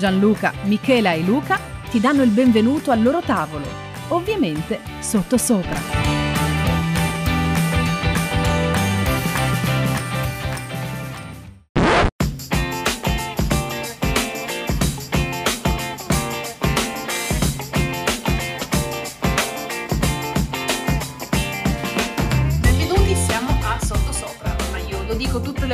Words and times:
Gianluca, 0.00 0.54
Michela 0.62 1.12
e 1.12 1.20
Luca 1.20 1.60
ti 1.90 2.00
danno 2.00 2.22
il 2.22 2.30
benvenuto 2.30 2.90
al 2.90 3.02
loro 3.02 3.20
tavolo, 3.20 3.66
ovviamente 4.08 4.80
sottosopra. 4.98 6.09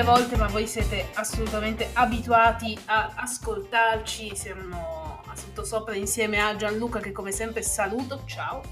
Volte, 0.06 0.36
ma 0.36 0.46
voi 0.46 0.68
siete 0.68 1.08
assolutamente 1.14 1.90
abituati 1.94 2.78
a 2.84 3.14
ascoltarci. 3.16 4.36
Siamo 4.36 5.20
a 5.26 5.34
Sottosopra 5.34 5.96
insieme 5.96 6.40
a 6.40 6.54
Gianluca 6.54 7.00
che 7.00 7.10
come 7.10 7.32
sempre 7.32 7.60
saluto, 7.62 8.22
ciao, 8.24 8.62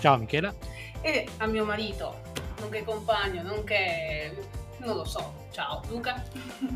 Ciao 0.00 0.16
Michela. 0.16 0.52
e 1.00 1.28
a 1.36 1.46
mio 1.46 1.64
marito, 1.64 2.22
nonché 2.58 2.82
compagno, 2.82 3.42
nonché... 3.42 4.48
non 4.78 4.96
lo 4.96 5.04
so, 5.04 5.46
ciao 5.52 5.80
Luca. 5.90 6.20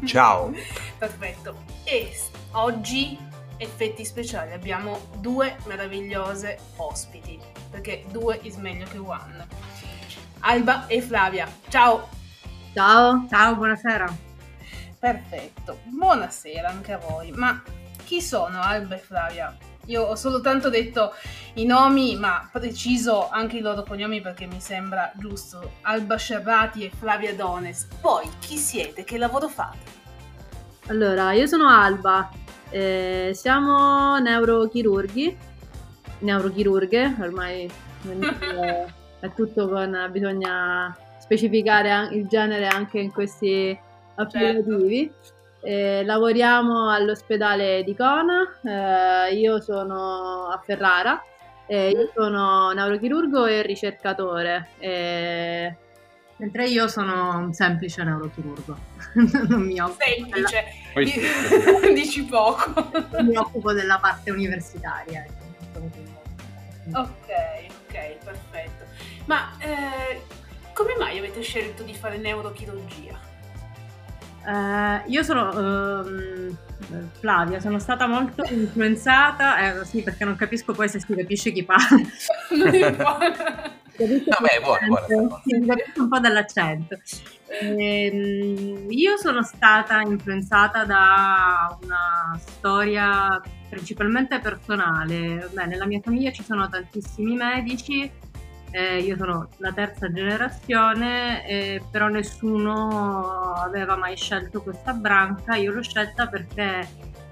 Ciao. 0.07 0.53
Perfetto. 0.97 1.57
E 1.83 2.13
oggi, 2.53 3.19
effetti 3.57 4.05
speciali, 4.05 4.53
abbiamo 4.53 5.09
due 5.17 5.57
meravigliose 5.65 6.57
ospiti, 6.77 7.37
perché 7.69 8.05
due 8.13 8.39
is 8.43 8.55
meglio 8.55 8.87
che 8.87 8.99
one. 8.99 9.45
Alba 10.39 10.87
e 10.87 11.03
Flavia, 11.03 11.53
ciao! 11.69 12.18
Ciao, 12.79 13.27
ciao, 13.29 13.57
buonasera. 13.57 14.07
Perfetto, 15.01 15.81
buonasera 15.87 16.69
anche 16.69 16.93
a 16.93 16.99
voi. 16.99 17.33
Ma 17.33 17.61
chi 18.05 18.23
sono 18.23 18.61
Alba 18.61 18.95
e 18.95 18.99
Flavia? 18.99 19.57
Io 19.87 20.05
ho 20.05 20.15
soltanto 20.15 20.71
detto 20.71 21.13
i 21.55 21.67
nomi, 21.67 22.15
ma 22.15 22.49
preciso 22.53 23.31
anche 23.31 23.57
i 23.57 23.63
loro 23.63 23.83
cognomi 23.83 24.21
perché 24.21 24.47
mi 24.47 24.61
sembra 24.61 25.11
giusto. 25.17 25.73
Alba 25.81 26.15
Scerrati 26.15 26.85
e 26.85 26.93
Flavia 26.97 27.35
Dones. 27.35 27.89
Voi 28.01 28.31
chi 28.39 28.57
siete? 28.57 29.03
Che 29.03 29.19
lavoro 29.19 29.49
fate? 29.49 29.79
Allora, 30.87 31.33
io 31.33 31.49
sono 31.49 31.69
Alba, 31.69 32.31
eh, 32.71 33.33
siamo 33.35 34.19
neurochirurghi, 34.21 35.37
neurochirurghe, 36.21 37.17
ormai 37.23 37.69
è, 38.09 38.87
è 39.19 39.35
tutto 39.35 39.69
con, 39.69 40.09
bisogna 40.13 40.97
specificare 41.33 42.09
il 42.13 42.27
genere 42.27 42.67
anche 42.67 42.99
in 42.99 43.13
questi 43.13 43.79
appellativi. 44.15 45.13
Eh, 45.61 46.03
lavoriamo 46.05 46.91
all'ospedale 46.91 47.83
di 47.85 47.95
Cona, 47.95 49.27
eh, 49.29 49.35
io 49.35 49.61
sono 49.61 50.47
a 50.47 50.63
Ferrara, 50.65 51.23
eh, 51.67 51.91
io 51.91 52.11
sono 52.15 52.71
neurochirurgo 52.73 53.45
e 53.47 53.61
ricercatore. 53.63 54.69
eh, 54.79 55.77
Mentre 56.41 56.69
io 56.69 56.87
sono 56.87 57.37
un 57.37 57.53
semplice 57.53 58.05
neurochirurgo, 58.05 58.77
non 59.49 59.63
mi 59.67 59.81
occupo, 59.81 59.99
Semplice, 60.05 60.65
Poi- 60.93 61.05
Di- 61.05 61.93
dici 62.01 62.23
poco. 62.25 62.91
della, 63.11 63.23
mi 63.25 63.37
occupo 63.37 63.73
della 63.73 63.99
parte 64.01 64.31
universitaria. 64.31 65.25
ecco. 65.27 65.87
Ok, 66.95 67.29
ok, 67.89 68.25
perfetto. 68.25 68.85
Ma 69.27 69.51
eh, 69.59 70.23
come 70.79 70.95
mai 70.97 71.19
avete 71.19 71.43
scelto 71.43 71.83
di 71.83 71.93
fare 71.93 72.19
neurochirurgia? 72.19 73.19
Eh, 74.47 75.03
io 75.11 75.23
sono 75.25 75.51
ehm, 75.53 76.57
Flavia, 77.19 77.59
sono 77.59 77.81
stata 77.81 78.07
molto 78.07 78.45
influenzata, 78.49 79.81
eh, 79.81 79.85
sì, 79.85 80.03
perché 80.03 80.25
non 80.25 80.37
capisco 80.37 80.73
poi 80.73 80.89
se 80.89 81.01
si 81.01 81.17
capisce 81.17 81.51
chi 81.51 81.65
parla. 81.65 81.99
Non 82.57 82.75
importa. 82.75 83.73
Capisco 83.91 84.31
Vabbè, 84.39 84.61
buona, 84.63 84.87
buona, 84.87 85.07
buona. 85.09 85.43
Sì, 85.45 86.01
un 86.01 86.09
po' 86.09 86.21
dall'accento. 86.21 86.97
Ehm, 87.61 88.87
io 88.89 89.17
sono 89.17 89.43
stata 89.43 90.01
influenzata 90.03 90.85
da 90.85 91.77
una 91.83 92.39
storia 92.39 93.43
principalmente 93.69 94.39
personale. 94.39 95.51
Beh, 95.53 95.67
nella 95.67 95.87
mia 95.87 96.01
famiglia 96.01 96.31
ci 96.31 96.45
sono 96.45 96.69
tantissimi 96.69 97.35
medici, 97.35 98.11
eh, 98.71 98.99
io 98.99 99.17
sono 99.17 99.49
la 99.59 99.73
terza 99.73 100.13
generazione, 100.13 101.47
eh, 101.47 101.83
però 101.91 102.09
nessuno 102.09 103.55
aveva 103.55 103.97
mai 103.97 104.17
scelto 104.17 104.63
questa 104.63 104.93
branca. 104.93 105.57
Io 105.57 105.73
l'ho 105.73 105.83
scelta 105.83 106.27
perché 106.27 106.87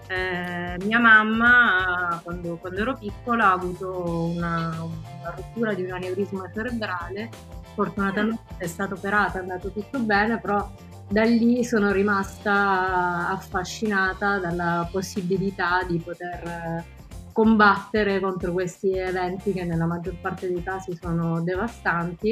eh, 0.08 0.76
mia 0.84 0.98
mamma, 0.98 2.20
quando, 2.22 2.56
quando 2.56 2.80
ero 2.80 2.96
piccola, 2.96 3.48
ha 3.48 3.52
avuto 3.52 4.30
una, 4.34 4.75
una 4.80 5.34
rottura 5.34 5.75
di 5.75 5.82
un 5.82 5.92
aneurisma 5.92 6.50
cerebrale. 6.52 7.28
Fortunatamente 7.75 8.54
è 8.56 8.66
stata 8.66 8.94
operata, 8.94 9.38
è 9.38 9.42
andato 9.42 9.70
tutto 9.70 9.98
bene, 9.98 10.38
però 10.38 10.70
da 11.08 11.22
lì 11.25 11.62
sono 11.64 11.92
rimasta 11.92 13.28
affascinata 13.28 14.38
dalla 14.38 14.88
possibilità 14.91 15.84
di 15.86 15.98
poter 15.98 16.94
combattere 17.36 18.19
contro 18.19 18.50
questi 18.50 18.97
eventi 18.97 19.52
che 19.52 19.62
nella 19.62 19.84
maggior 19.84 20.16
parte 20.22 20.50
dei 20.50 20.62
casi 20.62 20.97
sono 20.98 21.42
devastanti. 21.42 22.30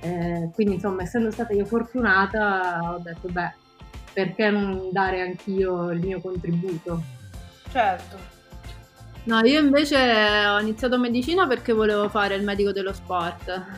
Eh, 0.00 0.48
quindi, 0.54 0.76
insomma, 0.76 1.02
essendo 1.02 1.30
stata 1.30 1.52
io 1.52 1.66
fortunata, 1.66 2.94
ho 2.94 2.98
detto, 3.00 3.28
beh, 3.28 3.52
perché 4.14 4.48
non 4.48 4.88
dare 4.92 5.20
anch'io 5.20 5.90
il 5.90 6.00
mio 6.00 6.22
contributo? 6.22 7.02
Certo. 7.70 8.16
No, 9.24 9.40
io 9.40 9.60
invece 9.60 10.46
ho 10.46 10.58
iniziato 10.58 10.98
medicina 10.98 11.46
perché 11.46 11.74
volevo 11.74 12.08
fare 12.08 12.34
il 12.34 12.42
medico 12.42 12.72
dello 12.72 12.94
sport. 12.94 13.44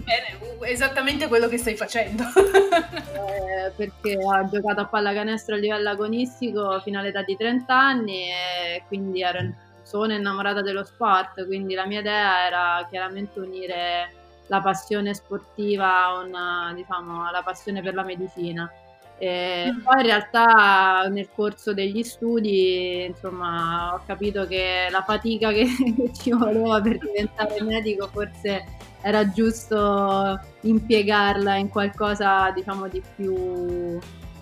Bene, 0.00 0.38
esattamente 0.62 1.28
quello 1.28 1.46
che 1.46 1.58
stai 1.58 1.76
facendo. 1.76 2.22
Eh, 2.24 3.70
perché 3.76 4.16
ho 4.16 4.48
giocato 4.48 4.80
a 4.80 4.86
pallacanestro 4.86 5.56
a 5.56 5.58
livello 5.58 5.90
agonistico 5.90 6.80
fino 6.80 6.98
all'età 6.98 7.22
di 7.22 7.36
30 7.36 7.78
anni 7.78 8.28
e 8.30 8.82
quindi 8.88 9.20
ero- 9.20 9.68
sono 9.90 10.12
innamorata 10.14 10.62
dello 10.62 10.84
sport, 10.84 11.44
quindi 11.46 11.74
la 11.74 11.84
mia 11.84 11.98
idea 11.98 12.46
era 12.46 12.86
chiaramente 12.88 13.40
unire 13.40 14.12
la 14.46 14.60
passione 14.60 15.12
sportiva 15.14 16.04
a 16.04 16.18
una, 16.18 16.72
diciamo, 16.74 17.26
alla 17.26 17.42
passione 17.42 17.82
per 17.82 17.94
la 17.94 18.04
medicina. 18.04 18.70
E 19.18 19.70
Mm. 19.70 19.82
poi 19.82 19.96
in 19.96 20.06
realtà 20.06 21.06
nel 21.10 21.28
corso 21.34 21.74
degli 21.74 22.02
studi 22.02 23.04
insomma 23.04 23.92
ho 23.92 24.00
capito 24.06 24.46
che 24.46 24.88
la 24.90 25.02
fatica 25.02 25.50
che, 25.52 25.66
che 25.94 26.10
ci 26.14 26.30
voleva 26.32 26.80
per 26.80 26.96
diventare 26.98 27.60
medico 27.62 28.06
forse 28.06 28.64
era 29.02 29.28
giusto 29.30 30.40
impiegarla 30.62 31.56
in 31.56 31.68
qualcosa 31.68 32.50
diciamo 32.52 32.88
di 32.88 33.02
più, 33.16 33.98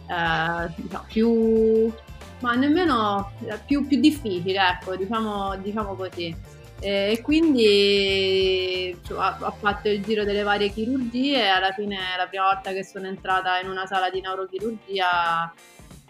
eh, 0.06 0.72
diciamo, 0.76 1.04
più 1.08 1.92
ma 2.40 2.54
nemmeno 2.54 3.32
più, 3.66 3.86
più 3.86 4.00
difficile 4.00 4.60
ecco 4.68 4.96
diciamo, 4.96 5.56
diciamo 5.56 5.94
così. 5.94 6.56
E 6.80 7.20
quindi 7.24 8.96
cioè, 9.04 9.34
ho 9.40 9.50
fatto 9.58 9.88
il 9.88 10.00
giro 10.04 10.22
delle 10.22 10.44
varie 10.44 10.68
chirurgie 10.68 11.42
e 11.42 11.48
alla 11.48 11.72
fine 11.72 11.96
la 12.16 12.26
prima 12.28 12.44
volta 12.44 12.70
che 12.70 12.84
sono 12.84 13.08
entrata 13.08 13.58
in 13.58 13.68
una 13.68 13.84
sala 13.84 14.10
di 14.10 14.20
neurochirurgia 14.20 15.52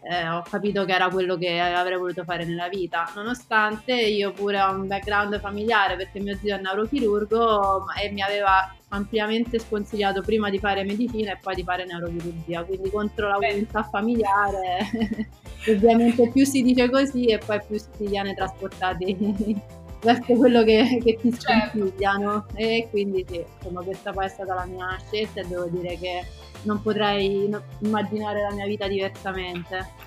eh, 0.03 0.29
ho 0.29 0.43
capito 0.49 0.85
che 0.85 0.93
era 0.93 1.09
quello 1.09 1.37
che 1.37 1.61
avrei 1.61 1.99
voluto 1.99 2.25
fare 2.25 2.45
nella 2.45 2.69
vita, 2.69 3.11
nonostante 3.15 3.93
io 3.93 4.33
pure 4.33 4.61
ho 4.61 4.73
un 4.73 4.87
background 4.87 5.39
familiare 5.41 5.97
perché 5.97 6.21
mio 6.21 6.37
zio 6.37 6.57
è 6.57 6.61
neurochirurgo 6.61 7.87
e 8.01 8.11
mi 8.11 8.23
aveva 8.23 8.73
ampiamente 8.91 9.59
sconsigliato 9.59 10.23
prima 10.23 10.51
di 10.51 10.59
fare 10.59 10.85
medicina 10.85 11.33
e 11.33 11.39
poi 11.41 11.57
di 11.57 11.65
fare 11.65 11.85
neurochirurgia, 11.85 12.65
quindi 12.65 12.91
contro 12.91 13.29
la 13.29 13.39
Beh. 13.39 13.49
volontà 13.49 13.83
familiare 13.83 14.79
ovviamente 15.69 16.31
più 16.31 16.45
si 16.45 16.63
dice 16.63 16.89
così 16.89 17.27
e 17.27 17.39
poi 17.39 17.61
più 17.67 17.79
si 17.79 18.07
viene 18.07 18.35
trasportati 18.35 19.77
verso 20.01 20.35
quello 20.35 20.63
che, 20.65 21.01
che 21.03 21.17
ti 21.21 21.31
Certo. 21.39 21.79
sconsigliano 21.79 22.47
e 22.55 22.87
quindi 22.91 23.25
sì, 23.29 23.45
insomma 23.57 23.83
questa 23.83 24.13
poi 24.13 24.27
è 24.27 24.29
stata 24.29 24.55
la 24.55 24.65
mia 24.65 24.97
scelta 25.07 25.41
e 25.41 25.47
devo 25.47 25.65
dire 25.67 25.99
che 25.99 26.25
non 26.63 26.81
potrei 26.83 27.49
immaginare 27.81 28.43
la 28.43 28.53
mia 28.53 28.67
vita 28.67 28.87
diversamente. 28.89 30.07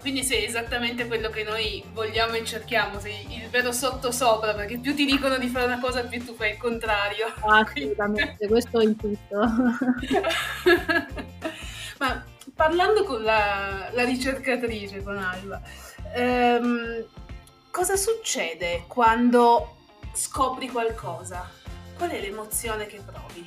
quindi 0.00 0.22
sei 0.22 0.44
esattamente 0.44 1.06
quello 1.06 1.30
che 1.30 1.42
noi 1.42 1.82
vogliamo 1.92 2.34
e 2.34 2.44
cerchiamo, 2.44 2.98
sei 3.00 3.26
il 3.42 3.48
vero 3.48 3.72
sottosopra, 3.72 4.54
perché 4.54 4.78
più 4.78 4.94
ti 4.94 5.04
dicono 5.06 5.38
di 5.38 5.48
fare 5.48 5.66
una 5.66 5.80
cosa, 5.80 6.04
più 6.04 6.22
tu 6.24 6.34
fai 6.34 6.52
il 6.52 6.58
contrario. 6.58 7.26
Assolutamente, 7.40 8.46
questo 8.48 8.80
in 8.80 8.96
tutto. 8.96 9.38
Ma 11.98 12.24
parlando 12.54 13.04
con 13.04 13.22
la, 13.22 13.88
la 13.92 14.04
ricercatrice, 14.04 15.02
con 15.02 15.16
Alba, 15.16 15.60
ehm, 16.14 17.04
cosa 17.70 17.96
succede 17.96 18.84
quando 18.86 19.76
scopri 20.12 20.68
qualcosa? 20.68 21.48
Qual 21.96 22.10
è 22.10 22.20
l'emozione 22.20 22.86
che 22.86 23.00
provi? 23.04 23.46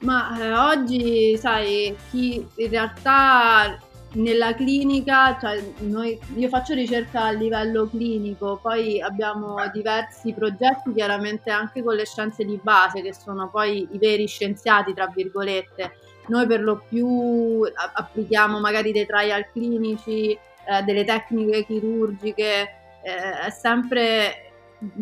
Ma 0.00 0.38
eh, 0.38 0.52
oggi, 0.52 1.36
sai, 1.38 1.96
chi 2.10 2.46
in 2.56 2.68
realtà 2.68 3.78
nella 4.12 4.54
clinica, 4.54 5.38
cioè 5.38 5.62
noi, 5.78 6.18
io 6.36 6.48
faccio 6.48 6.74
ricerca 6.74 7.24
a 7.24 7.30
livello 7.30 7.88
clinico, 7.88 8.58
poi 8.60 9.00
abbiamo 9.00 9.56
diversi 9.72 10.32
progetti 10.32 10.92
chiaramente 10.94 11.50
anche 11.50 11.82
con 11.82 11.94
le 11.94 12.06
scienze 12.06 12.44
di 12.44 12.58
base, 12.62 13.02
che 13.02 13.14
sono 13.14 13.48
poi 13.48 13.86
i 13.90 13.98
veri 13.98 14.26
scienziati, 14.26 14.94
tra 14.94 15.06
virgolette. 15.08 15.98
Noi 16.28 16.46
per 16.46 16.60
lo 16.62 16.82
più 16.88 17.62
applichiamo 17.94 18.58
magari 18.58 18.92
dei 18.92 19.06
trial 19.06 19.46
clinici, 19.52 20.32
eh, 20.32 20.82
delle 20.84 21.04
tecniche 21.04 21.64
chirurgiche, 21.64 22.85
eh, 23.06 23.46
è 23.46 23.50
sempre 23.50 24.40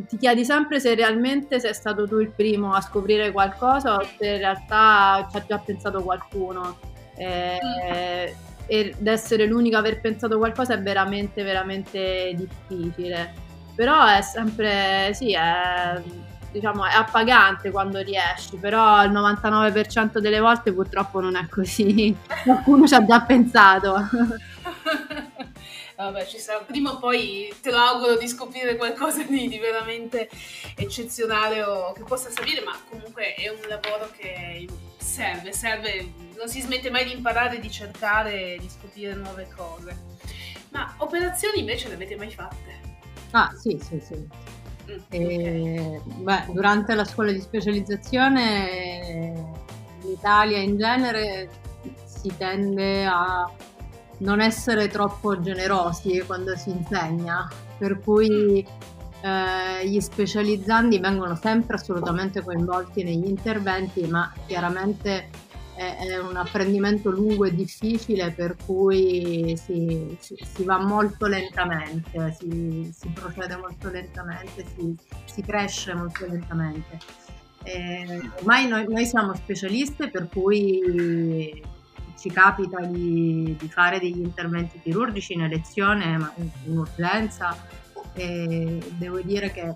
ti 0.06 0.16
chiedi 0.18 0.44
sempre 0.44 0.78
se 0.78 0.94
realmente 0.94 1.58
sei 1.58 1.74
stato 1.74 2.06
tu 2.06 2.18
il 2.18 2.30
primo 2.30 2.72
a 2.74 2.80
scoprire 2.80 3.32
qualcosa 3.32 3.96
o 3.96 4.02
se 4.02 4.26
in 4.26 4.38
realtà 4.38 5.26
ci 5.30 5.36
ha 5.36 5.44
già 5.46 5.58
pensato 5.58 6.02
qualcuno. 6.02 6.78
Eh, 7.16 8.34
ed 8.66 9.06
essere 9.06 9.46
l'unica 9.46 9.76
a 9.76 9.80
aver 9.80 10.00
pensato 10.00 10.38
qualcosa 10.38 10.74
è 10.74 10.80
veramente, 10.80 11.42
veramente 11.42 12.34
difficile. 12.36 13.34
Però 13.74 14.06
è 14.06 14.22
sempre, 14.22 15.12
sì, 15.12 15.34
è, 15.34 16.00
diciamo, 16.52 16.84
è 16.84 16.94
appagante 16.94 17.70
quando 17.72 17.98
riesci, 18.00 18.56
però 18.56 19.02
il 19.04 19.10
99% 19.10 20.18
delle 20.18 20.38
volte 20.38 20.72
purtroppo 20.72 21.20
non 21.20 21.34
è 21.36 21.46
così. 21.48 22.16
Qualcuno 22.44 22.86
ci 22.86 22.94
ha 22.94 23.04
già 23.04 23.20
pensato. 23.22 23.96
Vabbè, 25.96 26.26
ci 26.26 26.38
sarà. 26.38 26.64
Prima 26.64 26.92
o 26.92 26.98
poi 26.98 27.54
te 27.60 27.70
lo 27.70 27.78
auguro 27.78 28.16
di 28.16 28.26
scoprire 28.26 28.76
qualcosa 28.76 29.22
di, 29.22 29.48
di, 29.48 29.58
veramente 29.58 30.28
eccezionale 30.76 31.62
o 31.62 31.92
che 31.92 32.02
possa 32.02 32.30
servire, 32.30 32.62
ma 32.62 32.76
comunque 32.88 33.34
è 33.34 33.48
un 33.48 33.60
lavoro 33.68 34.10
che 34.16 34.66
serve, 34.96 35.52
serve, 35.52 36.12
non 36.36 36.48
si 36.48 36.60
smette 36.60 36.90
mai 36.90 37.04
di 37.04 37.12
imparare, 37.12 37.60
di 37.60 37.70
cercare, 37.70 38.56
di 38.58 38.68
scoprire 38.68 39.14
nuove 39.14 39.48
cose. 39.54 40.12
Ma 40.70 40.94
operazioni 40.98 41.60
invece 41.60 41.88
le 41.88 41.94
avete 41.94 42.16
mai 42.16 42.32
fatte? 42.32 42.80
Ah, 43.30 43.52
sì, 43.56 43.78
sì, 43.80 44.00
sì. 44.00 44.14
Mm, 44.90 44.98
okay. 45.06 46.00
beh, 46.04 46.52
durante 46.52 46.94
la 46.94 47.04
scuola 47.04 47.30
di 47.30 47.40
specializzazione 47.40 49.32
in 50.02 50.10
Italia 50.10 50.58
in 50.58 50.76
genere 50.76 51.48
si 52.04 52.34
tende 52.36 53.06
a 53.06 53.50
non 54.24 54.40
essere 54.40 54.88
troppo 54.88 55.38
generosi 55.38 56.22
quando 56.26 56.56
si 56.56 56.70
insegna, 56.70 57.48
per 57.78 58.00
cui 58.00 58.66
eh, 59.20 59.86
gli 59.86 60.00
specializzandi 60.00 60.98
vengono 60.98 61.36
sempre 61.36 61.76
assolutamente 61.76 62.42
coinvolti 62.42 63.04
negli 63.04 63.26
interventi, 63.26 64.06
ma 64.06 64.32
chiaramente 64.46 65.28
è, 65.74 65.96
è 66.08 66.18
un 66.18 66.36
apprendimento 66.36 67.10
lungo 67.10 67.44
e 67.44 67.54
difficile 67.54 68.32
per 68.32 68.56
cui 68.64 69.54
si, 69.62 70.16
si, 70.18 70.36
si 70.42 70.64
va 70.64 70.78
molto 70.78 71.26
lentamente, 71.26 72.34
si, 72.38 72.90
si, 72.96 73.08
procede 73.08 73.56
molto 73.56 73.90
lentamente, 73.90 74.64
si, 75.26 75.42
cresce 75.42 75.94
molto 75.94 76.26
lentamente. 76.26 76.98
Eh, 77.62 78.20
ormai 78.38 78.68
noi, 78.68 78.86
noi 78.88 79.04
siamo 79.04 79.34
specialiste 79.34 80.08
per 80.08 80.28
cui 80.28 81.62
ci 82.24 82.30
capita 82.30 82.80
di, 82.80 83.54
di, 83.58 83.68
fare 83.68 83.98
degli 83.98 84.20
interventi 84.20 84.80
chirurgici 84.80 85.34
in 85.34 85.42
elezione, 85.42 86.16
ma 86.16 86.32
in 86.36 86.78
urgenza, 86.78 87.54
e 88.14 88.78
devo 88.96 89.20
dire 89.20 89.52
che 89.52 89.74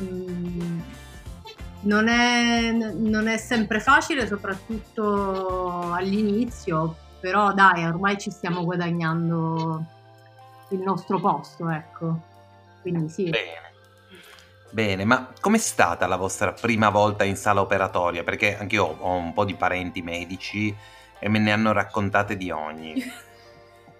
mm, 0.00 0.80
non, 1.80 2.06
è, 2.06 2.70
non 2.70 3.26
è 3.26 3.36
sempre 3.38 3.80
facile, 3.80 4.28
soprattutto 4.28 5.92
all'inizio, 5.92 6.94
però 7.18 7.52
dai, 7.52 7.86
ormai 7.86 8.18
ci 8.18 8.30
stiamo 8.30 8.62
guadagnando 8.62 9.84
il 10.68 10.78
nostro 10.78 11.18
posto, 11.18 11.68
ecco. 11.68 12.20
Quindi 12.82 13.08
sì. 13.08 13.30
Bene. 13.30 13.70
Bene, 14.70 15.04
ma 15.04 15.28
com'è 15.40 15.58
stata 15.58 16.06
la 16.06 16.16
vostra 16.16 16.52
prima 16.52 16.88
volta 16.88 17.24
in 17.24 17.36
sala 17.36 17.60
operatoria? 17.60 18.22
Perché 18.22 18.56
anche 18.56 18.76
io 18.76 18.84
ho 18.84 19.16
un 19.16 19.32
po' 19.34 19.44
di 19.44 19.54
parenti 19.54 20.00
medici 20.02 20.74
e 21.22 21.28
me 21.28 21.38
ne 21.38 21.52
hanno 21.52 21.70
raccontate 21.70 22.36
di 22.36 22.50
ogni. 22.50 22.94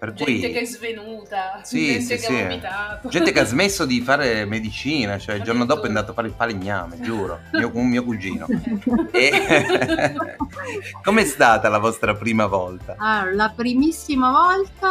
Per 0.03 0.11
gente 0.11 0.33
cui... 0.33 0.51
che 0.51 0.59
è 0.59 0.65
svenuta, 0.65 1.61
sì, 1.63 1.85
gente 1.85 2.17
sì, 2.17 2.27
che 2.27 2.37
ha 2.37 2.43
vomitato. 2.43 3.07
Gente 3.07 3.31
che 3.31 3.39
ha 3.39 3.45
smesso 3.47 3.85
di 3.85 4.01
fare 4.01 4.43
medicina, 4.43 5.17
cioè 5.17 5.35
il 5.35 5.43
giorno 5.43 5.63
dopo 5.63 5.83
è 5.83 5.87
andato 5.87 6.11
a 6.11 6.13
fare 6.13 6.27
il 6.27 6.33
falegname, 6.35 6.99
giuro, 6.99 7.39
mio, 7.53 7.71
un 7.73 7.87
mio 7.87 8.03
cugino. 8.03 8.45
e... 9.13 10.13
Com'è 11.01 11.23
stata 11.23 11.69
la 11.69 11.77
vostra 11.77 12.15
prima 12.15 12.47
volta? 12.47 12.95
Allora, 12.97 13.33
la 13.33 13.53
primissima 13.55 14.29
volta, 14.29 14.89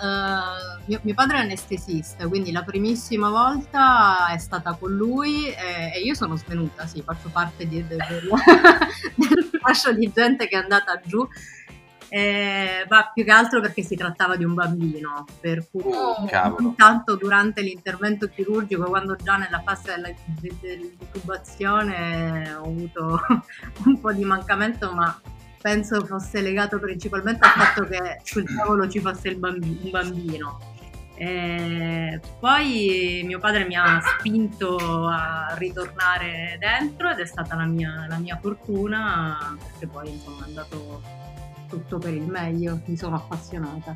uh, 0.00 0.82
mio, 0.86 1.00
mio, 1.02 1.14
padre 1.14 1.36
è 1.36 1.40
anestesista, 1.40 2.26
quindi 2.26 2.50
la 2.50 2.62
primissima 2.62 3.28
volta 3.28 4.28
è 4.28 4.38
stata 4.38 4.72
con 4.72 4.90
lui 4.90 5.48
e, 5.48 5.92
e 5.96 6.00
io 6.00 6.14
sono 6.14 6.34
svenuta, 6.36 6.86
sì, 6.86 7.02
faccio 7.02 7.28
parte 7.30 7.68
di, 7.68 7.86
del, 7.86 7.98
del 9.16 9.50
fascio 9.60 9.92
di 9.92 10.10
gente 10.14 10.48
che 10.48 10.56
è 10.56 10.62
andata 10.62 10.98
giù 11.04 11.28
eh, 12.08 12.86
ma 12.88 13.10
più 13.12 13.24
che 13.24 13.30
altro 13.32 13.60
perché 13.60 13.82
si 13.82 13.96
trattava 13.96 14.36
di 14.36 14.44
un 14.44 14.54
bambino, 14.54 15.24
per 15.40 15.66
cui 15.70 15.82
oh, 15.92 16.16
intanto 16.60 17.16
durante 17.16 17.62
l'intervento 17.62 18.28
chirurgico, 18.28 18.84
quando 18.84 19.16
già 19.16 19.36
nella 19.36 19.60
fase 19.64 20.16
dell'intubazione 20.60 22.54
ho 22.54 22.64
avuto 22.64 23.20
un 23.86 24.00
po' 24.00 24.12
di 24.12 24.24
mancamento, 24.24 24.92
ma 24.92 25.20
penso 25.60 26.04
fosse 26.04 26.40
legato 26.40 26.78
principalmente 26.78 27.44
al 27.44 27.50
fatto 27.50 27.84
che 27.86 28.20
sul 28.22 28.44
tavolo 28.54 28.88
ci 28.88 29.00
fosse 29.00 29.34
bambi- 29.34 29.80
un 29.82 29.90
bambino. 29.90 30.74
E 31.18 32.20
poi 32.38 33.22
mio 33.24 33.38
padre 33.38 33.64
mi 33.64 33.74
ha 33.74 34.00
spinto 34.00 34.76
a 35.08 35.54
ritornare 35.56 36.58
dentro 36.60 37.10
ed 37.10 37.18
è 37.18 37.24
stata 37.24 37.56
la 37.56 37.64
mia, 37.64 38.04
la 38.06 38.18
mia 38.18 38.38
fortuna 38.38 39.56
perché 39.58 39.86
poi 39.86 40.10
insomma 40.10 40.44
è 40.44 40.48
andato 40.48 41.02
tutto 41.68 41.98
per 41.98 42.14
il 42.14 42.26
meglio, 42.26 42.80
mi 42.86 42.96
sono 42.96 43.16
appassionata. 43.16 43.94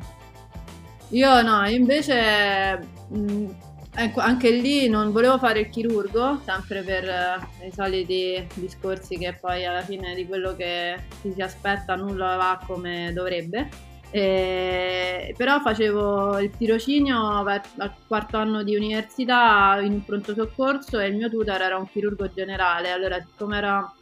Io 1.09 1.41
no, 1.41 1.67
invece 1.67 2.79
mh, 3.09 3.45
ecco, 3.93 4.21
anche 4.21 4.49
lì 4.51 4.87
non 4.87 5.11
volevo 5.11 5.37
fare 5.37 5.59
il 5.61 5.69
chirurgo, 5.69 6.39
sempre 6.45 6.81
per 6.83 7.03
uh, 7.03 7.65
i 7.65 7.71
soliti 7.71 8.47
discorsi 8.53 9.17
che 9.17 9.37
poi 9.39 9.65
alla 9.65 9.81
fine 9.81 10.15
di 10.15 10.25
quello 10.25 10.55
che 10.55 11.03
ci 11.21 11.33
si 11.33 11.41
aspetta 11.41 11.95
nulla 11.95 12.37
va 12.37 12.61
come 12.65 13.11
dovrebbe. 13.13 13.89
E, 14.13 15.33
però 15.37 15.61
facevo 15.61 16.39
il 16.39 16.51
tirocinio 16.51 17.37
al 17.45 17.93
quarto 18.07 18.35
anno 18.35 18.61
di 18.61 18.75
università 18.75 19.79
in 19.81 19.93
un 19.93 20.05
pronto 20.05 20.33
soccorso 20.33 20.99
e 20.99 21.07
il 21.07 21.15
mio 21.15 21.29
tutor 21.29 21.61
era 21.61 21.77
un 21.77 21.89
chirurgo 21.89 22.29
generale. 22.33 22.91
Allora, 22.91 23.19
siccome 23.19 23.57
era 23.57 23.93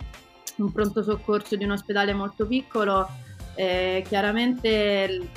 un 0.58 0.72
pronto 0.72 1.04
soccorso 1.04 1.56
di 1.56 1.64
un 1.64 1.72
ospedale 1.72 2.14
molto 2.14 2.46
piccolo, 2.46 3.08
eh, 3.60 4.06
chiaramente 4.08 5.32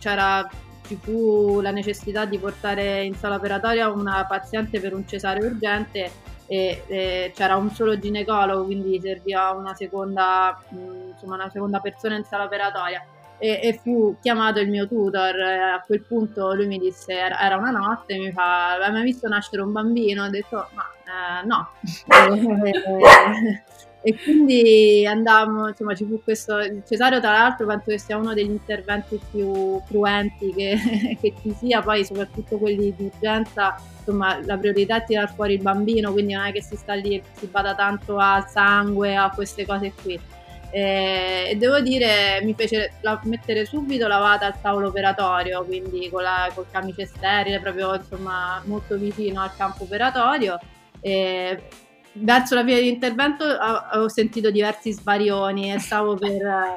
c'era, 0.00 0.44
ci 0.84 0.96
fu 0.96 1.60
la 1.60 1.70
necessità 1.70 2.24
di 2.24 2.36
portare 2.36 3.04
in 3.04 3.14
sala 3.14 3.36
operatoria 3.36 3.88
una 3.88 4.26
paziente 4.28 4.80
per 4.80 4.94
un 4.94 5.06
cesare 5.06 5.46
urgente 5.46 6.10
e, 6.48 6.82
e 6.88 7.32
c'era 7.36 7.54
un 7.54 7.70
solo 7.70 7.96
ginecologo, 7.96 8.64
quindi 8.64 8.98
serviva 9.00 9.50
una 9.50 9.74
seconda, 9.74 10.60
insomma, 10.70 11.36
una 11.36 11.50
seconda 11.50 11.78
persona 11.78 12.16
in 12.16 12.24
sala 12.24 12.42
operatoria. 12.44 13.06
E, 13.38 13.60
e, 13.62 13.78
fu 13.80 14.16
chiamato 14.20 14.58
il 14.58 14.68
mio 14.68 14.88
tutor. 14.88 15.38
A 15.38 15.80
quel 15.86 16.02
punto 16.02 16.52
lui 16.54 16.66
mi 16.66 16.78
disse: 16.78 17.12
Era, 17.12 17.40
era 17.40 17.58
una 17.58 17.70
notte, 17.70 18.18
mi 18.18 18.32
fa: 18.32 18.72
Hai 18.72 18.90
mai 18.90 19.04
visto 19.04 19.28
nascere 19.28 19.62
un 19.62 19.70
bambino? 19.70 20.24
Ho 20.24 20.30
detto: 20.30 20.68
Ma 20.72 20.84
eh, 21.04 21.46
no. 21.46 21.70
E 24.00 24.16
quindi 24.16 25.04
andavamo, 25.06 25.68
insomma, 25.68 25.94
ci 25.94 26.04
fu 26.04 26.22
questo. 26.22 26.58
Il 26.58 26.82
cesareo, 26.86 27.20
tra 27.20 27.32
l'altro, 27.32 27.66
penso 27.66 27.84
che 27.86 27.98
sia 27.98 28.16
uno 28.16 28.32
degli 28.32 28.50
interventi 28.50 29.20
più 29.30 29.82
cruenti 29.86 30.52
che, 30.54 30.78
che 31.20 31.34
ci 31.42 31.54
sia, 31.58 31.82
poi 31.82 32.04
soprattutto 32.04 32.58
quelli 32.58 32.94
di 32.96 33.04
urgenza, 33.04 33.76
insomma, 33.98 34.38
la 34.44 34.56
priorità 34.56 35.02
è 35.02 35.04
tirare 35.04 35.32
fuori 35.34 35.54
il 35.54 35.62
bambino, 35.62 36.12
quindi 36.12 36.34
non 36.34 36.46
è 36.46 36.52
che 36.52 36.62
si 36.62 36.76
sta 36.76 36.94
lì, 36.94 37.20
si 37.32 37.46
bada 37.46 37.74
tanto 37.74 38.18
al 38.18 38.48
sangue, 38.48 39.16
a 39.16 39.30
queste 39.34 39.66
cose 39.66 39.92
qui. 40.00 40.18
E 40.70 41.56
devo 41.58 41.80
dire, 41.80 42.40
mi 42.42 42.54
fece 42.54 42.92
la, 43.00 43.18
mettere 43.24 43.64
subito 43.64 44.06
lavata 44.06 44.46
al 44.46 44.60
tavolo 44.60 44.88
operatorio, 44.88 45.64
quindi 45.64 46.08
la, 46.12 46.50
col 46.54 46.66
camice 46.70 47.06
sterile, 47.06 47.58
proprio 47.58 47.94
insomma 47.94 48.62
molto 48.66 48.96
vicino 48.96 49.40
al 49.40 49.56
campo 49.56 49.84
operatorio. 49.84 50.58
E 51.00 51.62
verso 52.20 52.54
la 52.54 52.64
fine 52.64 52.76
dell'intervento 52.76 53.44
ho 53.44 54.08
sentito 54.08 54.50
diversi 54.50 54.92
sbarioni 54.92 55.72
e 55.72 55.78
stavo 55.78 56.16
per, 56.16 56.76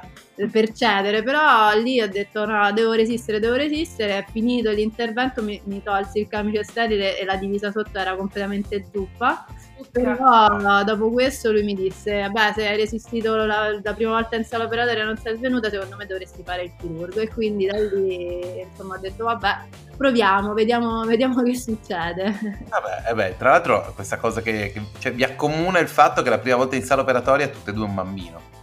per, 0.50 0.72
cedere, 0.72 1.24
però 1.24 1.74
lì 1.80 2.02
ho 2.02 2.08
detto 2.08 2.46
no, 2.46 2.72
devo 2.72 2.94
resistere, 2.94 3.40
devo 3.40 3.56
resistere, 3.56 4.20
è 4.20 4.26
finito 4.32 4.72
l'intervento, 4.72 5.42
mi, 5.44 5.62
mi 5.66 5.82
tolsi 5.82 6.20
il 6.20 6.28
camice 6.28 6.64
sterile 6.64 7.18
e 7.18 7.26
la 7.26 7.36
divisa 7.36 7.72
sotto 7.72 7.98
era 7.98 8.16
completamente 8.16 8.86
zuppa 8.92 9.46
però 9.90 10.84
dopo 10.84 11.10
questo 11.10 11.52
lui 11.52 11.64
mi 11.64 11.76
disse: 11.76 12.30
Beh, 12.30 12.54
se 12.56 12.68
hai 12.68 12.78
resistito 12.78 13.36
la, 13.36 13.80
la 13.82 13.94
prima 13.94 14.12
volta 14.12 14.36
in 14.36 14.44
sala 14.44 14.66
operatoria 14.66 15.04
e 15.04 15.06
non 15.06 15.18
sei 15.18 15.38
svenuta, 15.38 15.70
secondo 15.70 15.96
me 15.96 16.06
dovresti 16.06 16.44
fare 16.44 16.64
il 16.64 16.72
chirurgo. 16.80 17.20
E 17.20 17.30
quindi 17.30 17.66
da 17.66 17.78
lì 17.78 18.60
insomma 18.62 18.96
ho 18.96 19.00
detto: 19.00 19.24
Vabbè, 19.24 19.58
proviamo, 19.98 20.54
vediamo, 20.54 21.04
vediamo 21.06 21.42
che 21.42 21.56
succede. 21.56 22.24
Vabbè, 22.70 23.10
eh 23.10 23.14
beh, 23.14 23.38
tra 23.38 23.52
l'altro, 23.52 23.92
questa 23.96 24.18
cosa 24.18 24.42
che, 24.42 24.72
che 24.74 24.82
cioè, 25.00 25.14
vi 25.14 25.24
accomuna 25.24 25.80
il 25.80 25.88
fatto 25.88 26.22
che 26.22 26.30
la 26.30 26.40
prima 26.40 26.58
volta 26.58 26.76
in 26.76 26.84
sala 26.84 27.02
operatoria 27.02 27.48
tutte 27.48 27.72
e 27.72 27.74
due 27.74 27.86
un 27.86 27.96
bambino. 27.96 28.61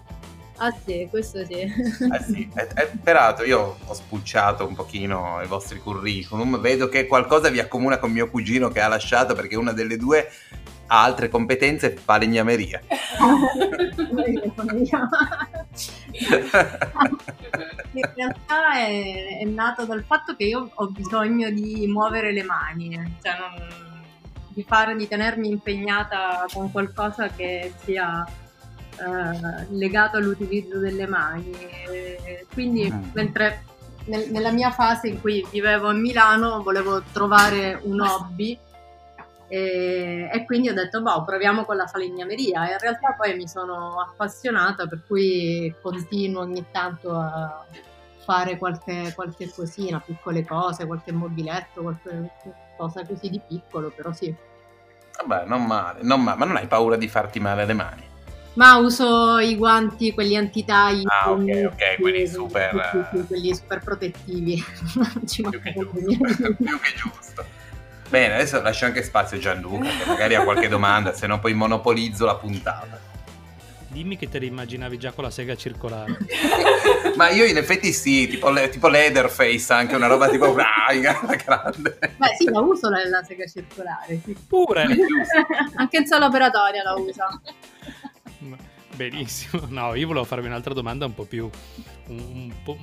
Ah 0.61 0.75
sì, 0.85 1.07
questo 1.09 1.45
sì. 1.45 1.61
Eh 1.61 2.23
sì. 2.27 2.51
E, 2.55 2.69
e, 2.75 2.91
peraltro 3.03 3.45
io 3.45 3.77
ho 3.85 3.95
spulciato 3.95 4.67
un 4.67 4.75
pochino 4.75 5.41
i 5.43 5.47
vostri 5.47 5.79
curriculum, 5.79 6.59
vedo 6.61 6.89
che 6.89 7.07
qualcosa 7.07 7.49
vi 7.49 7.61
accomuna 7.61 7.99
con 7.99 8.11
mio 8.11 8.29
cugino 8.29 8.69
che 8.69 8.81
ha 8.81 8.89
lasciato 8.89 9.35
perché 9.35 9.57
una 9.57 9.73
delle 9.73 9.97
due 9.97 10.29
ha 10.89 11.03
altre 11.03 11.29
competenze 11.29 11.91
fa 11.97 12.19
legnameria. 12.19 12.83
In 17.93 18.11
realtà 18.15 18.73
è, 18.75 19.39
è, 19.41 19.45
nato 19.45 19.85
dal 19.85 20.03
fatto 20.05 20.35
che 20.35 20.45
io 20.45 20.71
ho 20.75 20.87
bisogno 20.89 21.51
di 21.51 21.87
muovere 21.87 22.33
le 22.33 22.43
mani, 22.43 22.91
cioè 23.23 23.37
non, 23.39 24.03
di 24.49 24.65
fare, 24.65 24.97
di 24.97 25.07
tenermi 25.07 25.49
impegnata 25.49 26.47
con 26.53 26.73
qualcosa 26.73 27.29
che 27.29 27.73
sia 27.85 28.27
eh, 28.99 29.67
legato 29.71 30.17
all'utilizzo 30.17 30.79
delle 30.79 31.07
mani. 31.07 31.51
E 31.53 32.47
quindi 32.53 32.91
mm. 32.91 33.11
mentre 33.13 33.65
nel, 34.07 34.31
nella 34.31 34.51
mia 34.51 34.71
fase 34.71 35.09
in 35.09 35.21
cui 35.21 35.47
vivevo 35.51 35.89
a 35.89 35.93
Milano 35.93 36.63
volevo 36.63 37.03
trovare 37.13 37.79
un 37.83 38.01
hobby 38.01 38.59
e, 39.51 40.29
e, 40.31 40.45
quindi 40.45 40.69
ho 40.69 40.75
detto, 40.75 41.01
boh, 41.01 41.25
proviamo 41.25 41.65
con 41.65 41.77
la 41.77 41.87
falegnameria. 41.87 42.69
E 42.69 42.73
in 42.73 42.79
realtà 42.79 43.15
poi 43.15 43.35
mi 43.35 43.49
sono 43.49 44.01
appassionata, 44.01 44.87
per 44.87 45.03
cui 45.07 45.75
continuo 45.81 46.43
ogni 46.43 46.67
tanto 46.71 47.17
a 47.17 47.65
fare 48.25 48.59
qualche, 48.59 49.13
qualche 49.15 49.51
cosina, 49.51 50.01
piccole 50.01 50.45
cose, 50.45 50.87
qualche 50.87 51.13
mobiletto, 51.13 51.81
qualche 51.81 52.31
cosa 52.77 53.05
così 53.07 53.31
di 53.31 53.41
piccolo, 53.41 53.91
però 53.91 54.13
sì. 54.13 54.35
Vabbè, 55.25 55.47
non 55.47 55.65
male, 55.65 56.01
non 56.03 56.23
male, 56.23 56.39
ma 56.39 56.45
non 56.45 56.57
hai 56.57 56.67
paura 56.67 56.97
di 56.97 57.09
farti 57.09 57.41
male 57.41 57.65
le 57.65 57.73
mani? 57.73 58.08
Ma 58.55 58.77
uso 58.77 59.39
i 59.39 59.55
guanti, 59.57 60.13
quelli 60.13 60.37
antitagli. 60.37 61.05
Ah, 61.07 61.31
ok, 61.31 61.71
ok, 61.73 62.01
quelli 62.01 62.27
super... 62.27 63.09
Sì, 63.13 63.25
quelli 63.27 63.55
super 63.55 63.81
protettivi. 63.81 64.63
più, 65.33 65.51
che 65.61 65.73
giusto, 65.75 66.55
più 66.57 66.81
che 66.81 66.95
giusto. 66.97 67.45
Bene, 68.09 68.35
adesso 68.35 68.61
lascio 68.63 68.87
anche 68.87 69.03
spazio 69.03 69.37
a 69.37 69.41
Gianluca, 69.41 69.89
che 69.89 70.07
magari 70.07 70.35
ha 70.35 70.43
qualche 70.43 70.69
domanda, 70.69 71.13
se 71.13 71.27
no 71.27 71.39
poi 71.39 71.53
monopolizzo 71.53 72.25
la 72.25 72.37
puntata. 72.37 73.07
Dimmi 73.91 74.17
che 74.17 74.29
te 74.29 74.39
li 74.39 74.47
immaginavi 74.47 74.99
già 74.99 75.13
con 75.13 75.25
la 75.25 75.31
sega 75.31 75.57
circolare. 75.57 76.19
Ma 77.17 77.31
io 77.31 77.45
in 77.45 77.57
effetti 77.57 77.93
sì, 77.93 78.27
tipo, 78.29 78.53
tipo 78.69 78.89
Leatherface, 78.89 79.73
anche 79.73 79.97
una 79.97 80.07
roba 80.07 80.29
tipo 80.29 80.55
ah, 80.55 80.95
grande. 80.95 81.99
Beh 82.17 82.35
sì, 82.39 82.51
la 82.51 82.61
uso 82.61 82.89
la, 82.91 83.07
la 83.09 83.23
sega 83.23 83.47
circolare. 83.47 84.21
Sì. 84.25 84.37
Pure! 84.47 84.87
anche 85.77 85.97
in 85.97 86.07
sala 86.07 86.27
operatoria 86.27 86.83
la 86.83 86.95
uso. 86.95 87.41
Benissimo. 88.95 89.67
No, 89.69 89.95
io 89.95 90.07
volevo 90.07 90.25
farvi 90.25 90.47
un'altra 90.47 90.73
domanda 90.75 91.05
un 91.05 91.15
po' 91.15 91.25
più 91.25 91.49
un, 92.09 92.53
po', 92.65 92.79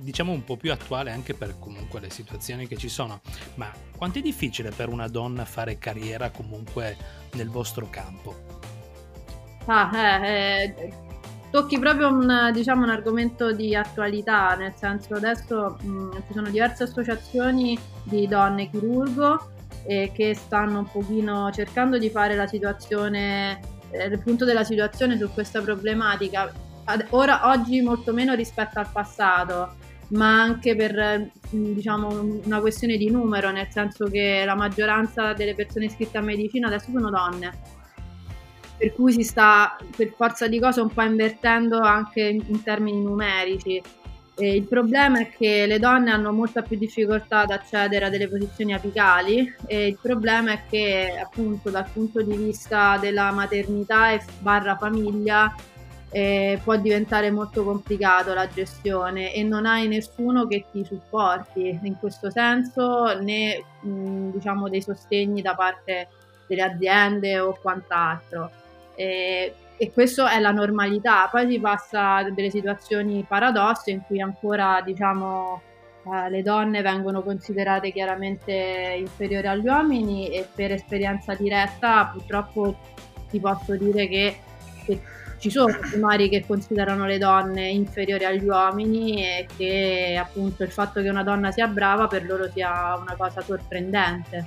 diciamo 0.00 0.32
un 0.32 0.44
po' 0.44 0.56
più 0.56 0.72
attuale 0.72 1.10
anche 1.10 1.34
per 1.34 1.58
comunque 1.58 2.00
le 2.00 2.10
situazioni 2.10 2.66
che 2.66 2.76
ci 2.76 2.88
sono. 2.88 3.20
Ma 3.54 3.70
quanto 3.96 4.18
è 4.18 4.22
difficile 4.22 4.70
per 4.70 4.88
una 4.88 5.08
donna 5.08 5.44
fare 5.44 5.78
carriera 5.78 6.30
comunque 6.30 6.96
nel 7.34 7.48
vostro 7.48 7.88
campo? 7.90 8.34
Ah, 9.66 9.90
eh, 9.96 10.74
eh, 10.76 10.92
tocchi 11.50 11.78
proprio 11.78 12.08
un, 12.08 12.50
diciamo, 12.52 12.82
un 12.82 12.90
argomento 12.90 13.52
di 13.52 13.74
attualità, 13.74 14.54
nel 14.56 14.74
senso 14.76 15.14
adesso 15.14 15.78
mh, 15.80 16.24
ci 16.26 16.32
sono 16.32 16.50
diverse 16.50 16.82
associazioni 16.82 17.78
di 18.02 18.26
donne 18.26 18.68
chirurgo 18.68 19.52
eh, 19.86 20.10
che 20.12 20.34
stanno 20.34 20.80
un 20.80 20.90
pochino 20.90 21.50
cercando 21.52 21.98
di 21.98 22.10
fare 22.10 22.34
la 22.34 22.46
situazione 22.46 23.60
il 24.10 24.20
punto 24.22 24.44
della 24.44 24.64
situazione 24.64 25.16
su 25.16 25.30
questa 25.30 25.60
problematica. 25.60 26.52
Ad, 26.84 27.06
ora, 27.10 27.48
oggi 27.48 27.80
molto 27.80 28.12
meno 28.12 28.34
rispetto 28.34 28.78
al 28.78 28.88
passato, 28.92 29.76
ma 30.08 30.42
anche 30.42 30.76
per 30.76 31.30
diciamo, 31.50 32.40
una 32.44 32.60
questione 32.60 32.96
di 32.96 33.10
numero, 33.10 33.50
nel 33.50 33.68
senso 33.70 34.06
che 34.06 34.42
la 34.44 34.54
maggioranza 34.54 35.32
delle 35.32 35.54
persone 35.54 35.86
iscritte 35.86 36.18
a 36.18 36.22
medicina 36.22 36.66
adesso 36.66 36.90
sono 36.90 37.10
donne. 37.10 37.52
Per 38.76 38.92
cui 38.92 39.12
si 39.12 39.22
sta 39.22 39.76
per 39.96 40.12
forza 40.16 40.48
di 40.48 40.58
cose 40.58 40.80
un 40.80 40.90
po' 40.92 41.02
invertendo 41.02 41.78
anche 41.78 42.22
in, 42.22 42.44
in 42.48 42.62
termini 42.62 43.02
numerici. 43.02 43.80
E 44.36 44.56
il 44.56 44.64
problema 44.64 45.20
è 45.20 45.30
che 45.30 45.64
le 45.66 45.78
donne 45.78 46.10
hanno 46.10 46.32
molta 46.32 46.62
più 46.62 46.76
difficoltà 46.76 47.40
ad 47.40 47.50
accedere 47.50 48.06
a 48.06 48.10
delle 48.10 48.28
posizioni 48.28 48.74
apicali 48.74 49.54
e 49.66 49.86
il 49.86 49.98
problema 50.00 50.52
è 50.52 50.62
che 50.68 51.16
appunto 51.22 51.70
dal 51.70 51.88
punto 51.92 52.20
di 52.20 52.36
vista 52.36 52.98
della 52.98 53.30
maternità 53.30 54.10
e 54.10 54.20
barra 54.40 54.76
famiglia 54.76 55.54
eh, 56.10 56.60
può 56.62 56.76
diventare 56.76 57.30
molto 57.30 57.64
complicato 57.64 58.34
la 58.34 58.48
gestione 58.48 59.32
e 59.32 59.44
non 59.44 59.66
hai 59.66 59.86
nessuno 59.86 60.46
che 60.46 60.64
ti 60.70 60.84
supporti 60.84 61.78
in 61.82 61.96
questo 61.98 62.30
senso 62.30 63.18
né 63.20 63.64
mh, 63.80 64.30
diciamo 64.30 64.68
dei 64.68 64.82
sostegni 64.82 65.42
da 65.42 65.54
parte 65.54 66.08
delle 66.48 66.62
aziende 66.62 67.38
o 67.38 67.56
quant'altro. 67.60 68.50
E 68.96 69.54
e 69.84 69.92
questa 69.92 70.30
è 70.30 70.40
la 70.40 70.50
normalità. 70.50 71.28
Poi 71.30 71.48
si 71.48 71.60
passa 71.60 72.16
a 72.16 72.30
delle 72.30 72.50
situazioni 72.50 73.24
paradosse 73.28 73.90
in 73.90 74.00
cui 74.06 74.20
ancora 74.20 74.80
diciamo 74.82 75.60
eh, 76.06 76.30
le 76.30 76.42
donne 76.42 76.80
vengono 76.80 77.22
considerate 77.22 77.92
chiaramente 77.92 78.96
inferiori 78.98 79.46
agli 79.46 79.66
uomini 79.66 80.30
e 80.30 80.48
per 80.54 80.72
esperienza 80.72 81.34
diretta 81.34 82.10
purtroppo 82.12 82.76
ti 83.30 83.38
posso 83.40 83.76
dire 83.76 84.08
che, 84.08 84.38
che 84.84 85.00
ci 85.38 85.50
sono 85.50 85.76
primari 85.78 86.30
che 86.30 86.44
considerano 86.46 87.04
le 87.04 87.18
donne 87.18 87.68
inferiori 87.68 88.24
agli 88.24 88.46
uomini 88.46 89.22
e 89.22 89.46
che 89.54 90.18
appunto 90.18 90.62
il 90.62 90.70
fatto 90.70 91.02
che 91.02 91.10
una 91.10 91.22
donna 91.22 91.50
sia 91.50 91.66
brava 91.66 92.06
per 92.06 92.24
loro 92.24 92.50
sia 92.50 92.96
una 92.98 93.14
cosa 93.16 93.42
sorprendente. 93.42 94.46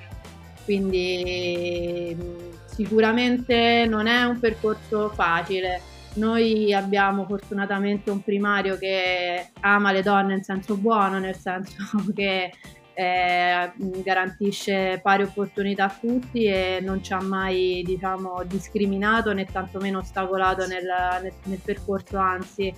Quindi 0.63 2.56
sicuramente 2.77 3.87
non 3.89 4.05
è 4.05 4.23
un 4.23 4.39
percorso 4.39 5.09
facile. 5.09 5.81
Noi 6.13 6.71
abbiamo 6.73 7.25
fortunatamente 7.25 8.11
un 8.11 8.21
primario 8.21 8.77
che 8.77 9.49
ama 9.61 9.91
le 9.91 10.03
donne 10.03 10.35
in 10.35 10.43
senso 10.43 10.75
buono, 10.77 11.17
nel 11.17 11.35
senso 11.35 11.81
che 12.13 12.51
eh, 12.93 13.71
garantisce 14.03 14.99
pari 15.01 15.23
opportunità 15.23 15.85
a 15.85 15.97
tutti 15.99 16.45
e 16.45 16.79
non 16.81 17.03
ci 17.03 17.13
ha 17.13 17.21
mai 17.21 17.81
diciamo, 17.83 18.43
discriminato 18.45 19.33
né 19.33 19.45
tantomeno 19.45 19.99
ostacolato 19.99 20.67
nel, 20.67 20.85
nel, 21.21 21.33
nel 21.45 21.61
percorso, 21.63 22.17
anzi 22.17 22.71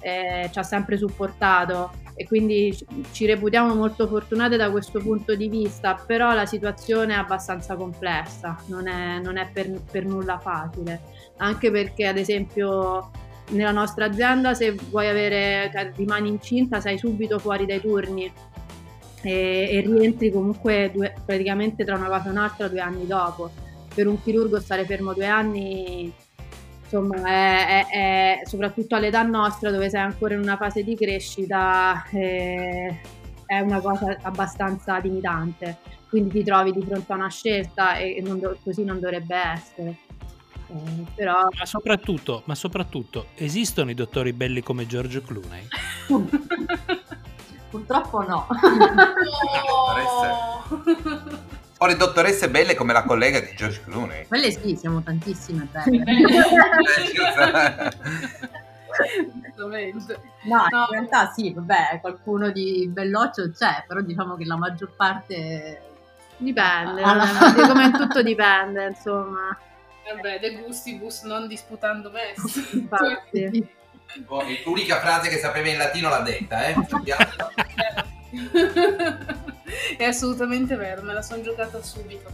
eh, 0.00 0.48
ci 0.52 0.58
ha 0.58 0.62
sempre 0.62 0.96
supportato 0.96 1.90
e 2.14 2.26
quindi 2.26 2.76
ci 3.12 3.26
reputiamo 3.26 3.74
molto 3.74 4.08
fortunate 4.08 4.56
da 4.56 4.72
questo 4.72 4.98
punto 4.98 5.36
di 5.36 5.48
vista, 5.48 5.94
però 5.94 6.34
la 6.34 6.46
situazione 6.46 7.14
è 7.14 7.16
abbastanza 7.16 7.76
complessa, 7.76 8.58
non 8.66 8.88
è, 8.88 9.20
non 9.20 9.36
è 9.36 9.48
per, 9.52 9.80
per, 9.88 10.04
nulla 10.04 10.38
facile, 10.38 11.00
anche 11.36 11.70
perché 11.70 12.06
ad 12.06 12.18
esempio 12.18 13.10
nella 13.50 13.70
nostra 13.70 14.06
azienda 14.06 14.52
se 14.54 14.72
vuoi 14.72 15.08
avere, 15.08 15.70
cioè, 15.72 15.92
rimani 15.94 16.28
incinta 16.28 16.80
sei 16.80 16.98
subito 16.98 17.38
fuori 17.38 17.66
dai 17.66 17.80
turni 17.80 18.30
e, 19.22 19.68
e 19.70 19.80
rientri 19.80 20.32
comunque 20.32 20.90
due, 20.92 21.14
praticamente 21.24 21.84
tra 21.84 21.96
una 21.96 22.08
cosa 22.08 22.26
e 22.26 22.30
un'altra 22.30 22.66
due 22.66 22.80
anni 22.80 23.06
dopo. 23.06 23.50
Per 23.94 24.06
un 24.06 24.20
chirurgo 24.20 24.60
stare 24.60 24.84
fermo 24.84 25.12
due 25.12 25.26
anni 25.26 26.12
insomma, 26.88 27.16
è, 27.28 27.66
è, 27.66 28.40
è, 28.40 28.40
soprattutto 28.46 28.94
all'età 28.96 29.22
nostra, 29.22 29.70
dove 29.70 29.90
sei 29.90 30.00
ancora 30.00 30.34
in 30.34 30.40
una 30.40 30.56
fase 30.56 30.82
di 30.82 30.96
crescita, 30.96 32.02
è, 32.10 32.98
è 33.44 33.60
una 33.60 33.80
cosa 33.80 34.16
abbastanza 34.22 34.96
limitante. 34.98 35.76
Quindi 36.08 36.30
ti 36.30 36.44
trovi 36.44 36.72
di 36.72 36.82
fronte 36.82 37.12
a 37.12 37.16
una 37.16 37.28
scelta 37.28 37.96
e 37.96 38.22
non 38.24 38.40
do, 38.40 38.56
così 38.64 38.82
non 38.84 38.98
dovrebbe 38.98 39.36
essere. 39.36 39.96
Eh, 40.70 41.04
però 41.14 41.48
Ma 41.56 41.66
soprattutto, 41.66 42.42
ma 42.46 42.54
soprattutto, 42.54 43.26
esistono 43.34 43.90
i 43.90 43.94
dottori 43.94 44.32
belli 44.32 44.62
come 44.62 44.86
George 44.86 45.22
Clooney? 45.22 45.66
purtroppo 47.70 48.26
no. 48.26 48.46
Oh. 49.68 50.82
Ho 51.80 51.86
le 51.86 51.96
dottoresse 51.96 52.50
belle 52.50 52.74
come 52.74 52.92
la 52.92 53.04
collega 53.04 53.38
di 53.40 53.52
George 53.54 53.82
Clooney. 53.84 54.26
Quelle 54.26 54.50
sì, 54.50 54.74
siamo 54.76 55.00
tantissime 55.02 55.68
belle. 55.70 56.04
Esattamente. 59.46 60.20
No, 60.44 60.64
No. 60.70 60.84
in 60.86 60.90
realtà 60.90 61.30
sì, 61.32 61.52
vabbè, 61.52 61.98
qualcuno 62.00 62.50
di 62.50 62.88
belloccio 62.90 63.50
c'è, 63.52 63.84
però 63.86 64.00
diciamo 64.00 64.34
che 64.36 64.44
la 64.44 64.56
maggior 64.56 64.92
parte... 64.96 65.82
Dipende, 66.40 67.02
Alla- 67.02 67.52
eh, 67.54 67.66
come 67.66 67.90
tutto 67.90 68.22
dipende, 68.22 68.86
insomma. 68.86 69.58
Vabbè, 70.14 70.38
de 70.38 70.62
gustibus 70.62 71.22
non 71.22 71.48
disputando 71.48 72.12
est. 72.14 72.70
Infatti. 72.74 73.68
Oh, 74.26 74.42
L'unica 74.64 75.00
frase 75.00 75.28
che 75.28 75.38
sapeva 75.38 75.68
in 75.68 75.78
latino 75.78 76.08
l'ha 76.08 76.20
detta, 76.20 76.64
eh? 76.66 76.74
È 79.96 80.04
assolutamente 80.04 80.76
vero, 80.76 81.02
me 81.02 81.12
la 81.12 81.22
sono 81.22 81.42
giocata 81.42 81.82
subito. 81.82 82.30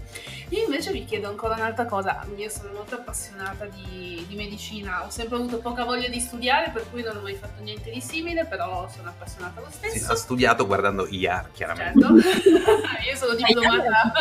Io 0.50 0.64
invece 0.64 0.92
vi 0.92 1.04
chiedo 1.04 1.28
ancora 1.28 1.54
un'altra 1.54 1.84
cosa. 1.86 2.24
Io 2.36 2.48
sono 2.50 2.70
molto 2.72 2.94
appassionata 2.96 3.64
di, 3.66 4.24
di 4.28 4.36
medicina, 4.36 5.04
ho 5.04 5.10
sempre 5.10 5.36
avuto 5.36 5.58
poca 5.58 5.84
voglia 5.84 6.08
di 6.08 6.20
studiare, 6.20 6.70
per 6.70 6.84
cui 6.90 7.02
non 7.02 7.16
ho 7.16 7.20
mai 7.20 7.34
fatto 7.34 7.62
niente 7.62 7.90
di 7.90 8.00
simile, 8.00 8.44
però 8.44 8.88
sono 8.94 9.08
appassionata 9.08 9.60
lo 9.60 9.68
Sì, 9.70 9.88
stesso. 9.90 10.12
ha 10.12 10.16
studiato 10.16 10.66
guardando 10.66 11.06
IAR, 11.08 11.50
chiaramente. 11.52 12.00
Certo. 12.00 12.14
Io 13.10 13.16
sono 13.16 13.34
diplomata 13.34 14.12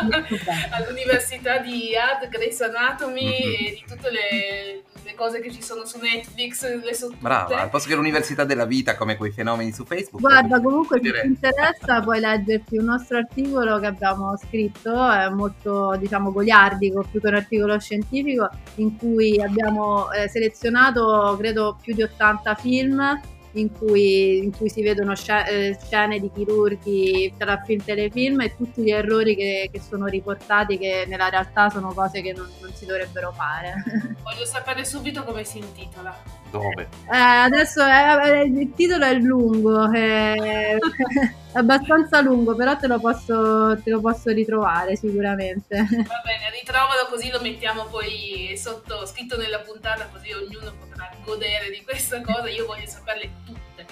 all'università 0.72 1.58
di 1.60 1.90
IAD, 1.90 2.30
Grey's 2.30 2.62
Anatomy 2.62 3.22
Mhm. 3.24 3.66
e 3.66 3.72
di 3.74 3.84
tutte 3.88 4.12
le, 4.12 4.84
le 5.04 5.14
cose 5.16 5.40
che 5.40 5.52
ci 5.52 5.62
sono 5.62 5.86
su 5.86 6.00
Netflix, 6.00 6.64
le 6.84 6.94
so 6.94 7.08
tutte. 7.08 7.20
Brava, 7.22 7.62
al 7.62 7.70
posto 7.70 7.90
che 7.90 7.96
l'università 7.96 8.44
della 8.44 8.66
vita 8.66 8.96
come 8.96 9.16
quei 9.18 9.32
fenomeni 9.32 9.72
su 9.72 9.86
Facebook. 9.86 10.22
Guarda, 10.22 10.60
comunque 10.62 11.00
se 11.04 11.12
ti 11.22 11.28
interessa 11.28 12.02
puoi 12.02 12.20
leggerti 12.20 12.78
un 12.78 12.90
nostro 13.04 13.18
articolo 13.18 13.80
che 13.80 13.86
abbiamo 13.86 14.38
scritto, 14.38 15.12
è 15.12 15.30
molto 15.30 15.96
diciamo 15.98 16.32
goliardico 16.32 17.06
più 17.10 17.20
che 17.20 17.28
un 17.28 17.36
articolo 17.36 17.78
scientifico 17.80 18.50
in 18.76 18.98
cui 18.98 19.42
abbiamo 19.42 20.12
eh, 20.12 20.30
selezionato 20.30 21.36
credo 21.38 21.78
più 21.82 21.94
di 21.94 22.04
80 22.04 22.56
film 22.56 23.22
in 23.56 23.72
cui, 23.72 24.40
in 24.40 24.56
cui 24.56 24.68
si 24.68 24.82
vedono 24.82 25.14
eh, 25.14 25.78
scene 25.80 26.20
di 26.20 26.32
chirurghi 26.34 27.36
tra 27.38 27.62
film 27.64 27.82
e 27.82 27.86
telefilm 27.86 28.42
e 28.42 28.56
tutti 28.56 28.82
gli 28.82 28.90
errori 28.90 29.36
che, 29.36 29.70
che 29.72 29.80
sono 29.80 30.08
riportati 30.08 30.80
che 30.80 31.06
nella 31.08 31.30
realtà 31.30 31.70
sono 31.70 31.94
cose 31.94 32.22
che 32.22 32.34
non, 32.34 32.50
non 32.62 32.74
si 32.74 32.88
dovrebbero 32.88 33.32
fare. 33.32 33.76
Voglio 34.24 34.46
sapere 34.46 34.84
subito 34.86 35.24
come 35.24 35.44
si 35.44 35.60
intitola. 35.60 36.18
Dove? 36.50 36.88
Eh, 37.12 37.16
adesso 37.16 37.84
è- 37.84 38.42
il 38.42 38.74
titolo 38.74 39.06
è 39.06 39.14
lungo, 39.14 39.92
è 39.92 40.78
abbastanza 41.54 42.22
lungo, 42.22 42.56
però 42.56 42.76
te 42.78 42.88
lo 42.88 43.00
posso, 43.00 43.80
te 43.82 43.90
lo 43.90 44.00
posso 44.00 44.32
ritrovare 44.32 44.96
sicuramente. 44.96 45.76
Va 45.78 46.22
bene, 46.24 46.52
ritrovalo 46.52 47.08
così 47.10 47.30
lo 47.30 47.42
mettiamo 47.42 47.86
poi 47.86 48.54
sotto, 48.58 49.06
scritto 49.06 49.38
nella 49.38 49.60
puntata, 49.60 50.08
così 50.12 50.32
ognuno 50.32 50.74
potrà 50.80 51.10
godere 51.24 51.70
di 51.70 51.84
questa 51.84 52.22
cosa. 52.22 52.50
Io 52.50 52.66
voglio 52.66 52.88
saperle 52.88 53.30
tutte. 53.46 53.63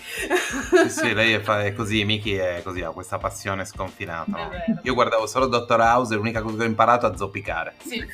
Sì, 0.71 0.89
sì, 0.89 1.13
lei 1.13 1.33
è, 1.33 1.39
fa- 1.41 1.63
è 1.63 1.73
così, 1.73 2.03
Miki 2.05 2.35
è 2.35 2.61
così, 2.63 2.81
ha 2.81 2.91
questa 2.91 3.17
passione 3.17 3.65
sconfinata. 3.65 4.31
no? 4.31 4.51
Io 4.83 4.93
guardavo 4.93 5.27
solo 5.27 5.47
Dottor 5.47 5.79
House 5.79 6.13
e 6.13 6.17
l'unica 6.17 6.41
cosa 6.41 6.57
che 6.57 6.63
ho 6.63 6.67
imparato 6.67 7.07
è 7.07 7.11
a 7.11 7.15
zoppicare. 7.15 7.75
Sì. 7.85 7.97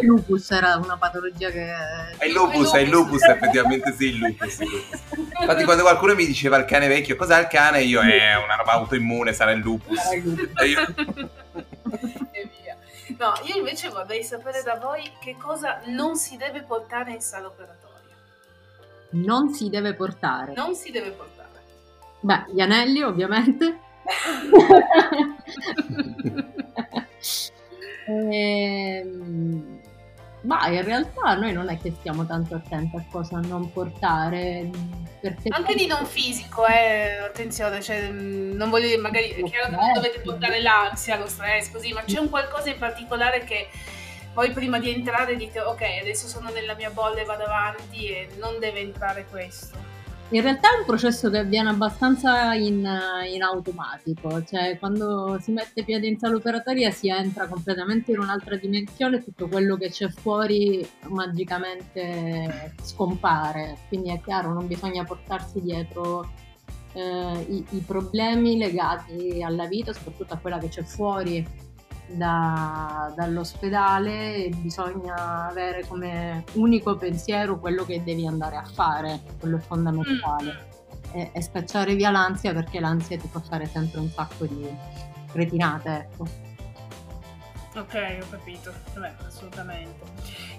Il 0.00 0.06
lupus 0.06 0.50
era 0.50 0.76
una 0.76 0.96
patologia 0.96 1.50
che... 1.50 1.72
È 2.18 2.24
il 2.26 2.32
lupus, 2.32 2.72
è 2.74 2.80
il 2.80 2.90
lupus, 2.90 3.22
effettivamente 3.22 3.92
sì, 3.92 4.06
il 4.06 4.18
lupus. 4.18 4.58
il 4.60 4.68
lupus. 4.68 5.00
Infatti 5.40 5.64
quando 5.64 5.82
qualcuno 5.82 6.14
mi 6.14 6.26
diceva 6.26 6.56
il 6.56 6.64
cane 6.64 6.88
vecchio, 6.88 7.16
cos'è 7.16 7.40
il 7.40 7.46
cane? 7.46 7.82
Io, 7.82 8.00
è 8.00 8.36
una 8.36 8.56
roba 8.56 8.72
autoimmune, 8.72 9.32
sarà 9.32 9.50
il 9.52 9.60
lupus. 9.60 9.98
era 9.98 10.14
il 10.16 10.22
lupus. 10.24 10.62
E 10.62 10.66
io, 10.66 10.80
e 12.32 12.50
via. 12.60 12.76
No, 13.18 13.32
io 13.44 13.56
invece 13.56 13.88
vorrei 13.88 14.22
sapere 14.24 14.62
da 14.62 14.76
voi 14.76 15.10
che 15.20 15.36
cosa 15.36 15.80
non 15.86 16.16
si 16.16 16.36
deve 16.36 16.62
portare 16.62 17.12
in 17.12 17.20
sala 17.20 17.46
operatoria. 17.46 17.83
Non 19.14 19.50
si 19.50 19.68
deve 19.70 19.94
portare. 19.94 20.52
Non 20.54 20.74
si 20.74 20.90
deve 20.90 21.10
portare. 21.10 21.50
Beh, 22.20 22.44
gli 22.52 22.60
anelli 22.60 23.02
ovviamente. 23.02 23.80
Ehm, 28.06 29.80
ma 30.42 30.68
in 30.68 30.84
realtà 30.84 31.34
noi 31.36 31.52
non 31.52 31.70
è 31.70 31.78
che 31.78 31.94
stiamo 31.98 32.26
tanto 32.26 32.54
attenti 32.54 32.96
a 32.96 33.04
cosa 33.10 33.40
non 33.40 33.72
portare. 33.72 34.70
Anche 35.48 35.74
di 35.74 35.86
non 35.86 36.04
fisico, 36.04 36.66
eh, 36.66 37.16
attenzione, 37.16 37.80
cioè, 37.80 38.10
mh, 38.10 38.56
non 38.56 38.68
voglio 38.68 38.88
dire, 38.88 39.00
magari 39.00 39.28
chiaro 39.44 39.70
che 39.70 39.76
non 39.76 39.92
dovete 39.94 40.20
portare 40.20 40.60
l'ansia, 40.60 41.16
lo 41.16 41.26
stress, 41.26 41.70
così, 41.70 41.94
ma 41.94 42.02
c'è 42.02 42.18
un 42.18 42.28
qualcosa 42.28 42.68
in 42.68 42.78
particolare 42.78 43.42
che 43.44 43.68
voi 44.34 44.50
prima 44.50 44.78
di 44.78 44.90
entrare 44.90 45.36
dite, 45.36 45.60
ok, 45.60 45.82
adesso 46.02 46.26
sono 46.26 46.50
nella 46.50 46.74
mia 46.74 46.90
bolla 46.90 47.20
e 47.20 47.24
vado 47.24 47.44
avanti 47.44 48.08
e 48.08 48.28
non 48.38 48.58
deve 48.58 48.80
entrare 48.80 49.26
questo. 49.30 49.92
In 50.30 50.40
realtà 50.40 50.74
è 50.74 50.78
un 50.78 50.86
processo 50.86 51.30
che 51.30 51.38
avviene 51.38 51.68
abbastanza 51.68 52.54
in, 52.54 52.78
in 53.30 53.42
automatico, 53.42 54.42
cioè 54.42 54.78
quando 54.78 55.38
si 55.40 55.52
mette 55.52 55.84
piede 55.84 56.08
in 56.08 56.18
sala 56.18 56.36
operatoria 56.36 56.90
si 56.90 57.08
entra 57.08 57.46
completamente 57.46 58.10
in 58.10 58.18
un'altra 58.18 58.56
dimensione, 58.56 59.22
tutto 59.22 59.46
quello 59.46 59.76
che 59.76 59.90
c'è 59.90 60.08
fuori 60.08 60.84
magicamente 61.08 62.74
scompare, 62.82 63.76
quindi 63.88 64.10
è 64.10 64.20
chiaro, 64.20 64.52
non 64.52 64.66
bisogna 64.66 65.04
portarsi 65.04 65.60
dietro 65.60 66.28
eh, 66.94 67.46
i, 67.50 67.64
i 67.70 67.84
problemi 67.86 68.56
legati 68.56 69.42
alla 69.42 69.66
vita, 69.66 69.92
soprattutto 69.92 70.34
a 70.34 70.38
quella 70.38 70.58
che 70.58 70.68
c'è 70.68 70.82
fuori 70.82 71.46
da- 72.06 73.12
dall'ospedale, 73.16 74.48
bisogna 74.56 75.48
avere 75.48 75.86
come 75.86 76.44
unico 76.54 76.96
pensiero 76.96 77.58
quello 77.58 77.84
che 77.84 78.02
devi 78.02 78.26
andare 78.26 78.56
a 78.56 78.64
fare, 78.64 79.20
quello 79.38 79.56
è 79.56 79.60
fondamentale, 79.60 80.68
e, 81.12 81.30
e 81.32 81.42
scacciare 81.42 81.94
via 81.94 82.10
l'ansia 82.10 82.52
perché 82.52 82.80
l'ansia 82.80 83.16
ti 83.18 83.28
può 83.28 83.40
fare 83.40 83.66
sempre 83.66 84.00
un 84.00 84.08
sacco 84.10 84.46
di 84.46 84.68
cretinate, 85.30 85.88
ecco. 85.90 86.42
Ok, 87.76 88.18
ho 88.22 88.26
capito, 88.30 88.72
Vabbè, 88.94 89.14
assolutamente. 89.26 90.04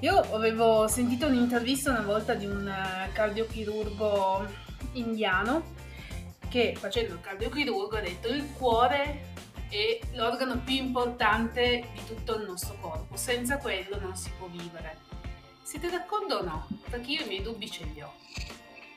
Io 0.01 0.19
avevo 0.34 0.88
sentito 0.88 1.27
un'intervista 1.27 1.91
una 1.91 2.01
volta 2.01 2.34
di 2.34 2.45
un 2.45 2.67
eh, 2.67 3.10
cardiochirurgo 3.13 4.45
indiano 4.93 5.63
che 6.49 6.75
facendo 6.77 7.13
il 7.13 7.21
cardiochirurgo 7.21 7.95
ha 7.95 8.01
detto 8.01 8.27
il 8.27 8.51
cuore 8.58 9.34
è 9.69 9.99
l'organo 10.13 10.60
più 10.63 10.75
importante 10.75 11.88
di 11.93 12.01
tutto 12.08 12.38
il 12.38 12.45
nostro 12.47 12.78
corpo, 12.80 13.17
senza 13.17 13.58
quello 13.58 13.99
non 13.99 14.15
si 14.15 14.30
può 14.38 14.47
vivere. 14.47 14.97
Siete 15.62 15.89
d'accordo 15.89 16.38
o 16.38 16.43
no? 16.43 16.67
Perché 16.89 17.12
io 17.12 17.23
i 17.23 17.28
miei 17.28 17.41
dubbi 17.41 17.69
ce 17.69 17.84
li 17.93 18.01
ho. 18.01 18.13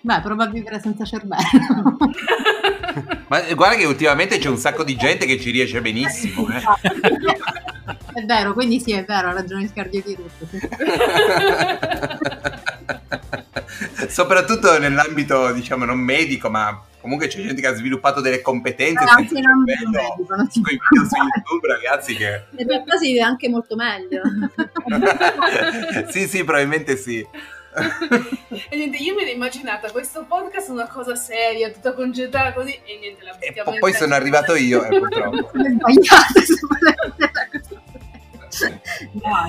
Beh, 0.01 0.21
prova 0.21 0.45
a 0.45 0.49
vivere 0.49 0.81
senza 0.81 1.05
cervello. 1.05 1.97
ma 3.29 3.41
guarda 3.55 3.77
che 3.77 3.85
ultimamente 3.85 4.39
c'è 4.39 4.49
un 4.49 4.57
sacco 4.57 4.85
di 4.85 4.97
gente 4.97 5.27
che 5.27 5.41
ci 5.41 5.51
riesce 5.51 5.81
benissimo. 5.81 6.47
eh. 6.49 6.63
è 8.15 8.25
vero, 8.25 8.53
quindi 8.53 8.81
sì, 8.81 8.93
è 8.93 9.05
vero, 9.05 9.29
ha 9.29 9.33
ragione 9.33 9.65
il 9.65 9.73
cardiochirurgo. 9.73 10.47
sì. 10.49 10.59
Soprattutto 14.09 14.79
nell'ambito, 14.79 15.53
diciamo, 15.53 15.85
non 15.85 15.99
medico, 15.99 16.49
ma 16.49 16.81
comunque 17.01 17.29
c'è 17.29 17.41
gente 17.41 17.61
che 17.61 17.67
ha 17.67 17.75
sviluppato 17.75 18.21
delle 18.21 18.41
competenze 18.41 19.05
Anche 19.05 19.29
senza 19.29 19.51
ambito 19.51 19.79
cervello, 19.79 20.37
non 20.37 20.51
si 20.51 20.61
con 20.63 20.73
i 20.73 20.79
video 20.91 21.09
su. 21.09 21.17
YouTube, 21.17 21.69
ragazzi, 21.69 22.15
che... 22.15 22.45
In 22.57 22.67
realtà 22.67 22.97
si 22.97 23.07
vive 23.09 23.21
anche 23.21 23.49
molto 23.49 23.77
meglio. 23.77 24.23
sì, 26.11 26.27
sì, 26.27 26.45
probabilmente 26.45 26.97
sì. 26.97 27.27
E 28.71 28.77
niente, 28.77 28.97
io 28.97 29.15
mi 29.15 29.23
ero 29.23 29.31
immaginata 29.31 29.91
questo 29.91 30.25
podcast 30.27 30.69
una 30.71 30.89
cosa 30.89 31.15
seria, 31.15 31.71
tutta 31.71 31.93
concentrata 31.93 32.53
così, 32.53 32.73
e 32.85 32.99
niente, 32.99 33.25
la 33.25 33.39
E 33.39 33.53
po- 33.63 33.77
poi 33.79 33.93
sono 33.93 34.15
arrivato 34.15 34.55
io, 34.55 34.85
eh, 34.85 34.99
purtroppo. 34.99 35.51
Sbagliato. 35.53 37.28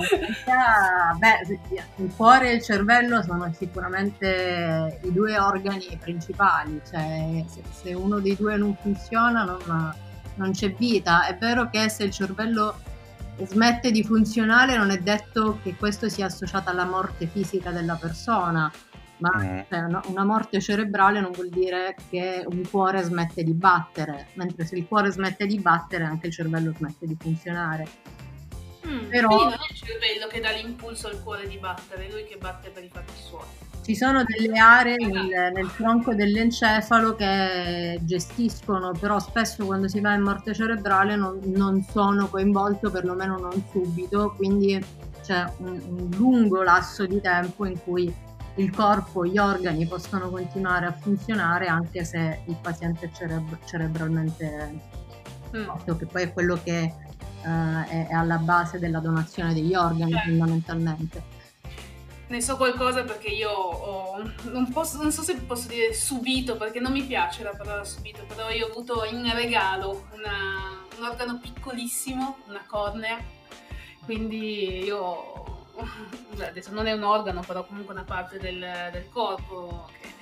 Realtà, 0.09 1.15
beh, 1.17 1.59
il 1.97 2.13
cuore 2.15 2.51
e 2.51 2.55
il 2.55 2.61
cervello 2.61 3.21
sono 3.21 3.51
sicuramente 3.53 4.99
i 5.03 5.11
due 5.11 5.37
organi 5.39 5.97
principali, 6.01 6.81
cioè 6.89 7.43
se, 7.47 7.61
se 7.71 7.93
uno 7.93 8.19
dei 8.19 8.35
due 8.35 8.57
non 8.57 8.75
funziona 8.75 9.43
non, 9.43 9.93
non 10.35 10.51
c'è 10.51 10.71
vita. 10.73 11.25
È 11.27 11.37
vero 11.37 11.69
che 11.69 11.89
se 11.89 12.03
il 12.03 12.11
cervello 12.11 12.79
smette 13.43 13.91
di 13.91 14.03
funzionare 14.03 14.77
non 14.77 14.91
è 14.91 14.97
detto 14.97 15.59
che 15.63 15.75
questo 15.75 16.09
sia 16.09 16.25
associato 16.25 16.69
alla 16.69 16.85
morte 16.85 17.25
fisica 17.27 17.71
della 17.71 17.95
persona, 17.95 18.71
ma 19.17 19.31
Mm. 19.37 19.59
cioè, 19.69 19.79
una 20.07 20.23
morte 20.23 20.61
cerebrale 20.61 21.19
non 21.19 21.31
vuol 21.31 21.49
dire 21.49 21.95
che 22.09 22.43
un 22.47 22.63
cuore 22.69 23.01
smette 23.03 23.43
di 23.43 23.53
battere, 23.53 24.27
mentre 24.35 24.65
se 24.65 24.77
il 24.77 24.87
cuore 24.87 25.11
smette 25.11 25.45
di 25.45 25.59
battere 25.59 26.05
anche 26.05 26.27
il 26.27 26.33
cervello 26.33 26.73
smette 26.75 27.05
di 27.05 27.17
funzionare. 27.19 27.87
Mm, 28.89 29.09
Però- 29.09 29.27
quindi 29.27 29.43
non 29.45 29.53
è 29.53 29.71
il 29.71 29.77
cervello 29.77 30.27
che 30.27 30.39
dà 30.39 30.51
l'impulso 30.51 31.07
al 31.07 31.21
cuore 31.21 31.47
di 31.47 31.57
battere, 31.57 32.07
è 32.07 32.11
lui 32.11 32.23
che 32.25 32.37
batte 32.37 32.69
per 32.69 32.83
i 32.83 32.89
fatti 32.91 33.13
suoi. 33.21 33.45
Ci 33.83 33.95
sono 33.95 34.23
delle 34.23 34.57
aree 34.59 34.97
nel, 34.97 35.51
nel 35.53 35.71
tronco 35.75 36.13
dell'encefalo 36.13 37.15
che 37.15 37.99
gestiscono, 38.03 38.91
però 38.99 39.19
spesso 39.19 39.65
quando 39.65 39.87
si 39.87 39.99
va 39.99 40.13
in 40.13 40.21
morte 40.21 40.53
cerebrale 40.53 41.15
non, 41.15 41.39
non 41.45 41.81
sono 41.83 42.27
coinvolte, 42.27 42.89
perlomeno 42.89 43.37
non 43.37 43.63
subito, 43.71 44.33
quindi 44.35 44.83
c'è 45.23 45.43
un, 45.57 45.67
un 45.87 46.09
lungo 46.17 46.61
lasso 46.61 47.05
di 47.07 47.19
tempo 47.21 47.65
in 47.65 47.81
cui 47.81 48.13
il 48.55 48.71
corpo, 48.75 49.25
gli 49.25 49.37
organi 49.37 49.87
possono 49.87 50.29
continuare 50.29 50.85
a 50.85 50.91
funzionare 50.91 51.67
anche 51.67 52.03
se 52.03 52.41
il 52.45 52.57
paziente 52.61 53.05
è 53.05 53.11
cerebr- 53.11 53.65
cerebralmente 53.65 54.97
Mm. 55.55 55.63
morto, 55.65 55.95
che 55.95 56.05
poi 56.05 56.21
è 56.23 56.31
quello 56.33 56.59
che 56.63 56.93
eh, 57.43 57.87
è, 57.89 58.07
è 58.07 58.13
alla 58.13 58.37
base 58.37 58.79
della 58.79 58.99
donazione 58.99 59.53
degli 59.53 59.75
organi 59.75 60.11
Certo. 60.11 60.27
fondamentalmente. 60.29 61.23
Ne 62.27 62.41
so 62.41 62.57
qualcosa 62.57 63.03
perché 63.03 63.29
io 63.29 63.49
ho, 63.49 64.21
non, 64.51 64.69
posso- 64.71 65.01
non 65.01 65.11
so 65.11 65.23
se 65.23 65.35
posso 65.37 65.67
dire 65.67 65.93
subito, 65.95 66.57
perché 66.57 66.79
non 66.79 66.91
mi 66.91 67.01
piace 67.03 67.41
la 67.43 67.55
parola 67.57 67.83
subito, 67.83 68.23
però 68.27 68.49
io 68.51 68.67
ho 68.67 68.69
avuto 68.69 69.03
in 69.05 69.27
regalo 69.33 70.07
una- 70.13 70.77
un 70.99 71.05
organo 71.05 71.39
piccolissimo, 71.39 72.37
una 72.47 72.61
cornea, 72.67 73.17
quindi 74.05 74.83
io, 74.83 75.65
adesso 76.39 76.71
non 76.71 76.85
è 76.85 76.91
un 76.91 77.01
organo, 77.03 77.41
però 77.41 77.65
comunque 77.65 77.93
una 77.95 78.03
parte 78.03 78.37
del, 78.37 78.59
del 78.91 79.09
corpo. 79.09 79.89
che- 79.99 80.18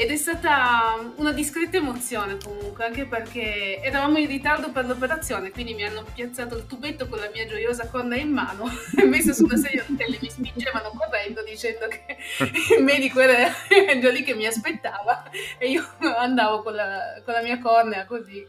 Ed 0.00 0.10
è 0.10 0.16
stata 0.16 1.12
una 1.16 1.30
discreta 1.30 1.76
emozione 1.76 2.38
comunque, 2.42 2.86
anche 2.86 3.04
perché 3.04 3.82
eravamo 3.82 4.16
in 4.16 4.28
ritardo 4.28 4.70
per 4.70 4.86
l'operazione, 4.86 5.50
quindi 5.50 5.74
mi 5.74 5.84
hanno 5.84 6.06
piazzato 6.14 6.56
il 6.56 6.64
tubetto 6.64 7.06
con 7.06 7.18
la 7.18 7.28
mia 7.30 7.46
gioiosa 7.46 7.86
corna 7.86 8.16
in 8.16 8.30
mano 8.30 8.64
e 8.96 9.04
messo 9.04 9.34
su 9.34 9.44
una 9.44 9.58
sedia 9.58 9.84
rotelle 9.86 10.16
mi 10.18 10.30
spingevano 10.30 10.90
correndo 10.96 11.42
dicendo 11.42 11.86
che 11.88 12.16
il 12.78 12.82
medico 12.82 13.20
era 13.20 13.52
già 14.00 14.10
lì 14.10 14.22
che 14.22 14.34
mi 14.34 14.46
aspettava 14.46 15.24
e 15.58 15.68
io 15.68 15.86
andavo 16.16 16.62
con 16.62 16.74
la, 16.76 17.20
con 17.22 17.34
la 17.34 17.42
mia 17.42 17.58
cornea 17.58 18.06
così. 18.06 18.42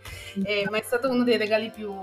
E- 0.46 0.68
ma 0.70 0.78
è 0.78 0.84
stato 0.84 1.10
uno 1.10 1.26
dei 1.26 1.36
regali 1.36 1.70
più, 1.70 1.94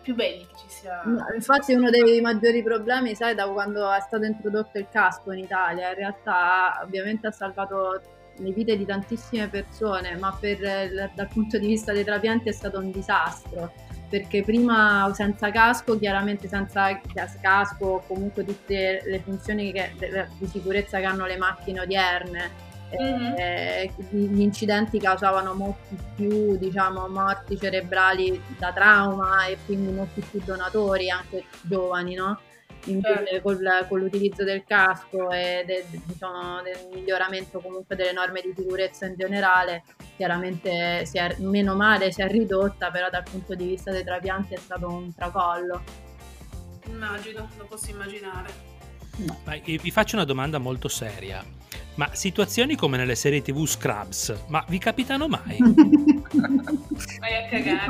più 0.00 0.14
belli 0.14 0.46
che 0.46 0.56
ci 0.56 0.68
sia. 0.68 1.02
Infatti 1.34 1.74
uno 1.74 1.90
dei 1.90 2.20
maggiori 2.20 2.62
problemi, 2.62 3.16
sai, 3.16 3.34
da 3.34 3.48
quando 3.48 3.90
è 3.90 4.00
stato 4.00 4.24
introdotto 4.26 4.78
il 4.78 4.86
casco 4.88 5.32
in 5.32 5.40
Italia, 5.40 5.88
in 5.88 5.96
realtà 5.96 6.82
ovviamente 6.84 7.26
ha 7.26 7.32
salvato 7.32 8.18
le 8.40 8.52
vite 8.52 8.76
di 8.76 8.84
tantissime 8.84 9.48
persone, 9.48 10.16
ma 10.16 10.36
per, 10.38 10.58
il- 10.60 11.10
dal 11.14 11.28
punto 11.28 11.58
di 11.58 11.66
vista 11.66 11.92
dei 11.92 12.04
trapianti 12.04 12.48
è 12.48 12.52
stato 12.52 12.78
un 12.78 12.90
disastro, 12.90 13.72
perché 14.08 14.42
prima 14.42 15.10
senza 15.14 15.50
casco, 15.50 15.98
chiaramente 15.98 16.48
senza 16.48 17.00
casco 17.40 17.84
o 17.86 18.02
comunque 18.06 18.44
tutte 18.44 19.02
le 19.04 19.20
funzioni 19.20 19.72
che- 19.72 19.92
di 20.38 20.46
sicurezza 20.46 20.98
che 20.98 21.04
hanno 21.04 21.26
le 21.26 21.36
macchine 21.36 21.80
odierne, 21.80 22.68
Mhm. 22.90 23.34
eh, 23.36 23.92
gli 24.10 24.40
incidenti 24.40 24.98
causavano 24.98 25.54
molti 25.54 25.96
più 26.16 26.56
diciamo, 26.56 27.06
morti 27.06 27.56
cerebrali 27.56 28.42
da 28.58 28.72
trauma 28.72 29.44
e 29.46 29.58
quindi 29.64 29.92
molti 29.92 30.20
più 30.28 30.40
donatori, 30.44 31.08
anche 31.08 31.44
giovani, 31.62 32.14
no? 32.16 32.40
Invece 32.84 33.24
Certo. 33.26 33.42
col- 33.42 33.86
con 33.88 34.00
l'utilizzo 34.00 34.42
del 34.42 34.64
casco 34.64 35.30
e 35.30 35.64
de- 35.66 35.84
de- 35.90 36.00
diciamo, 36.04 36.62
del 36.62 36.88
miglioramento 36.94 37.60
comunque 37.60 37.94
delle 37.94 38.12
norme 38.12 38.40
di 38.40 38.54
sicurezza 38.56 39.04
in 39.06 39.14
generale, 39.16 39.84
chiaramente 40.16 41.04
si 41.04 41.18
è, 41.18 41.36
meno 41.40 41.74
male 41.74 42.10
si 42.10 42.22
è 42.22 42.26
ridotta, 42.28 42.90
però 42.90 43.10
dal 43.10 43.22
punto 43.22 43.54
di 43.54 43.66
vista 43.66 43.90
dei 43.90 44.02
trapianti 44.04 44.54
è 44.54 44.58
stato 44.58 44.88
un 44.88 45.14
tracollo. 45.14 45.82
Immagino, 46.86 47.48
lo 47.58 47.64
posso 47.66 47.90
immaginare. 47.90 48.48
Ma 49.44 49.52
eh, 49.54 49.60
vi 49.78 49.90
faccio 49.90 50.16
una 50.16 50.24
domanda 50.24 50.56
molto 50.58 50.88
seria. 50.88 51.44
Ma 51.96 52.08
situazioni 52.14 52.76
come 52.76 52.96
nelle 52.96 53.14
serie 53.14 53.42
TV 53.42 53.66
Scrubs, 53.66 54.44
ma 54.48 54.64
vi 54.68 54.78
capitano 54.78 55.28
mai? 55.28 55.58
Vai 57.20 57.36
a 57.36 57.48
cagare. 57.50 57.88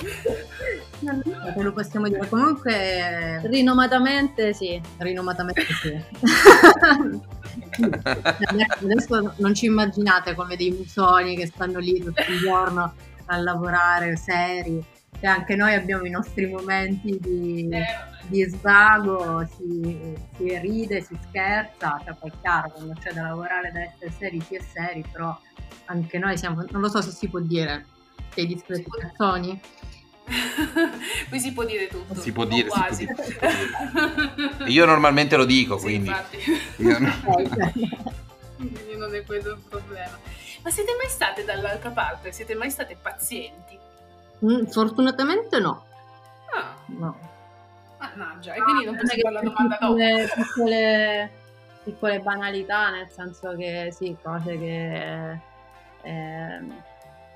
Te 1.00 1.62
lo 1.62 1.72
possiamo 1.72 2.08
dire. 2.08 2.28
Comunque, 2.28 3.40
Rinomatamente 3.44 4.52
sì. 4.52 4.80
rinomatamente 4.98 5.62
sì. 5.62 5.98
Adesso 8.82 9.34
non 9.36 9.54
ci 9.54 9.66
immaginate 9.66 10.34
come 10.34 10.56
dei 10.56 10.70
musoni 10.70 11.36
che 11.36 11.46
stanno 11.46 11.78
lì 11.78 12.02
tutto 12.02 12.22
il 12.28 12.38
giorno 12.38 12.92
a 13.26 13.36
lavorare 13.38 14.16
seri. 14.16 14.84
Cioè, 15.12 15.28
anche 15.28 15.56
noi 15.56 15.74
abbiamo 15.74 16.04
i 16.04 16.10
nostri 16.10 16.46
momenti 16.46 17.18
di, 17.20 17.68
di 18.28 18.42
svago, 18.44 19.46
si, 19.46 20.14
si 20.36 20.58
ride, 20.58 21.02
si 21.02 21.18
scherza, 21.28 22.00
cioè 22.04 22.14
poi 22.14 22.30
è 22.30 22.32
chiaro 22.40 22.70
quando 22.70 22.94
c'è 22.98 23.12
da 23.12 23.22
lavorare 23.22 23.70
da 23.72 23.82
essere 23.82 24.10
seri 24.18 24.40
si 24.40 24.54
è 24.54 24.60
seri, 24.62 25.04
però 25.10 25.38
anche 25.86 26.18
noi 26.18 26.38
siamo, 26.38 26.64
non 26.70 26.80
lo 26.80 26.88
so 26.88 27.02
se 27.02 27.10
si 27.10 27.28
può 27.28 27.40
dire, 27.40 27.84
dei 28.34 28.46
discreti 28.46 28.88
cazzoni. 28.88 29.60
Qui 31.28 31.40
si 31.40 31.52
può 31.52 31.64
dire 31.64 31.88
tutto. 31.88 32.14
Si 32.14 32.32
può 32.32 32.44
dire, 32.44 32.68
si 32.68 32.68
può 32.68 32.78
quasi. 32.78 33.06
dire, 33.06 33.24
si 33.24 33.36
può 34.56 34.66
Io 34.66 34.84
normalmente 34.86 35.36
lo 35.36 35.44
dico, 35.44 35.76
Sì, 35.78 35.82
quindi. 35.84 36.08
infatti. 36.08 36.38
Io 36.78 36.98
no- 36.98 37.10
Quindi 38.56 38.96
non 38.96 39.14
è 39.14 39.24
quello 39.24 39.50
il 39.52 39.62
problema. 39.68 40.18
Ma 40.62 40.70
siete 40.70 40.92
mai 41.00 41.08
state 41.08 41.44
dall'altra 41.44 41.90
parte? 41.90 42.32
Siete 42.32 42.54
mai 42.54 42.70
state 42.70 42.96
pazienti? 43.00 43.78
Mm, 44.44 44.66
Fortunatamente 44.66 45.58
no. 45.58 45.84
Ah, 46.54 46.74
no. 46.86 47.18
mannaggia, 47.98 48.54
e 48.54 48.60
quindi 48.62 48.84
non 48.84 48.94
Non 48.94 49.02
posso 49.04 49.20
fare 49.20 49.34
la 49.34 49.40
domanda 49.40 49.78
dopo. 49.80 49.94
piccole, 49.94 50.28
piccole, 50.34 51.30
piccole 51.84 52.18
banalità, 52.20 52.90
nel 52.90 53.08
senso 53.10 53.54
che 53.56 53.88
sì, 53.92 54.16
cose 54.22 54.58
che 54.58 55.30
eh, 56.02 56.60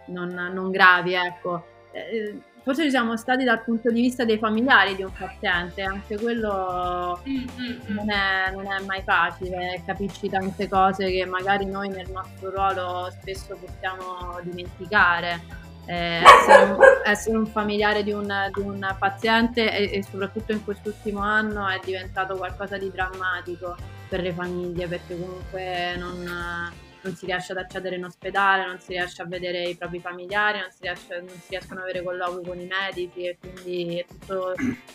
non, 0.07 0.29
non 0.53 0.71
gravi, 0.71 1.15
ecco. 1.15 1.67
Eh, 1.93 2.39
forse 2.65 2.83
ci 2.83 2.91
siamo 2.91 3.17
stati 3.17 3.45
dal 3.45 3.63
punto 3.63 3.91
di 3.91 4.01
vista 4.01 4.25
dei 4.25 4.39
familiari 4.39 4.97
di 4.97 5.03
un 5.03 5.13
paziente, 5.17 5.83
anche 5.83 6.19
quello 6.19 7.21
Mm, 7.27 7.37
mm, 7.37 7.71
mm. 7.91 7.95
non 7.95 8.11
è, 8.11 8.51
non 8.53 8.67
è 8.67 8.85
mai 8.85 9.03
facile, 9.03 9.83
capisci 9.87 10.29
tante 10.29 10.69
cose 10.69 11.11
che 11.11 11.25
magari 11.27 11.67
noi 11.67 11.89
nel 11.89 12.11
nostro 12.11 12.51
ruolo 12.51 13.11
spesso 13.11 13.57
possiamo 13.57 14.39
dimenticare. 14.43 15.63
Eh, 15.87 16.23
essere, 16.25 16.63
un, 16.63 16.79
essere 17.05 17.37
un 17.37 17.47
familiare 17.47 18.03
di 18.03 18.11
un, 18.11 18.27
di 18.55 18.61
un 18.63 18.97
paziente 18.99 19.71
e, 19.71 19.99
e 19.99 20.03
soprattutto 20.03 20.53
in 20.53 20.65
quest'ultimo 20.65 21.21
anno 21.21 21.69
è 21.69 21.79
diventato 21.85 22.37
qualcosa 22.37 22.79
di 22.79 22.91
drammatico 22.91 23.77
per 24.09 24.23
le 24.23 24.33
famiglie 24.33 24.87
perché 24.87 25.15
comunque 25.15 25.95
non, 25.99 26.73
non 27.05 27.15
si 27.15 27.27
riesce 27.27 27.53
ad 27.53 27.59
accedere 27.59 27.97
in 27.97 28.05
ospedale, 28.05 28.67
non 28.67 28.81
si 28.81 28.93
riesce 28.93 29.23
a 29.23 29.27
vedere 29.27 29.69
i 29.69 29.77
propri 29.77 30.01
familiari, 30.01 30.59
non 30.59 30.71
si, 30.71 30.79
riesce- 30.83 31.21
non 31.21 31.29
si 31.29 31.51
riescono 31.51 31.81
ad 31.81 31.89
avere 31.89 32.03
colloqui 32.03 32.47
con 32.47 32.59
i 32.59 32.67
medici 32.67 33.27
e 33.27 33.39
quindi 33.39 33.99
è 33.99 34.07
tutto 34.07 34.55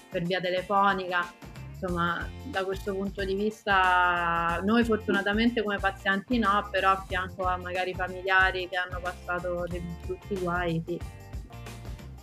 per 0.09 0.23
via 0.23 0.39
telefonica 0.41 1.31
insomma, 1.79 2.27
da 2.43 2.65
questo 2.65 2.93
punto 2.93 3.23
di 3.23 3.35
vista, 3.35 4.59
noi 4.65 4.83
fortunatamente 4.83 5.63
come 5.63 5.77
pazienti 5.77 6.37
no, 6.37 6.67
però 6.69 6.91
a 6.91 7.05
fianco 7.07 7.45
a 7.45 7.55
magari 7.55 7.93
familiari 7.93 8.67
che 8.67 8.75
hanno 8.75 8.99
passato 8.99 9.65
dei 9.69 9.81
brutti 10.05 10.35
guai, 10.35 10.83
sì. 10.85 10.99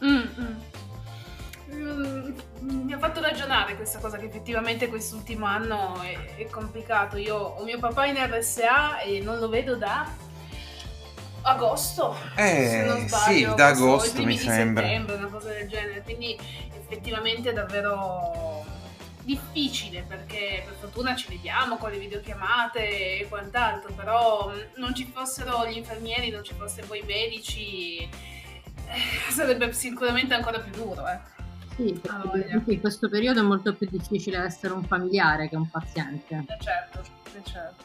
Mm, 0.05 0.09
mm. 0.09 0.45
Mm, 0.45 0.76
Mi 1.79 2.93
ha 2.93 2.99
fatto 2.99 3.21
ragionare 3.21 3.77
questa 3.77 3.99
cosa 3.99 4.17
che 4.17 4.27
effettivamente 4.27 4.89
quest'ultimo 4.89 5.47
anno 5.47 6.01
è, 6.03 6.37
è 6.37 6.47
complicato. 6.47 7.17
Io 7.17 7.37
ho 7.37 7.63
mio 7.65 7.79
papà 7.79 8.07
in 8.07 8.17
RSA 8.17 9.01
e 9.01 9.21
non 9.21 9.39
lo 9.39 9.49
vedo 9.49 9.77
da 9.77 10.11
agosto. 11.43 12.17
se 12.35 12.85
non 12.85 12.97
Eh, 13.05 13.09
sbaglio, 13.09 13.51
sì, 13.51 13.55
da 13.55 13.69
i 13.69 13.73
agosto 13.73 14.23
mi 14.25 14.37
sembra. 14.37 14.85
settembre, 14.85 15.15
una 15.17 15.29
cosa 15.29 15.51
del 15.51 15.69
genere. 15.69 16.03
Quindi 16.03 16.37
effettivamente 16.77 17.51
è 17.51 17.53
davvero 17.53 18.65
difficile 19.23 20.05
perché 20.07 20.63
per 20.65 20.77
fortuna 20.81 21.15
ci 21.17 21.27
vediamo 21.29 21.77
con 21.79 21.91
le 21.91 21.99
videochiamate 21.99 23.19
e 23.21 23.27
quant'altro, 23.29 23.93
però 23.93 24.49
mh, 24.49 24.81
non 24.81 24.95
ci 24.95 25.11
fossero 25.13 25.67
gli 25.67 25.77
infermieri, 25.77 26.31
non 26.31 26.43
ci 26.45 26.55
fossero 26.57 26.87
voi 26.87 27.03
medici, 27.03 27.99
eh, 28.03 29.31
sarebbe 29.33 29.73
sicuramente 29.73 30.33
ancora 30.35 30.59
più 30.61 30.73
duro. 30.73 31.07
Eh. 31.09 31.35
Sì, 31.77 32.01
perché 32.33 32.73
in 32.73 32.81
questo 32.81 33.09
periodo 33.09 33.41
è 33.41 33.43
molto 33.43 33.75
più 33.75 33.87
difficile 33.91 34.39
essere 34.43 34.73
un 34.73 34.83
familiare 34.85 35.49
che 35.49 35.57
un 35.57 35.69
paziente. 35.69 36.45
Eh, 36.49 36.63
certo, 36.63 37.01
eh, 37.35 37.43
certo. 37.45 37.85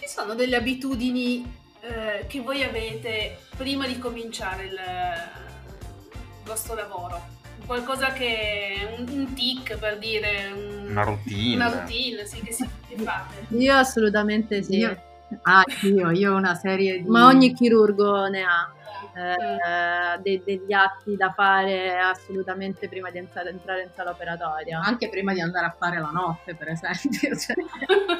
Ci 0.00 0.08
sono 0.08 0.34
delle 0.34 0.56
abitudini 0.56 1.44
eh, 1.80 2.26
che 2.26 2.40
voi 2.40 2.64
avete 2.64 3.38
prima 3.56 3.86
di 3.86 3.98
cominciare 3.98 4.64
il, 4.64 4.72
il 4.72 6.44
vostro 6.44 6.74
lavoro? 6.74 7.22
Qualcosa 7.66 8.12
che 8.12 8.94
un, 8.98 9.08
un 9.08 9.32
tic 9.32 9.76
per 9.78 9.98
dire 9.98 10.50
un- 10.52 10.86
Una 10.90 11.04
routine. 11.04 11.54
una 11.54 11.68
routine, 11.80 12.26
sì, 12.26 12.40
che, 12.42 12.52
si, 12.52 12.68
che 12.88 12.96
fate. 13.02 13.46
Io 13.56 13.74
assolutamente 13.74 14.62
sì, 14.62 14.76
Io- 14.78 15.00
Ah, 15.42 15.64
io, 15.82 16.10
io 16.10 16.32
ho 16.32 16.36
una 16.36 16.54
serie 16.54 16.98
di... 17.02 17.08
ma 17.08 17.26
ogni 17.26 17.54
chirurgo 17.54 18.26
ne 18.26 18.42
ha. 18.42 18.72
Eh, 19.14 20.18
de- 20.20 20.42
degli 20.44 20.72
atti 20.72 21.16
da 21.16 21.32
fare 21.32 21.98
assolutamente 21.98 22.88
prima 22.88 23.10
di 23.10 23.18
entrare, 23.18 23.50
entrare 23.50 23.82
in 23.82 23.90
sala 23.94 24.10
operatoria. 24.10 24.80
Anche 24.80 25.08
prima 25.08 25.32
di 25.32 25.40
andare 25.40 25.66
a 25.66 25.74
fare 25.78 25.98
la 26.00 26.10
notte, 26.12 26.54
per 26.54 26.68
esempio. 26.68 27.36
Cioè, 27.38 27.54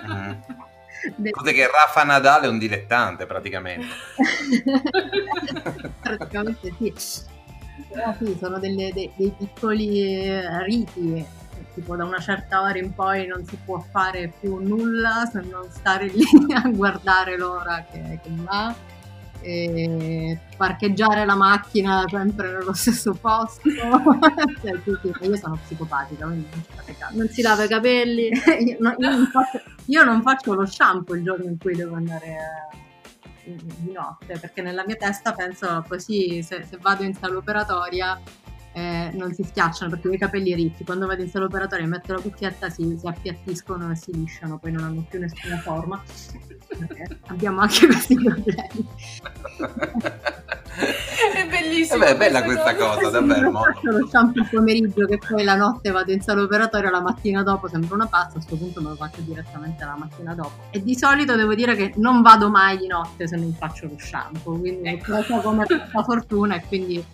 Mm. 0.06 0.32
De- 1.16 1.30
Cos'è 1.30 1.52
che 1.52 1.68
Rafa 1.70 2.02
Nadal 2.04 2.42
è 2.44 2.46
un 2.48 2.58
dilettante 2.58 3.26
praticamente. 3.26 3.86
Praticamente 6.00 6.72
sì. 6.78 6.92
Però 7.88 8.14
sì, 8.18 8.36
sono 8.38 8.58
delle- 8.58 8.92
dei, 8.92 9.10
dei 9.16 9.34
piccoli 9.36 10.02
eh, 10.02 10.62
riti, 10.64 11.24
tipo 11.74 11.96
da 11.96 12.04
una 12.04 12.20
certa 12.20 12.62
ora 12.62 12.78
in 12.78 12.94
poi 12.94 13.26
non 13.26 13.44
si 13.44 13.56
può 13.64 13.80
fare 13.80 14.32
più 14.40 14.58
nulla 14.58 15.28
se 15.30 15.40
non 15.40 15.68
stare 15.70 16.06
lì 16.06 16.22
a 16.54 16.68
guardare 16.68 17.36
l'ora 17.36 17.84
che, 17.90 18.20
che 18.22 18.30
va, 18.30 18.74
parcheggiare 20.56 21.24
la 21.24 21.34
macchina 21.34 22.04
sempre 22.08 22.52
nello 22.52 22.72
stesso 22.72 23.12
posto. 23.14 23.68
Cioè, 24.62 24.80
sì, 24.82 24.98
sì, 25.02 25.26
io 25.26 25.36
sono 25.36 25.58
psicopatica, 25.62 26.26
quindi 26.26 26.48
non 27.12 27.28
si 27.28 27.42
lava 27.42 27.64
i 27.64 27.68
capelli. 27.68 28.30
io, 28.60 28.76
no- 28.80 28.94
io 28.98 29.10
non 29.10 29.26
faccio, 29.26 29.60
io 29.86 30.04
non 30.04 30.22
faccio 30.22 30.54
lo 30.54 30.64
shampoo 30.64 31.14
il 31.14 31.22
giorno 31.22 31.44
in 31.44 31.58
cui 31.58 31.74
devo 31.74 31.94
andare 31.96 32.36
eh, 33.44 33.56
di 33.56 33.92
notte 33.92 34.38
perché 34.38 34.62
nella 34.62 34.84
mia 34.86 34.96
testa 34.96 35.32
penso 35.32 35.84
così 35.86 36.42
se, 36.42 36.64
se 36.68 36.78
vado 36.80 37.02
in 37.02 37.14
sala 37.14 37.36
operatoria 37.36 38.18
eh, 38.74 39.10
non 39.14 39.32
si 39.32 39.44
schiacciano 39.44 39.88
perché 39.90 40.08
ho 40.08 40.12
i 40.12 40.18
capelli 40.18 40.52
ritti 40.54 40.84
quando 40.84 41.06
vado 41.06 41.22
in 41.22 41.28
sala 41.28 41.44
operatoria 41.44 41.84
e 41.84 41.88
metto 41.88 42.12
la 42.12 42.20
cuffietta 42.20 42.68
si, 42.68 42.96
si 42.98 43.06
appiattiscono 43.06 43.90
e 43.90 43.94
si 43.94 44.12
lisciano 44.12 44.58
poi 44.58 44.72
non 44.72 44.82
hanno 44.84 45.06
più 45.08 45.20
nessuna 45.20 45.58
forma 45.58 46.02
Perché 46.76 47.20
abbiamo 47.28 47.60
anche 47.60 47.86
questi 47.86 48.16
problemi 48.16 48.88
È 51.34 51.46
bellissimo. 51.46 51.98
Vabbè, 52.00 52.10
è 52.10 52.16
bella 52.16 52.42
questa 52.42 52.74
cosa, 52.74 53.10
davvero. 53.10 53.40
non 53.42 53.52
molto. 53.52 53.72
faccio 53.74 53.90
lo 53.96 54.06
shampoo 54.08 54.42
il 54.42 54.48
pomeriggio 54.50 55.06
che 55.06 55.18
poi 55.18 55.44
la 55.44 55.54
notte 55.54 55.90
vado 55.92 56.10
in 56.10 56.20
sala 56.20 56.42
operatoria 56.42 56.90
la 56.90 57.00
mattina 57.00 57.44
dopo 57.44 57.68
sembra 57.68 57.94
una 57.94 58.06
pazza 58.06 58.30
a 58.30 58.32
questo 58.32 58.56
punto 58.56 58.82
me 58.82 58.88
lo 58.88 58.96
faccio 58.96 59.20
direttamente 59.20 59.84
la 59.84 59.94
mattina 59.96 60.34
dopo 60.34 60.64
e 60.70 60.82
di 60.82 60.96
solito 60.96 61.36
devo 61.36 61.54
dire 61.54 61.76
che 61.76 61.92
non 61.96 62.22
vado 62.22 62.50
mai 62.50 62.76
di 62.78 62.88
notte 62.88 63.28
se 63.28 63.36
non 63.36 63.54
faccio 63.54 63.86
lo 63.86 63.94
shampoo 63.96 64.58
quindi 64.58 64.88
è 64.88 64.98
cosa 64.98 65.38
come 65.38 65.64
la 65.68 66.02
fortuna 66.02 66.56
e 66.56 66.64
quindi 66.66 67.04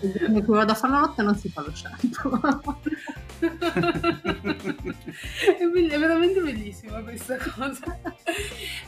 il 0.00 0.12
giorno 0.12 0.42
cui 0.42 0.54
vado 0.54 0.72
a 0.72 0.74
fare 0.74 0.92
la 0.92 1.00
notte 1.00 1.22
non 1.22 1.36
si 1.36 1.48
fa 1.48 1.62
lo 1.62 1.74
shampoo 1.74 2.80
è, 5.58 5.98
veramente 5.98 6.40
bellissima 6.40 7.02
questa 7.02 7.36
cosa. 7.36 7.98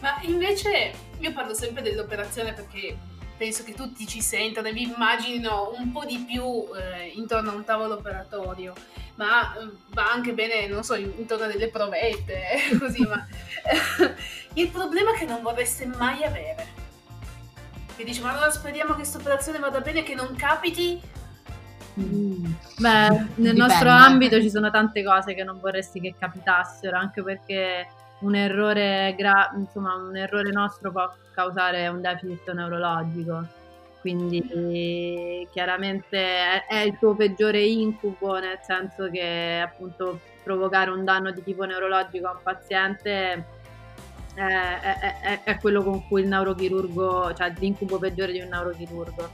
Ma 0.01 0.19
invece 0.23 0.93
io 1.19 1.33
parlo 1.33 1.55
sempre 1.55 1.83
dell'operazione 1.83 2.53
perché 2.53 2.97
penso 3.37 3.63
che 3.63 3.75
tutti 3.75 4.07
ci 4.07 4.21
sentano 4.21 4.69
e 4.69 4.73
vi 4.73 4.83
immaginino 4.83 5.73
un 5.77 5.93
po' 5.93 6.05
di 6.05 6.25
più 6.27 6.67
eh, 6.75 7.09
intorno 7.15 7.51
a 7.51 7.55
un 7.55 7.65
tavolo 7.65 7.95
operatorio, 7.95 8.75
ma 9.15 9.55
eh, 9.55 9.71
va 9.91 10.11
anche 10.11 10.33
bene, 10.33 10.67
non 10.67 10.83
so, 10.83 10.95
in- 10.95 11.13
intorno 11.19 11.45
a 11.45 11.49
delle 11.49 11.69
provette, 11.69 12.53
eh, 12.53 12.77
così, 12.79 13.03
ma 13.03 13.27
il 14.55 14.69
problema 14.71 15.13
che 15.13 15.25
non 15.25 15.43
vorreste 15.43 15.87
mai 15.87 16.25
avere. 16.25 16.78
Che 17.99 18.05
dici, 18.05 18.21
ma 18.21 18.31
allora 18.31 18.49
speriamo 18.49 18.91
che 18.91 18.99
questa 18.99 19.19
operazione 19.19 19.59
vada 19.59 19.81
bene, 19.81 20.05
che 20.05 20.15
non 20.15 20.33
capiti. 20.37 21.03
Mm. 21.99 22.45
Beh, 22.79 23.09
nel 23.09 23.27
Dipende. 23.35 23.53
nostro 23.55 23.89
ambito 23.89 24.41
ci 24.41 24.51
sono 24.51 24.71
tante 24.71 25.03
cose 25.03 25.35
che 25.35 25.43
non 25.43 25.59
vorresti 25.59 25.99
che 25.99 26.15
capitassero, 26.17 26.97
anche 26.97 27.25
perché 27.25 27.89
un 28.21 28.37
errore, 28.37 29.17
gra- 29.19 29.51
insomma, 29.57 29.97
un 29.97 30.17
errore 30.17 30.53
nostro 30.53 30.93
può 30.93 31.13
causare 31.35 31.89
un 31.89 32.01
deficit 32.01 32.53
neurologico. 32.53 33.45
Quindi 34.01 35.49
chiaramente 35.51 36.19
è, 36.19 36.67
è 36.69 36.79
il 36.83 36.97
tuo 37.01 37.17
peggiore 37.17 37.65
incubo, 37.65 38.39
nel 38.39 38.61
senso 38.63 39.11
che 39.11 39.61
appunto 39.61 40.21
provocare 40.45 40.91
un 40.91 41.05
danno 41.05 41.33
di 41.33 41.43
tipo 41.43 41.65
neurologico 41.65 42.29
a 42.29 42.31
un 42.31 42.43
paziente 42.45 43.58
è, 44.39 45.21
è- 45.21 45.43
è- 45.45 45.59
quello 45.59 45.83
con 45.83 46.07
cui 46.07 46.23
il 46.23 46.29
neurochirurgo, 46.29 47.33
cioè 47.35 47.53
l'incubo 47.59 47.99
peggiore 47.99 48.33
di 48.33 48.41
un 48.41 48.49
neurochirurgo. 48.49 49.31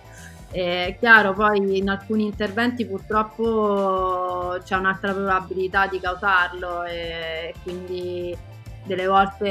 È 0.50 0.96
chiaro, 1.00 1.32
poi 1.34 1.78
in 1.78 1.88
alcuni 1.88 2.26
interventi 2.26 2.86
purtroppo 2.86 4.56
c'è 4.62 4.76
un'altra 4.76 5.12
probabilità 5.12 5.86
di 5.88 5.98
causarlo 5.98 6.84
e 6.84 7.56
quindi 7.62 8.36
delle 8.82 9.06
volte 9.06 9.48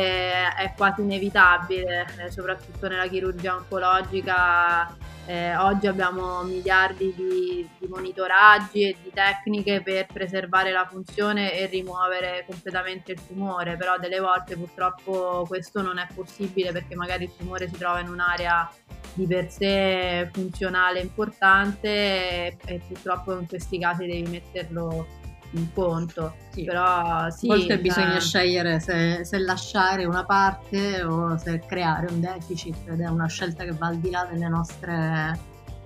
è 0.54 0.74
quasi 0.78 1.02
inevitabile, 1.02 2.06
soprattutto 2.30 2.88
nella 2.88 3.08
chirurgia 3.08 3.56
oncologica. 3.56 4.96
Eh, 5.26 5.56
oggi 5.56 5.88
abbiamo 5.88 6.44
miliardi 6.44 7.14
di, 7.16 7.68
di 7.80 7.88
monitoraggi 7.88 8.90
e 8.90 8.96
di 9.02 9.12
tecniche 9.14 9.82
per 9.82 10.08
preservare 10.12 10.72
la 10.72 10.86
funzione 10.86 11.54
e 11.58 11.66
rimuovere 11.68 12.46
completamente 12.46 13.14
il 13.14 13.26
tumore, 13.26 13.78
però 13.78 13.98
delle 13.98 14.20
volte 14.20 14.58
purtroppo 14.58 15.46
questo 15.48 15.82
non 15.82 15.98
è 15.98 16.08
possibile 16.14 16.72
perché 16.72 16.96
magari 16.96 17.24
il 17.24 17.36
tumore 17.38 17.70
si 17.70 17.78
trova 17.78 18.00
in 18.00 18.10
un'area 18.10 18.70
di 19.14 19.28
per 19.28 19.50
sé 19.50 20.30
funzionale 20.34 21.00
importante 21.00 21.88
e, 21.88 22.58
e 22.66 22.82
purtroppo 22.88 23.34
in 23.38 23.48
questi 23.48 23.80
casi 23.80 24.06
devi 24.06 24.30
metterlo 24.30 25.22
in 25.54 25.72
conto. 25.74 26.36
Sì. 26.50 26.64
Però 26.64 27.30
sì, 27.30 27.50
A 27.50 27.56
volte 27.56 27.80
bisogna 27.80 28.20
scegliere 28.20 28.80
se, 28.80 29.24
se 29.24 29.38
lasciare 29.40 30.06
una 30.06 30.26
parte 30.26 31.04
o 31.04 31.38
se 31.38 31.60
creare 31.66 32.12
un 32.12 32.20
deficit 32.20 32.88
ed 32.88 33.02
è 33.02 33.08
una 33.08 33.28
scelta 33.28 33.64
che 33.64 33.72
va 33.72 33.88
al 33.88 33.98
di 33.98 34.10
là 34.10 34.28
delle 34.30 34.48
nostre 34.48 35.38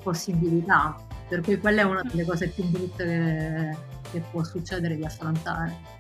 possibilità. 0.04 0.96
Per 1.28 1.42
cui 1.42 1.58
quella 1.60 1.82
è 1.82 1.86
una 1.86 2.02
delle 2.04 2.26
cose 2.26 2.50
più 2.50 2.64
brutte 2.66 3.06
che, 3.06 3.78
che 4.12 4.24
può 4.32 4.44
succedere 4.44 4.96
di 4.96 5.04
affrontare. 5.04 5.96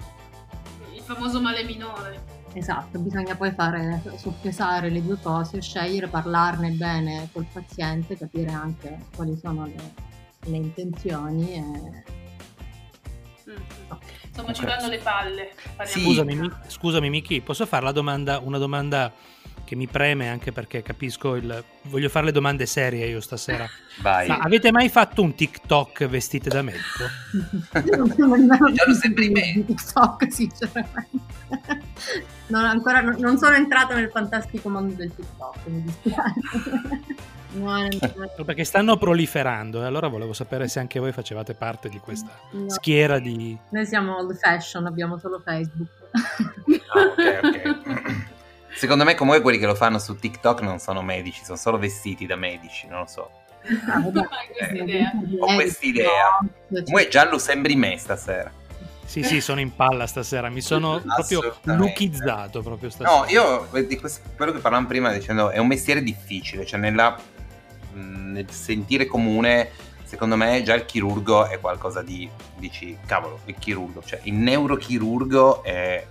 Il 0.93 1.01
famoso 1.01 1.41
male 1.41 1.63
minore. 1.63 2.35
Esatto, 2.53 2.97
bisogna 2.99 3.35
poi 3.35 3.51
fare 3.51 4.01
soppesare 4.15 4.89
le 4.89 5.03
due 5.03 5.19
cose, 5.21 5.61
scegliere, 5.61 6.07
parlarne 6.07 6.71
bene 6.71 7.29
col 7.31 7.45
paziente, 7.51 8.17
capire 8.17 8.51
anche 8.51 8.97
quali 9.15 9.37
sono 9.37 9.65
le, 9.65 9.75
le 10.45 10.55
intenzioni 10.55 11.53
e 11.53 12.15
Mm. 12.16 12.16
Insomma, 14.27 14.53
ci 14.53 14.65
vanno 14.65 14.87
le 14.87 14.97
palle. 14.99 15.53
Sì. 15.85 16.01
Scusami, 16.01 16.35
Mi- 16.35 16.51
scusami 16.67 17.09
Miki, 17.09 17.41
posso 17.41 17.65
fare 17.65 17.85
la 17.85 17.91
domanda, 17.91 18.39
una 18.39 18.57
domanda 18.57 19.11
che 19.67 19.75
mi 19.75 19.87
preme 19.87 20.29
anche 20.29 20.53
perché 20.53 20.81
capisco 20.81 21.35
il... 21.35 21.63
Voglio 21.83 22.07
fare 22.07 22.27
le 22.27 22.31
domande 22.31 22.65
serie 22.65 23.05
io 23.05 23.19
stasera. 23.19 23.67
Vai. 24.01 24.29
Ma 24.29 24.37
avete 24.37 24.71
mai 24.71 24.87
fatto 24.87 25.21
un 25.21 25.35
TikTok 25.35 26.05
vestite 26.07 26.47
da 26.49 26.61
medico? 26.61 27.03
Già 27.73 28.85
lo 28.87 28.93
sempre 28.93 29.25
in 29.25 29.31
me. 29.33 29.65
TikTok, 29.65 30.31
sinceramente. 30.31 31.25
Non, 32.47 32.63
ancora, 32.63 33.01
non- 33.01 33.17
non 33.19 33.37
sono 33.37 33.55
entrata 33.55 33.93
nel 33.93 34.09
fantastico 34.09 34.69
mondo 34.69 34.93
del 34.93 35.13
TikTok, 35.13 35.57
mi 35.65 35.81
dispiace. 35.81 36.39
No, 37.53 37.77
non- 37.77 37.89
Perché 38.45 38.63
stanno 38.63 38.97
proliferando 38.97 39.81
e 39.81 39.85
allora 39.85 40.07
volevo 40.07 40.31
sapere 40.31 40.69
se 40.69 40.79
anche 40.79 40.99
voi 40.99 41.11
facevate 41.11 41.55
parte 41.55 41.89
di 41.89 41.99
questa 41.99 42.31
no. 42.51 42.69
schiera 42.69 43.19
di... 43.19 43.57
Noi 43.71 43.85
siamo 43.85 44.15
old 44.17 44.37
fashion, 44.37 44.85
abbiamo 44.85 45.17
solo 45.17 45.41
Facebook. 45.43 45.89
Ah, 46.93 47.01
ok, 47.01 47.61
ok. 47.65 48.26
Secondo 48.77 49.03
me 49.03 49.15
comunque 49.15 49.41
quelli 49.41 49.57
che 49.57 49.65
lo 49.65 49.75
fanno 49.75 49.97
su 49.99 50.15
TikTok 50.15 50.61
non 50.61 50.79
sono 50.79 51.01
medici, 51.01 51.43
sono 51.43 51.57
solo 51.57 51.77
vestiti 51.77 52.25
da 52.25 52.35
medici, 52.35 52.87
non 52.87 52.99
lo 53.01 53.07
so. 53.07 53.31
Ah, 53.89 53.99
vabbè. 53.99 54.27
questa 54.53 54.73
Eh, 54.73 54.77
idea. 54.83 55.11
Ho 55.39 55.53
quest'idea. 55.55 56.37
Comunque 56.69 57.07
Giallo 57.09 57.37
sembri 57.39 57.75
me 57.75 57.97
stasera. 57.97 58.51
Sì, 59.03 59.23
sì, 59.23 59.39
sono 59.39 59.61
in 59.61 59.73
palla 59.73 60.05
stasera, 60.05 60.49
mi 60.49 60.59
sono 60.61 61.01
proprio 61.01 61.55
lookizzato 61.63 62.61
proprio 62.61 62.89
stasera. 62.89 63.17
No, 63.19 63.25
io 63.29 63.73
eh, 63.73 63.87
di 63.87 63.97
questo- 63.97 64.21
quello 64.35 64.51
che 64.51 64.59
parlavamo 64.59 64.87
prima 64.87 65.11
dicendo 65.13 65.49
è 65.49 65.57
un 65.59 65.67
mestiere 65.67 66.03
difficile, 66.03 66.65
cioè 66.65 66.77
nella, 66.77 67.17
nel 67.93 68.49
sentire 68.51 69.05
comune, 69.05 69.69
secondo 70.03 70.35
me 70.35 70.61
già 70.61 70.73
il 70.73 70.83
chirurgo 70.85 71.45
è 71.47 71.57
qualcosa 71.61 72.01
di, 72.01 72.29
dici, 72.57 72.97
cavolo, 73.05 73.39
il 73.45 73.55
chirurgo, 73.57 74.03
cioè 74.05 74.19
il 74.23 74.33
neurochirurgo 74.33 75.63
è, 75.63 76.05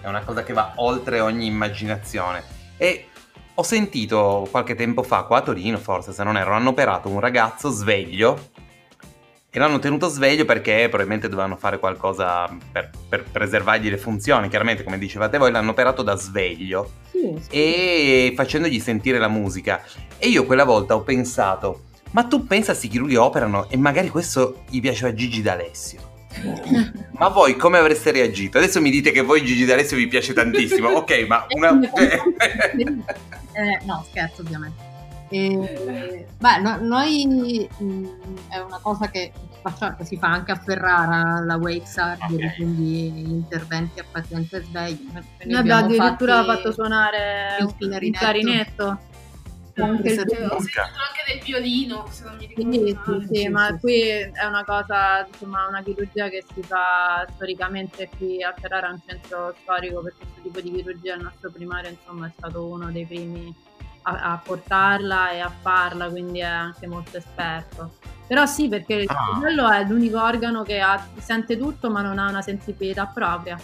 è 0.00 0.08
una 0.08 0.22
cosa 0.22 0.42
che 0.42 0.52
va 0.52 0.72
oltre 0.76 1.20
ogni 1.20 1.46
immaginazione. 1.46 2.42
E 2.76 3.06
ho 3.54 3.62
sentito 3.62 4.48
qualche 4.50 4.74
tempo 4.74 5.02
fa, 5.02 5.24
qua 5.24 5.38
a 5.38 5.42
Torino 5.42 5.78
forse, 5.78 6.12
se 6.12 6.24
non 6.24 6.36
erro, 6.36 6.54
hanno 6.54 6.70
operato 6.70 7.08
un 7.08 7.20
ragazzo 7.20 7.70
sveglio 7.70 8.48
e 9.52 9.58
l'hanno 9.58 9.80
tenuto 9.80 10.08
sveglio 10.08 10.44
perché 10.44 10.86
probabilmente 10.88 11.28
dovevano 11.28 11.56
fare 11.56 11.78
qualcosa 11.78 12.48
per, 12.70 12.90
per 13.08 13.24
preservargli 13.24 13.90
le 13.90 13.98
funzioni. 13.98 14.48
Chiaramente, 14.48 14.84
come 14.84 14.96
dicevate 14.96 15.38
voi, 15.38 15.50
l'hanno 15.50 15.72
operato 15.72 16.02
da 16.02 16.14
sveglio 16.16 16.90
Sì, 17.10 17.36
sì. 17.40 17.48
e 17.50 18.32
facendogli 18.34 18.78
sentire 18.78 19.18
la 19.18 19.28
musica. 19.28 19.82
E 20.18 20.28
io 20.28 20.46
quella 20.46 20.64
volta 20.64 20.94
ho 20.94 21.02
pensato, 21.02 21.82
ma 22.12 22.24
tu 22.24 22.46
pensa 22.46 22.74
se 22.74 22.86
i 22.86 22.88
chirurghi 22.88 23.16
operano 23.16 23.68
e 23.68 23.76
magari 23.76 24.08
questo 24.08 24.62
gli 24.70 24.80
piaceva 24.80 25.10
a 25.10 25.14
Gigi 25.14 25.42
D'Alessio. 25.42 26.09
Ma 27.18 27.28
voi 27.28 27.56
come 27.56 27.78
avreste 27.78 28.10
reagito? 28.12 28.58
Adesso 28.58 28.80
mi 28.80 28.90
dite 28.90 29.10
che 29.10 29.20
voi 29.22 29.44
Gigi 29.44 29.64
D'Alessio 29.64 29.96
vi 29.96 30.06
piace 30.08 30.32
tantissimo. 30.32 30.88
Ok, 31.00 31.26
ma 31.26 31.46
una... 31.50 31.78
Eh, 33.52 33.84
no, 33.84 34.04
scherzo 34.08 34.42
ovviamente. 34.42 34.88
E, 35.28 36.26
beh, 36.38 36.58
no- 36.60 36.78
noi 36.80 37.68
mh, 37.78 38.04
è 38.48 38.58
una 38.58 38.78
cosa 38.80 39.08
che, 39.10 39.32
faccia- 39.60 39.94
che 39.96 40.04
si 40.04 40.16
fa 40.16 40.28
anche 40.28 40.52
a 40.52 40.56
Ferrara, 40.56 41.40
la 41.44 41.56
wake 41.56 41.86
surgery, 41.86 42.46
Ok. 42.46 42.54
quindi 42.56 43.06
interventi 43.30 43.98
a 44.00 44.04
paziente 44.10 44.62
sveglio. 44.62 45.12
Ne 45.12 45.22
Noi 45.46 45.58
abbiamo 45.60 45.84
addirittura 45.84 46.44
fatto 46.44 46.72
suonare 46.72 47.56
il 47.60 47.64
un 47.66 48.10
clarinetto. 48.12 48.98
Anche 49.74 50.08
il 50.12 50.20
Ho 50.20 50.24
violino. 50.24 50.54
anche 50.54 51.22
del 51.26 51.42
violino, 51.42 52.06
se 52.10 52.24
non 52.24 52.36
mi 52.36 52.46
ricordo 52.46 52.70
Sì, 52.72 52.92
male. 52.92 53.20
sì, 53.20 53.26
sì, 53.34 53.40
Sì, 53.40 53.48
ma 53.48 53.66
sì, 53.66 53.78
qui 53.80 54.00
è 54.08 54.44
una 54.46 54.64
cosa, 54.64 55.26
insomma, 55.26 55.66
una 55.68 55.82
chirurgia 55.82 56.28
che 56.28 56.44
si 56.54 56.62
fa 56.62 57.26
storicamente 57.34 58.08
qui 58.18 58.42
a 58.42 58.54
Ferrara, 58.58 58.88
è 58.88 58.92
un 58.92 59.00
centro 59.06 59.54
storico 59.62 60.02
per 60.02 60.14
questo 60.18 60.40
tipo 60.42 60.60
di 60.60 60.72
chirurgia. 60.72 61.14
Il 61.14 61.22
nostro 61.22 61.50
primario, 61.50 61.90
insomma, 61.90 62.26
è 62.26 62.30
stato 62.36 62.64
uno 62.66 62.90
dei 62.90 63.06
primi 63.06 63.54
a, 64.02 64.32
a 64.32 64.40
portarla 64.42 65.30
e 65.30 65.40
a 65.40 65.50
farla, 65.50 66.08
quindi 66.08 66.40
è 66.40 66.44
anche 66.44 66.86
molto 66.86 67.16
esperto. 67.16 67.92
Però 68.26 68.46
sì, 68.46 68.68
perché 68.68 68.94
il 68.94 69.08
Ah. 69.10 69.32
cervello 69.34 69.68
è 69.70 69.84
l'unico 69.84 70.22
organo 70.22 70.62
che 70.62 70.78
ha- 70.80 71.04
sente 71.18 71.56
tutto 71.58 71.90
ma 71.90 72.00
non 72.00 72.18
ha 72.18 72.28
una 72.28 72.42
sensibilità 72.42 73.06
propria. 73.06 73.58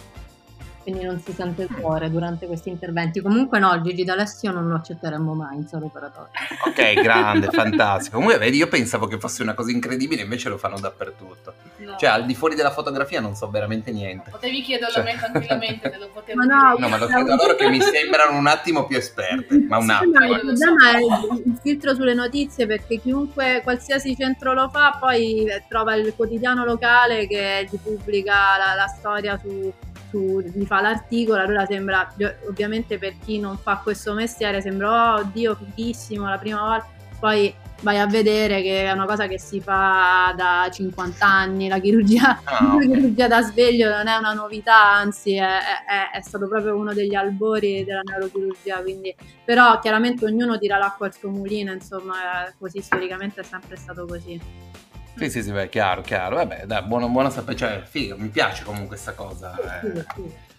Quindi 0.87 1.03
non 1.03 1.19
si 1.19 1.33
sente 1.33 1.63
il 1.63 1.69
cuore 1.81 2.09
durante 2.09 2.47
questi 2.47 2.69
interventi. 2.69 3.19
Comunque 3.19 3.59
no, 3.59 3.81
Gigi 3.81 4.05
D'Alessio 4.05 4.53
non 4.53 4.69
lo 4.69 4.75
accetteremmo 4.75 5.33
mai 5.33 5.57
in 5.57 5.67
sala 5.67 5.83
operatoria. 5.83 6.31
Ok, 6.65 7.01
grande, 7.01 7.49
fantastico. 7.51 8.15
Comunque, 8.15 8.39
vedi, 8.39 8.55
io 8.55 8.69
pensavo 8.69 9.05
che 9.05 9.19
fosse 9.19 9.41
una 9.41 9.53
cosa 9.53 9.71
incredibile, 9.71 10.21
invece 10.21 10.47
lo 10.47 10.57
fanno 10.57 10.79
dappertutto. 10.79 11.55
No. 11.79 11.97
Cioè, 11.97 12.07
al 12.09 12.25
di 12.25 12.33
fuori 12.35 12.55
della 12.55 12.71
fotografia 12.71 13.19
non 13.19 13.35
so 13.35 13.49
veramente 13.49 13.91
niente. 13.91 14.29
Potevi 14.29 14.61
chiederlo 14.61 14.93
Cioè- 14.93 15.01
a 15.01 15.05
me 15.13 15.19
tranquillamente, 15.19 15.89
te 15.89 15.97
lo 15.97 16.09
potevo 16.13 16.39
Ma 16.39 16.45
no, 16.45 16.75
dire. 16.77 16.79
No, 16.79 16.87
ma 16.87 16.97
lo 16.97 17.07
chiedo 17.07 17.33
a 17.33 17.35
loro 17.35 17.55
che 17.55 17.69
mi 17.69 17.81
sembrano 17.81 18.37
un 18.37 18.47
attimo 18.47 18.85
più 18.85 18.95
esperte. 18.95 19.59
Ma 19.67 19.79
un 19.79 19.87
Sì, 19.87 19.91
attimo. 19.91 20.25
il 20.25 20.57
so. 20.57 20.73
problema 20.73 20.91
è 20.91 21.33
il, 21.33 21.41
il 21.47 21.59
filtro 21.61 21.95
sulle 21.95 22.13
notizie 22.13 22.65
perché 22.65 23.01
chiunque, 23.01 23.59
qualsiasi 23.61 24.15
centro 24.15 24.53
lo 24.53 24.69
fa, 24.69 24.95
poi 24.97 25.43
eh, 25.47 25.65
trova 25.67 25.95
il 25.95 26.13
quotidiano 26.15 26.63
locale 26.63 27.27
che 27.27 27.67
gli 27.69 27.77
pubblica 27.77 28.33
la, 28.57 28.73
la 28.73 28.87
storia 28.87 29.37
su, 29.37 29.73
su- 30.09 30.39
gli 30.41 30.65
fa 30.65 30.81
l'articolo, 30.81 31.41
allora 31.41 31.65
sembra, 31.65 32.13
ovviamente 32.47 32.97
per 32.97 33.15
chi 33.23 33.39
non 33.39 33.57
fa 33.57 33.79
questo 33.83 34.13
mestiere, 34.13 34.61
sembra, 34.61 35.15
oh 35.15 35.23
Dio, 35.31 35.55
fighissimo, 35.55 36.27
la 36.27 36.37
prima 36.37 36.61
volta, 36.61 36.87
poi 37.19 37.53
vai 37.81 37.99
a 37.99 38.07
vedere 38.07 38.61
che 38.63 38.85
è 38.85 38.91
una 38.91 39.05
cosa 39.05 39.27
che 39.27 39.39
si 39.39 39.61
fa 39.61 40.33
da 40.35 40.67
50 40.71 41.25
anni, 41.27 41.67
la 41.67 41.79
chirurgia 41.79 42.41
Ah, 42.43 42.73
la 42.73 42.79
chirurgia 42.79 43.27
da 43.27 43.41
sveglio 43.43 43.89
non 43.89 44.07
è 44.07 44.15
una 44.17 44.33
novità, 44.33 44.91
anzi 44.93 45.35
è, 45.35 45.45
è- 45.45 46.17
è 46.17 46.21
stato 46.21 46.47
proprio 46.47 46.75
uno 46.75 46.93
degli 46.93 47.13
albori 47.15 47.83
della 47.83 48.01
neurochirurgia, 48.03 48.81
quindi 48.81 49.15
però 49.43 49.79
chiaramente 49.79 50.25
ognuno 50.25 50.57
tira 50.57 50.77
l'acqua 50.77 51.05
al 51.07 51.13
suo 51.13 51.29
mulino, 51.29 51.71
insomma, 51.71 52.47
eh, 52.47 52.53
così 52.57 52.81
storicamente 52.81 53.41
è 53.41 53.43
sempre 53.43 53.75
stato 53.75 54.05
così. 54.05 54.39
Sì, 55.17 55.29
sì, 55.29 55.41
sì, 55.41 55.51
beh, 55.51 55.69
chiaro, 55.69 56.01
chiaro. 56.01 56.35
Vabbè, 56.35 56.65
dai, 56.65 56.83
buono, 56.83 57.09
buono 57.09 57.29
sapere. 57.29 57.57
Cioè, 57.57 57.81
figo, 57.83 58.15
mi 58.17 58.27
piace 58.29 58.63
comunque 58.63 58.89
questa 58.89 59.13
cosa. 59.13 59.55
eh. 59.81 60.05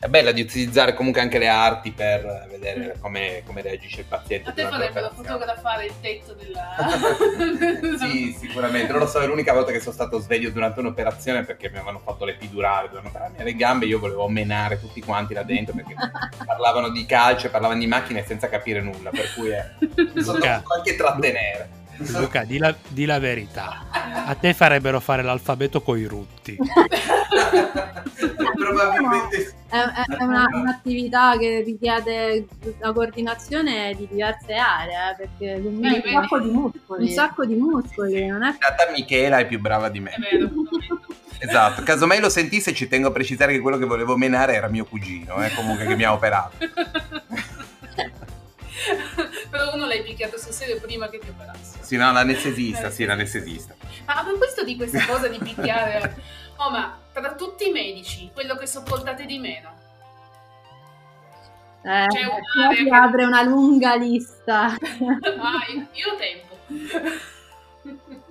È 0.01 0.07
bella 0.07 0.31
di 0.31 0.41
utilizzare 0.41 0.95
comunque 0.95 1.21
anche 1.21 1.39
le 1.39 1.49
arti 1.49 1.91
per 1.91 2.47
vedere 2.49 2.97
come, 3.01 3.43
come 3.45 3.63
reagisce 3.63 4.01
il 4.01 4.07
paziente. 4.07 4.51
A 4.51 4.53
te 4.53 4.63
durante 4.63 4.93
farebbero 4.93 5.13
fotografare 5.13 5.87
il 5.87 5.93
tetto 6.01 6.35
della... 6.35 7.97
sì, 7.99 8.33
sicuramente. 8.39 8.93
Non 8.93 9.01
lo 9.01 9.09
so, 9.09 9.21
è 9.21 9.27
l'unica 9.27 9.53
volta 9.53 9.73
che 9.73 9.81
sono 9.81 9.93
stato 9.93 10.21
sveglio 10.21 10.51
durante 10.51 10.79
un'operazione 10.79 11.43
perché 11.45 11.69
mi 11.69 11.79
avevano 11.79 11.99
fatto 11.99 12.25
l'epidurale, 12.25 12.87
dovevano 12.87 13.09
operarmi 13.09 13.41
alle 13.41 13.55
gambe 13.55 13.87
io 13.87 13.99
volevo 13.99 14.29
menare 14.29 14.79
tutti 14.79 15.01
quanti 15.01 15.35
là 15.35 15.43
dentro 15.43 15.75
perché 15.75 15.95
parlavano 16.47 16.91
di 16.91 17.05
calcio, 17.05 17.51
parlavano 17.51 17.81
di 17.81 17.87
macchine 17.89 18.25
senza 18.25 18.49
capire 18.49 18.81
nulla, 18.81 19.11
per 19.11 19.35
cui 19.35 19.49
è... 19.51 19.69
sono 20.23 20.45
anche 20.45 20.95
trattenere. 20.97 21.78
Luca, 21.99 22.45
di 22.45 22.59
la, 22.59 22.75
di 22.87 23.05
la 23.05 23.19
verità. 23.19 23.87
A 24.27 24.35
te 24.35 24.55
farebbero 24.55 25.01
fare 25.01 25.23
l'alfabeto 25.23 25.83
coi 25.83 26.05
rutti. 26.05 26.57
Probabilmente 28.59 29.41
sì. 29.41 29.55
È, 29.69 29.77
è- 29.77 30.17
è 30.17 30.23
una- 30.23 30.47
un'attività 30.53 31.37
che 31.39 31.63
richiede 31.65 32.47
la 32.79 32.93
coordinazione 32.93 33.95
di 33.97 34.07
diverse 34.11 34.55
aree, 34.55 34.95
eh, 35.13 35.17
perché 35.17 35.55
Eh, 35.55 35.59
Un 35.59 36.03
sacco 36.13 36.39
di 36.41 36.51
muscoli. 36.51 37.03
un 37.05 37.09
sacco 37.11 37.45
di 37.45 37.55
muscoli, 37.55 38.27
non 38.27 38.43
è 38.45 38.49
In 38.51 38.57
realtà 38.59 38.91
Michela 38.93 39.39
è 39.39 39.47
più 39.47 39.61
brava 39.61 39.89
di 39.89 40.01
me. 40.01 40.11
È 40.11 40.19
vero. 40.37 40.51
Esatto, 41.41 41.83
casomai 41.85 42.19
lo 42.19 42.29
sentisse 42.29 42.75
ci 42.75 42.89
tengo 42.89 43.09
a 43.09 43.13
precisare 43.13 43.53
che 43.53 43.61
quello 43.61 43.79
che 43.79 43.85
volevo 43.85 44.17
menare 44.17 44.55
era 44.55 44.67
mio 44.69 44.85
cugino, 44.85 45.41
eh, 45.45 45.53
comunque 45.55 45.87
che 45.87 45.95
mi 45.95 46.03
ha 46.03 46.13
operato. 46.13 46.57
Però 49.51 49.75
uno 49.75 49.87
l'hai 49.87 50.03
picchiato 50.03 50.39
sul 50.39 50.53
serio 50.53 50.81
prima 50.81 51.09
che 51.09 51.19
ti 51.19 51.29
operassi. 51.29 51.79
Sì, 51.81 51.97
no, 51.97 52.13
l'anestesista, 52.13 52.91
sì, 52.91 53.05
l'anestesista. 53.05 53.75
Ma 54.07 54.15
a 54.17 54.25
proposito 54.25 54.65
di 54.65 54.77
questa 54.77 55.05
cosa 55.07 55.29
di 55.29 55.39
picchiare, 55.39 56.15
oh 56.57 56.71
ma 56.71 56.99
tra 57.13 57.35
tutti 57.35 57.69
i 57.69 57.73
medici, 57.73 58.31
quello 58.33 58.57
che 58.57 58.67
sopportate 58.67 59.25
di 59.27 59.39
meno? 59.39 59.77
Eh, 61.83 62.07
C'è 62.09 62.25
qua 62.27 62.37
un'area 62.55 62.77
si 62.77 62.85
che- 62.85 62.91
apre 62.91 63.25
una 63.25 63.43
lunga 63.43 63.95
lista. 63.95 64.75
Ah, 65.41 65.65
io, 65.73 65.87
io 65.93 66.13
ho 66.13 66.17
tempo. 66.17 66.57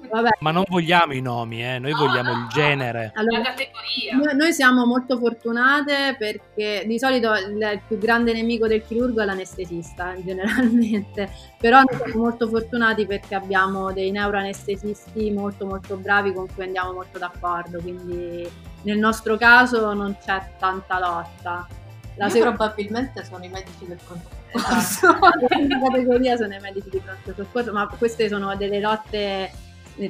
Vabbè, 0.09 0.29
Ma 0.39 0.51
non 0.51 0.63
vogliamo 0.67 1.13
i 1.13 1.21
nomi, 1.21 1.63
eh, 1.63 1.79
noi 1.79 1.93
vogliamo 1.93 2.31
il 2.31 2.47
genere. 2.49 3.11
allora, 3.15 3.39
La 3.39 3.43
categoria. 3.43 4.15
Noi, 4.15 4.35
noi 4.35 4.53
siamo 4.53 4.85
molto 4.85 5.17
fortunate 5.17 6.15
perché 6.17 6.83
di 6.85 6.97
solito 6.97 7.33
il, 7.33 7.57
il 7.57 7.81
più 7.87 7.97
grande 7.97 8.33
nemico 8.33 8.67
del 8.67 8.83
chirurgo 8.85 9.21
è 9.21 9.25
l'anestesista 9.25 10.15
generalmente, 10.23 11.29
però 11.57 11.81
noi 11.81 11.97
siamo 11.97 12.21
molto 12.21 12.47
fortunati 12.47 13.05
perché 13.05 13.35
abbiamo 13.35 13.91
dei 13.91 14.11
neuroanestesisti 14.11 15.31
molto 15.31 15.65
molto 15.65 15.95
bravi 15.97 16.33
con 16.33 16.47
cui 16.53 16.63
andiamo 16.63 16.93
molto 16.93 17.17
d'accordo, 17.17 17.79
quindi 17.79 18.49
nel 18.83 18.97
nostro 18.97 19.37
caso 19.37 19.93
non 19.93 20.17
c'è 20.23 20.51
tanta 20.57 20.99
lotta. 20.99 21.67
La 22.15 22.25
Io 22.25 22.31
seconda 22.31 22.55
probabilmente 22.55 23.23
sono 23.23 23.43
i 23.43 23.49
medici 23.49 23.85
del 23.85 23.99
pronto 24.03 24.35
categoria 25.79 26.37
sono 26.37 26.55
i 26.55 26.59
medici 26.59 26.89
di 26.89 26.99
pronto 26.99 27.33
soccorso, 27.35 27.71
ma 27.73 27.87
queste 27.87 28.27
sono 28.29 28.55
delle 28.55 28.79
lotte 28.79 29.51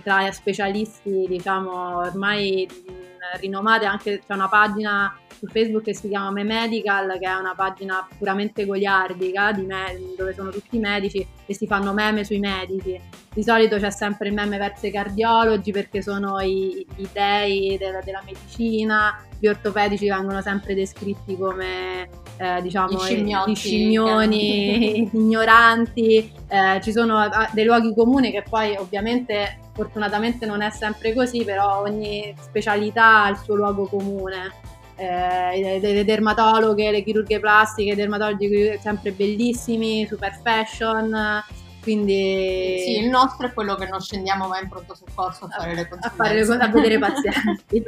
tra 0.04 0.32
specialisti, 0.32 1.26
diciamo, 1.28 1.97
ormai 1.97 2.67
rinomate, 3.39 3.86
anche 3.86 4.21
c'è 4.26 4.34
una 4.34 4.47
pagina 4.47 5.17
su 5.38 5.45
Facebook 5.47 5.84
che 5.84 5.93
si 5.93 6.08
chiama 6.08 6.32
Me 6.32 6.43
Medical, 6.43 7.17
che 7.19 7.28
è 7.28 7.36
una 7.36 7.54
pagina 7.56 8.08
puramente 8.17 8.65
goliardica 8.65 9.52
di 9.52 9.65
me- 9.65 10.13
dove 10.17 10.34
sono 10.34 10.50
tutti 10.50 10.80
medici 10.80 11.26
e 11.45 11.54
si 11.54 11.67
fanno 11.67 11.93
meme 11.93 12.23
sui 12.23 12.39
medici. 12.39 13.00
Di 13.34 13.43
solito 13.43 13.78
c'è 13.78 13.91
sempre 13.91 14.30
il 14.30 14.34
meme 14.34 14.58
verso 14.58 14.88
i 14.88 14.91
cardiologi 14.91 15.71
perché 15.71 16.02
sono 16.02 16.39
i, 16.39 16.86
i 16.95 17.10
dei 17.12 17.78
della, 17.78 18.02
della 18.02 18.23
medicina, 18.26 19.23
gli 19.39 19.47
ortopedici 19.47 20.08
vengono 20.08 20.41
sempre 20.41 20.73
descritti 20.73 21.38
come 21.38 22.10
eh, 22.38 22.62
diciamo 22.62 23.04
Gli 23.04 23.23
gli 23.23 23.56
scimmioni 23.56 25.10
ignoranti, 25.13 26.32
eh, 26.47 26.80
ci 26.82 26.91
sono 26.91 27.17
ah, 27.17 27.50
dei 27.52 27.65
luoghi 27.65 27.93
comuni 27.93 28.32
che 28.32 28.43
poi 28.47 28.76
ovviamente 28.76 29.60
fortunatamente 29.73 30.45
non 30.45 30.62
è 30.62 30.69
sempre 30.69 31.13
così, 31.13 31.43
però 31.43 31.82
ogni 31.82 32.34
specialità 32.39 33.23
ha 33.23 33.30
il 33.30 33.38
suo 33.38 33.56
luogo 33.56 33.86
comune. 33.86 34.54
Eh, 35.00 35.80
le, 35.80 35.80
le 35.80 36.04
dermatologhe, 36.04 36.89
le 36.89 37.04
chirurghe 37.04 37.39
plastiche, 37.39 37.91
i 37.91 37.95
dermatologi 37.95 38.80
sempre 38.82 39.12
bellissimi, 39.12 40.08
super 40.08 40.39
fashion, 40.41 41.15
quindi 41.88 42.82
Sì, 42.84 42.97
il 42.97 43.08
nostro 43.08 43.47
è 43.47 43.54
quello 43.54 43.76
che 43.76 43.88
non 43.88 44.02
scendiamo 44.02 44.47
mai 44.47 44.63
in 44.63 44.67
pronto 44.67 44.93
soccorso 44.93 45.45
a 45.45 45.47
fare 45.47 45.73
le 45.73 45.82
a, 45.82 45.88
consulenze. 45.88 46.17
fare 46.17 46.43
le 46.45 46.58
a 46.58 46.67
vedere 46.67 47.00
pazienti. 47.00 47.84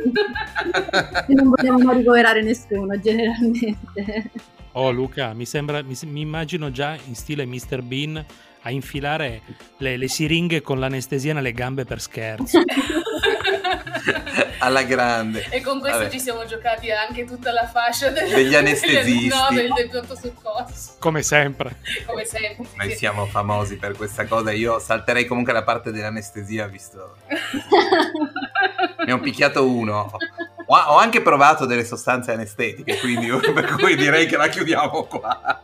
Non 1.35 1.49
vogliamo 1.49 1.79
mai 1.79 1.97
ricoverare 1.97 2.41
nessuno 2.41 2.97
generalmente. 2.97 4.31
Oh 4.73 4.91
Luca, 4.91 5.33
mi 5.33 5.45
sembra, 5.45 5.83
mi, 5.83 5.97
mi 6.05 6.21
immagino 6.21 6.71
già 6.71 6.97
in 7.07 7.15
stile 7.15 7.45
Mr. 7.45 7.81
Bean 7.81 8.25
a 8.62 8.71
infilare 8.71 9.41
le, 9.77 9.97
le 9.97 10.07
siringhe 10.07 10.62
con 10.62 10.79
l'anestesia 10.79 11.33
nelle 11.33 11.51
gambe 11.51 11.83
per 11.83 11.99
scherzo. 11.99 12.62
Alla 14.60 14.84
grande. 14.84 15.45
E 15.50 15.62
con 15.62 15.80
questo 15.80 16.00
Vabbè. 16.00 16.10
ci 16.12 16.19
siamo 16.19 16.45
giocati 16.45 16.91
anche 16.91 17.26
tutta 17.26 17.52
la 17.52 17.67
fascia 17.67 18.10
del- 18.10 18.30
Degli 18.30 18.56
anestesisti. 18.56 19.28
no, 19.28 19.48
del, 19.52 19.72
del 19.74 19.89
pronto 19.89 20.15
soccorso, 20.15 20.95
Come 21.00 21.24
sempre. 21.24 21.78
come 22.06 22.26
sempre. 22.26 22.66
Noi 22.76 22.91
sì. 22.91 22.97
siamo 22.97 23.26
famosi 23.26 23.78
per 23.78 23.95
questa 23.95 24.26
cosa. 24.26 24.51
Io 24.51 24.80
salterei 24.80 25.26
comunque 25.26 25.53
la 25.53 25.64
parte 25.64 25.91
dell'anestesia, 25.91 26.68
visto. 26.68 27.16
Ne 29.05 29.12
ho 29.14 29.20
picchiato 29.20 29.66
uno. 29.68 30.12
Ho, 30.72 30.76
ho 30.76 30.97
anche 30.97 31.24
provato 31.24 31.65
delle 31.65 31.84
sostanze 31.84 32.32
anestetiche, 32.32 32.99
quindi 32.99 33.28
per 33.53 33.76
cui 33.76 33.95
direi 33.95 34.28
che 34.28 34.38
la 34.38 34.47
chiudiamo 34.47 35.05
qua. 35.05 35.63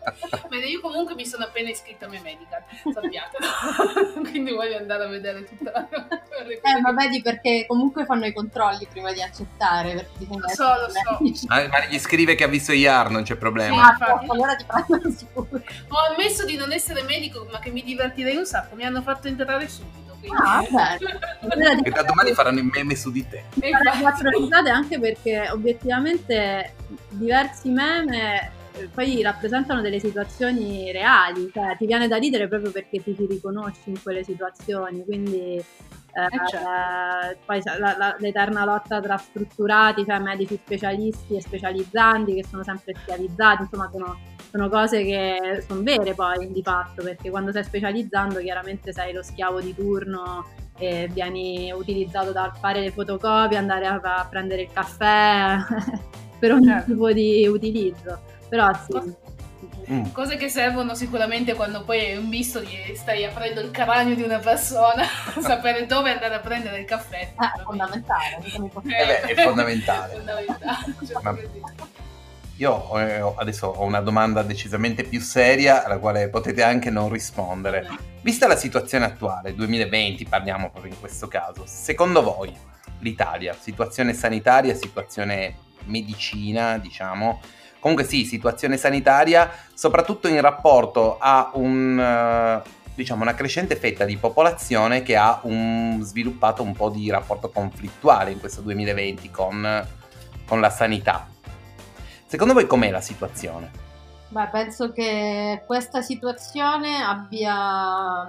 Bene, 0.50 0.66
io 0.66 0.82
comunque 0.82 1.14
mi 1.14 1.28
sono 1.28 1.44
appena 1.44 1.70
iscritta 1.70 2.08
a 2.08 2.10
Me 2.10 2.20
Medical, 2.24 2.64
sappiatelo. 2.92 4.24
Quindi 4.30 4.52
voglio 4.52 4.78
andare 4.78 5.04
a 5.04 5.08
vedere 5.08 5.44
tutta 5.44 5.72
la... 5.72 5.88
Eh, 5.88 6.82
ma 6.82 6.92
vedi 6.94 7.22
perché 7.22 7.66
comunque 7.68 8.06
fanno 8.06 8.26
i 8.26 8.34
controlli 8.34 8.88
prima 8.90 9.14
di 9.14 9.22
accettare. 9.22 9.94
Perché 10.18 10.26
Lo 10.28 10.48
so, 10.50 10.64
lo 10.64 10.90
so. 10.90 11.18
medici. 11.20 11.46
Ma, 11.48 11.68
ma 11.68 11.86
gli 11.86 12.00
scrive 12.00 12.36
che 12.36 12.44
ha 12.44 12.48
visto 12.48 12.72
IAR, 12.72 13.12
non 13.12 13.24
c'è 13.24 13.36
problema. 13.36 13.84
Ah, 13.84 13.92
infatti. 13.92 14.24
ecco, 14.24 14.34
allora 14.34 14.56
ti 14.56 14.66
prendono 14.66 15.16
sicuro. 15.16 15.48
Ho 15.90 16.14
ammesso 16.14 16.46
di 16.46 16.56
non 16.56 16.72
essere 16.72 17.04
medico, 17.04 17.48
ma 17.52 17.60
che 17.60 17.70
mi 17.70 17.84
divertirei 17.84 18.36
un 18.36 18.46
sacco. 18.46 18.76
Mi 18.76 18.86
hanno 18.86 19.02
fatto 19.02 19.28
entrare 19.28 19.68
subito. 19.68 20.05
Quindi... 20.28 20.44
Ah, 20.44 20.98
beh. 20.98 21.82
Ti 21.82 21.88
E 21.88 21.90
da 21.92 22.04
domani 22.04 22.34
faranno 22.34 22.60
i 22.60 22.70
meme 22.72 22.96
su 22.96 23.12
di 23.12 23.26
te. 23.28 23.44
Quattro 24.02 24.30
risate 24.30 24.70
anche 24.70 25.00
perché 25.00 25.50
obiettivamente 25.52 26.74
diversi 27.10 27.70
meme 27.70 28.52
eh, 28.78 28.88
poi 28.94 29.22
rappresentano 29.22 29.82
delle 29.82 30.00
situazioni 30.00 30.92
reali, 30.92 31.50
cioè 31.54 31.76
ti 31.78 31.86
viene 31.86 32.08
da 32.08 32.18
ridere 32.18 32.48
proprio 32.48 32.72
perché 32.72 33.02
ti 33.02 33.16
ci 33.16 33.26
riconosci 33.26 33.90
in 33.90 34.02
quelle 34.02 34.24
situazioni, 34.24 35.04
quindi 35.06 35.56
eh, 35.58 36.30
certo. 36.50 36.58
eh, 36.58 37.38
poi 37.46 37.62
la- 37.80 37.96
la- 37.98 38.16
l'eterna 38.20 38.66
lotta 38.66 39.00
tra 39.02 39.18
strutturati, 39.18 40.06
cioè 40.06 40.20
medici 40.20 40.60
specialisti 40.62 41.36
e 41.36 41.42
specializzanti 41.42 42.34
che 42.36 42.46
sono 42.46 42.64
sempre 42.64 42.94
schiavizzati, 43.02 43.64
insomma 43.64 43.90
sono, 43.92 44.18
sono 44.56 44.70
cose 44.70 45.04
che 45.04 45.64
sono 45.68 45.82
vere 45.84 46.14
poi 46.14 46.50
di 46.50 46.62
fatto, 46.64 47.04
perché 47.04 47.30
quando 47.30 47.52
stai 47.52 47.66
specializzando 47.66 48.40
chiaramente 48.40 48.94
sei 48.94 49.12
lo 49.12 49.22
schiavo 49.22 49.60
di 49.60 49.76
turno 49.76 50.46
e 50.78 51.10
vieni 51.12 51.74
utilizzato 51.74 52.32
da 52.32 52.54
fare 52.58 52.80
le 52.80 52.92
fotocopie, 52.92 53.58
andare 53.58 53.86
a, 53.86 54.00
a 54.02 54.26
prendere 54.30 54.62
il 54.62 54.70
caffè 54.72 55.58
per 56.40 56.54
ogni 56.54 56.68
Certo. 56.68 56.92
tipo 56.94 57.12
di 57.12 57.46
utilizzo. 57.48 58.20
Però 58.48 58.70
sì, 58.74 59.24
Mm. 59.88 60.06
Cose 60.14 60.36
che 60.36 60.50
servono 60.50 60.96
sicuramente 60.96 61.54
quando 61.54 61.84
poi 61.84 62.00
hai 62.00 62.18
un 62.18 62.28
visto 62.30 62.60
di 62.60 62.76
stai 62.96 63.24
aprendo 63.24 63.62
il 63.62 63.70
cranio 63.70 64.16
di 64.16 64.24
una 64.24 64.40
persona, 64.40 65.04
sapere 65.40 65.86
dove 65.86 66.10
andare 66.10 66.34
a 66.34 66.40
prendere 66.40 66.80
il 66.80 66.86
caffè. 66.86 67.20
è 67.36 67.62
fondamentale. 67.64 68.40
mica 68.44 68.60
mi 68.62 68.70
posso- 68.70 68.88
Eh 68.88 69.06
beh, 69.06 69.22
è 69.22 69.44
fondamentale. 69.44 70.14
È 70.14 70.16
fondamentale, 70.18 70.96
certo 71.06 71.22
Ma- 71.22 71.36
che. 71.36 71.50
Io 72.58 72.98
eh, 72.98 73.34
adesso 73.36 73.68
ho 73.68 73.84
una 73.84 74.00
domanda 74.00 74.42
decisamente 74.42 75.04
più 75.04 75.20
seria 75.20 75.84
alla 75.84 75.98
quale 75.98 76.30
potete 76.30 76.64
anche 76.64 76.90
non 76.90 77.10
rispondere. 77.10 77.86
Vista 78.22 78.48
la 78.48 78.56
situazione 78.56 79.04
attuale, 79.04 79.54
2020 79.54 80.26
parliamo 80.26 80.70
proprio 80.70 80.94
in 80.94 81.00
questo 81.00 81.28
caso, 81.28 81.64
secondo 81.66 82.24
voi 82.24 82.56
l'Italia, 83.00 83.54
situazione 83.60 84.14
sanitaria, 84.14 84.74
situazione 84.74 85.58
medicina, 85.86 86.78
diciamo, 86.78 87.42
comunque 87.80 88.06
sì, 88.06 88.24
situazione 88.24 88.78
sanitaria, 88.78 89.52
soprattutto 89.74 90.30
in 90.30 90.40
rapporto 90.40 91.18
a 91.20 91.52
un, 91.56 92.00
eh, 92.00 92.70
diciamo, 92.96 93.22
una 93.22 93.36
crescente 93.36 93.76
fetta 93.76 94.06
di 94.06 94.16
popolazione 94.16 95.04
che 95.04 95.18
ha 95.18 95.42
un- 95.44 96.00
sviluppato 96.02 96.64
un 96.64 96.74
po' 96.74 96.90
di 96.90 97.10
rapporto 97.10 97.50
conflittuale 97.50 98.32
in 98.32 98.40
questo 98.40 98.62
2020 98.62 99.30
con, 99.30 99.88
con 100.48 100.62
la 100.62 100.70
sanità. 100.70 101.28
Secondo 102.28 102.54
voi 102.54 102.66
com'è 102.66 102.90
la 102.90 103.02
situazione? 103.02 103.72
Beh, 104.30 104.48
penso 104.48 104.92
che 104.92 105.64
questa 105.66 106.02
situazione 106.02 107.02
abbia, 107.02 108.28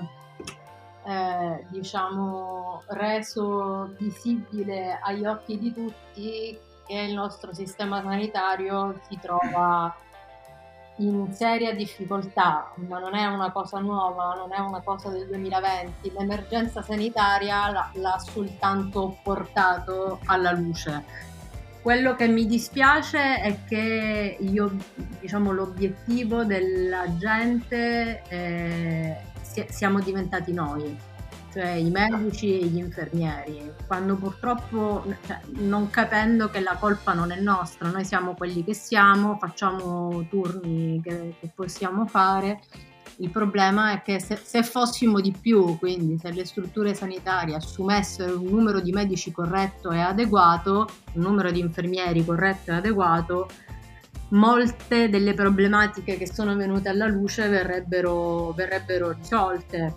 eh, 1.05 1.67
diciamo, 1.71 2.83
reso 2.89 3.95
visibile 3.99 4.99
agli 5.03 5.25
occhi 5.25 5.59
di 5.59 5.73
tutti 5.73 6.59
che 6.87 6.95
il 7.01 7.15
nostro 7.15 7.53
sistema 7.53 8.03
sanitario 8.03 9.01
si 9.09 9.19
trova 9.21 9.93
in 10.99 11.33
seria 11.33 11.75
difficoltà, 11.75 12.73
ma 12.77 12.99
non 12.99 13.15
è 13.15 13.27
una 13.27 13.51
cosa 13.51 13.81
nuova, 13.81 14.35
non 14.35 14.53
è 14.53 14.59
una 14.59 14.81
cosa 14.83 15.09
del 15.11 15.27
2020. 15.27 16.13
L'emergenza 16.13 16.83
sanitaria 16.83 17.71
l'ha, 17.71 17.91
l'ha 17.95 18.19
soltanto 18.19 19.19
portato 19.23 20.21
alla 20.27 20.53
luce. 20.53 21.05
Quello 21.87 22.17
che 22.17 22.27
mi 22.27 22.47
dispiace 22.47 23.37
è 23.37 23.59
che 23.65 24.39
io, 24.41 24.77
diciamo, 25.21 25.53
l'obiettivo 25.53 26.43
della 26.43 27.17
gente 27.17 28.25
eh, 28.29 29.17
si- 29.41 29.67
siamo 29.71 30.01
diventati 30.01 30.53
noi, 30.53 30.99
cioè 31.53 31.69
i 31.69 31.89
medici 31.89 32.59
e 32.59 32.67
gli 32.67 32.79
infermieri, 32.79 33.73
quando 33.87 34.17
purtroppo, 34.17 35.05
cioè, 35.29 35.39
non 35.59 35.89
capendo 35.89 36.51
che 36.51 36.59
la 36.59 36.75
colpa 36.75 37.13
non 37.13 37.31
è 37.31 37.39
nostra, 37.39 37.89
noi 37.89 38.05
siamo 38.05 38.35
quelli 38.35 38.65
che 38.65 38.75
siamo, 38.75 39.39
facciamo 39.39 40.27
turni 40.29 41.01
che, 41.01 41.37
che 41.39 41.53
possiamo 41.55 42.05
fare. 42.05 42.63
Il 43.19 43.31
problema 43.31 43.93
è 43.93 44.03
che 44.03 44.21
se, 44.21 44.37
se 44.37 44.63
fossimo 44.63 45.21
di 45.21 45.33
più, 45.33 45.79
quindi 45.79 46.19
se 46.19 46.31
le 46.33 46.45
strutture 46.45 46.93
sanitarie 46.93 47.55
assumessero 47.55 48.39
un 48.39 48.49
numero 48.49 48.81
di 48.81 48.93
medici 48.93 49.33
corretto 49.33 49.91
e 49.91 50.01
adeguato, 50.01 50.87
un 51.15 51.23
numero 51.23 51.51
di 51.51 51.61
infermieri 51.61 52.23
corretto 52.23 52.73
e 52.73 52.75
adeguato, 52.75 53.49
molte 54.31 55.09
delle 55.09 55.33
problematiche 55.33 56.19
che 56.19 56.31
sono 56.31 56.55
venute 56.57 56.91
alla 56.91 57.07
luce 57.07 57.49
verrebbero, 57.49 58.53
verrebbero 58.53 59.13
risolte. 59.13 59.97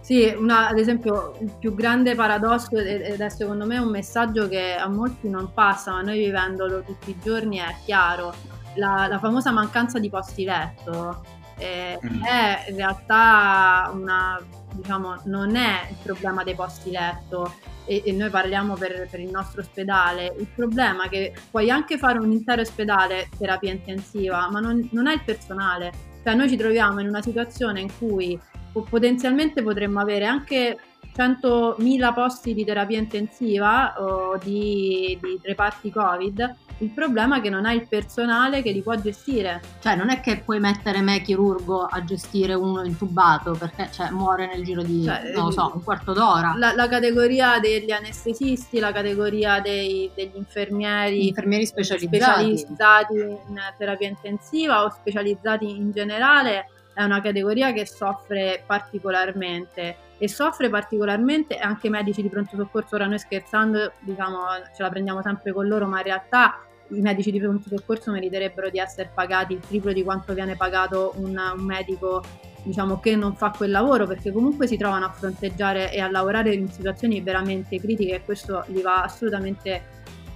Sì, 0.00 0.34
una- 0.36 0.68
ad 0.68 0.78
esempio 0.78 1.36
il 1.40 1.52
più 1.58 1.72
grande 1.72 2.16
paradosso 2.16 2.76
ed 2.76 3.20
è 3.20 3.28
secondo 3.28 3.64
me 3.64 3.78
un 3.78 3.90
messaggio 3.90 4.48
che 4.48 4.74
a 4.74 4.88
molti 4.88 5.28
non 5.28 5.52
passa, 5.54 5.92
ma 5.92 6.02
noi 6.02 6.18
vivendolo 6.18 6.82
tutti 6.82 7.10
i 7.10 7.18
giorni 7.22 7.58
è 7.58 7.74
chiaro, 7.84 8.34
la, 8.74 9.06
la 9.08 9.18
famosa 9.20 9.52
mancanza 9.52 10.00
di 10.00 10.10
posti 10.10 10.44
letto 10.44 11.22
eh, 11.58 11.98
Mm. 12.04 12.24
è 12.24 12.64
in 12.68 12.76
realtà 12.76 13.90
una, 13.92 14.40
diciamo, 14.72 15.20
non 15.24 15.56
è 15.56 15.88
il 15.90 15.96
problema 16.02 16.42
dei 16.44 16.54
posti 16.54 16.90
letto 16.90 17.54
e, 17.86 18.02
e 18.04 18.12
noi 18.12 18.30
parliamo 18.30 18.74
per, 18.74 19.08
per 19.10 19.20
il 19.20 19.30
nostro 19.30 19.60
ospedale, 19.60 20.34
il 20.38 20.48
problema 20.54 21.04
è 21.04 21.08
che 21.08 21.34
puoi 21.50 21.70
anche 21.70 21.98
fare 21.98 22.18
un 22.18 22.30
intero 22.32 22.62
ospedale 22.62 23.28
terapia 23.38 23.72
intensiva, 23.72 24.48
ma 24.50 24.60
non, 24.60 24.88
non 24.92 25.06
hai 25.06 25.14
il 25.14 25.22
personale, 25.24 25.92
cioè 26.22 26.34
noi 26.34 26.48
ci 26.48 26.56
troviamo 26.56 27.00
in 27.00 27.08
una 27.08 27.22
situazione 27.22 27.80
in 27.80 27.90
cui 27.98 28.38
po- 28.72 28.82
potenzialmente 28.82 29.62
potremmo 29.62 30.00
avere 30.00 30.24
anche 30.24 30.78
100.000 31.16 32.12
posti 32.12 32.54
di 32.54 32.64
terapia 32.64 32.98
intensiva 32.98 33.94
o 34.02 34.36
di, 34.42 35.16
di 35.20 35.38
reparti 35.42 35.90
Covid. 35.90 36.56
Il 36.78 36.90
problema 36.90 37.38
è 37.38 37.40
che 37.40 37.50
non 37.50 37.64
hai 37.66 37.76
il 37.76 37.86
personale 37.88 38.62
che 38.62 38.70
li 38.72 38.82
può 38.82 38.94
gestire. 38.96 39.60
Cioè, 39.80 39.94
non 39.96 40.10
è 40.10 40.20
che 40.20 40.38
puoi 40.44 40.58
mettere 40.60 41.00
me 41.00 41.22
chirurgo 41.22 41.82
a 41.84 42.02
gestire 42.04 42.54
uno 42.54 42.82
intubato 42.82 43.52
perché 43.52 43.88
cioè, 43.92 44.10
muore 44.10 44.46
nel 44.46 44.64
giro 44.64 44.82
di 44.82 45.04
Cioè, 45.04 45.32
non 45.34 45.46
lo 45.46 45.50
so, 45.50 45.70
un 45.74 45.82
quarto 45.82 46.12
d'ora. 46.12 46.54
La, 46.56 46.74
la 46.74 46.88
categoria 46.88 47.58
degli 47.60 47.90
anestesisti, 47.90 48.78
la 48.80 48.92
categoria 48.92 49.60
dei- 49.60 50.10
degli 50.14 50.36
infermieri, 50.36 51.28
Infermieri 51.28 51.66
specializzati. 51.66 52.56
specializzati 52.58 53.14
in 53.18 53.60
terapia 53.78 54.08
intensiva 54.08 54.84
o 54.84 54.90
specializzati 54.90 55.68
in 55.68 55.92
generale 55.92 56.68
è 56.94 57.02
una 57.02 57.20
categoria 57.20 57.72
che 57.72 57.86
soffre 57.86 58.62
particolarmente 58.66 59.96
e 60.16 60.28
soffre 60.28 60.68
particolarmente 60.70 61.56
anche 61.56 61.88
i 61.88 61.90
medici 61.90 62.22
di 62.22 62.28
pronto 62.28 62.56
soccorso. 62.56 62.94
Ora 62.94 63.06
noi 63.06 63.18
scherzando 63.18 63.92
diciamo 63.98 64.38
ce 64.74 64.82
la 64.82 64.88
prendiamo 64.90 65.20
sempre 65.22 65.52
con 65.52 65.66
loro, 65.66 65.86
ma 65.86 65.98
in 65.98 66.04
realtà 66.04 66.60
i 66.88 67.00
medici 67.00 67.30
di 67.30 67.38
pronto 67.38 67.68
soccorso 67.68 68.10
meriterebbero 68.10 68.70
di 68.70 68.78
essere 68.78 69.10
pagati 69.12 69.54
il 69.54 69.60
triplo 69.60 69.92
di 69.92 70.02
quanto 70.02 70.34
viene 70.34 70.56
pagato 70.56 71.14
un, 71.16 71.38
un 71.56 71.64
medico 71.64 72.22
diciamo 72.62 72.98
che 72.98 73.14
non 73.14 73.34
fa 73.36 73.50
quel 73.50 73.70
lavoro 73.70 74.06
perché 74.06 74.32
comunque 74.32 74.66
si 74.66 74.76
trovano 74.76 75.06
a 75.06 75.10
fronteggiare 75.10 75.92
e 75.92 76.00
a 76.00 76.10
lavorare 76.10 76.54
in 76.54 76.70
situazioni 76.70 77.20
veramente 77.20 77.78
critiche 77.78 78.14
e 78.14 78.24
questo 78.24 78.64
gli 78.68 78.80
va 78.80 79.02
assolutamente 79.02 79.92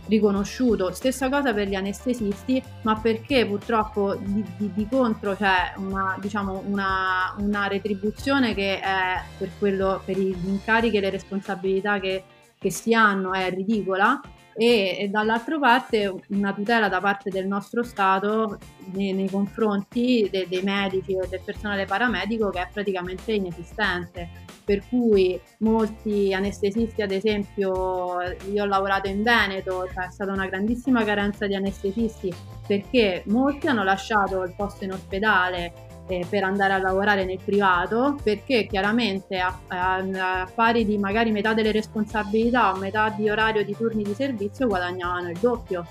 riconosciuto. 0.08 0.92
Stessa 0.92 1.28
cosa 1.28 1.52
per 1.52 1.68
gli 1.68 1.74
anestesisti, 1.74 2.62
ma 2.82 2.98
perché 2.98 3.46
purtroppo 3.46 4.14
di, 4.16 4.44
di- 4.56 4.72
di 4.72 4.88
contro 4.88 5.36
c'è 5.36 5.74
una, 5.76 6.16
diciamo, 6.18 6.62
una, 6.66 7.34
una 7.38 7.66
retribuzione 7.66 8.54
che 8.54 8.80
è 8.80 9.22
per, 9.36 9.50
quello, 9.58 10.00
per 10.04 10.18
gli 10.18 10.34
incarichi 10.48 10.96
e 10.96 11.00
le 11.00 11.10
responsabilità 11.10 12.00
che, 12.00 12.24
che 12.58 12.70
si 12.70 12.94
hanno 12.94 13.32
è 13.32 13.50
ridicola 13.50 14.20
e, 14.58 14.96
e 14.98 15.08
dall'altra 15.08 15.56
parte 15.60 16.12
una 16.30 16.52
tutela 16.52 16.88
da 16.88 17.00
parte 17.00 17.30
del 17.30 17.46
nostro 17.46 17.84
Stato 17.84 18.58
nei, 18.92 19.12
nei 19.12 19.30
confronti 19.30 20.28
de- 20.30 20.46
dei 20.48 20.62
medici 20.62 21.12
e 21.12 21.28
del 21.28 21.40
personale 21.44 21.84
paramedico 21.84 22.50
che 22.50 22.62
è 22.62 22.68
praticamente 22.70 23.32
inesistente. 23.32 24.46
Per 24.64 24.82
cui 24.88 25.40
molti 25.58 26.34
anestesisti, 26.34 27.00
ad 27.00 27.12
esempio, 27.12 28.20
io 28.52 28.62
ho 28.62 28.66
lavorato 28.66 29.08
in 29.08 29.22
Veneto, 29.22 29.88
c'è 29.94 30.10
stata 30.10 30.32
una 30.32 30.46
grandissima 30.46 31.04
carenza 31.04 31.46
di 31.46 31.54
anestesisti 31.54 32.34
perché 32.66 33.22
molti 33.26 33.68
hanno 33.68 33.82
lasciato 33.82 34.42
il 34.42 34.52
posto 34.54 34.84
in 34.84 34.92
ospedale 34.92 35.87
eh, 36.08 36.26
per 36.28 36.42
andare 36.42 36.72
a 36.72 36.78
lavorare 36.78 37.24
nel 37.24 37.38
privato 37.44 38.16
perché 38.22 38.66
chiaramente 38.66 39.38
a, 39.38 39.56
a- 39.68 40.40
a 40.42 40.50
pari 40.52 40.84
di 40.84 40.98
magari 40.98 41.30
metà 41.30 41.54
delle 41.54 41.70
responsabilità 41.70 42.72
o 42.72 42.78
metà 42.78 43.10
di 43.10 43.28
orario 43.28 43.64
di 43.64 43.76
turni 43.76 44.02
di 44.02 44.14
servizio 44.14 44.66
guadagnavano 44.66 45.30
il 45.30 45.38
doppio. 45.38 45.86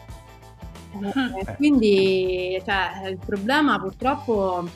Eh, 1.46 1.56
quindi 1.56 2.62
cioè, 2.66 3.08
il 3.10 3.20
problema 3.24 3.80
purtroppo 3.80 4.68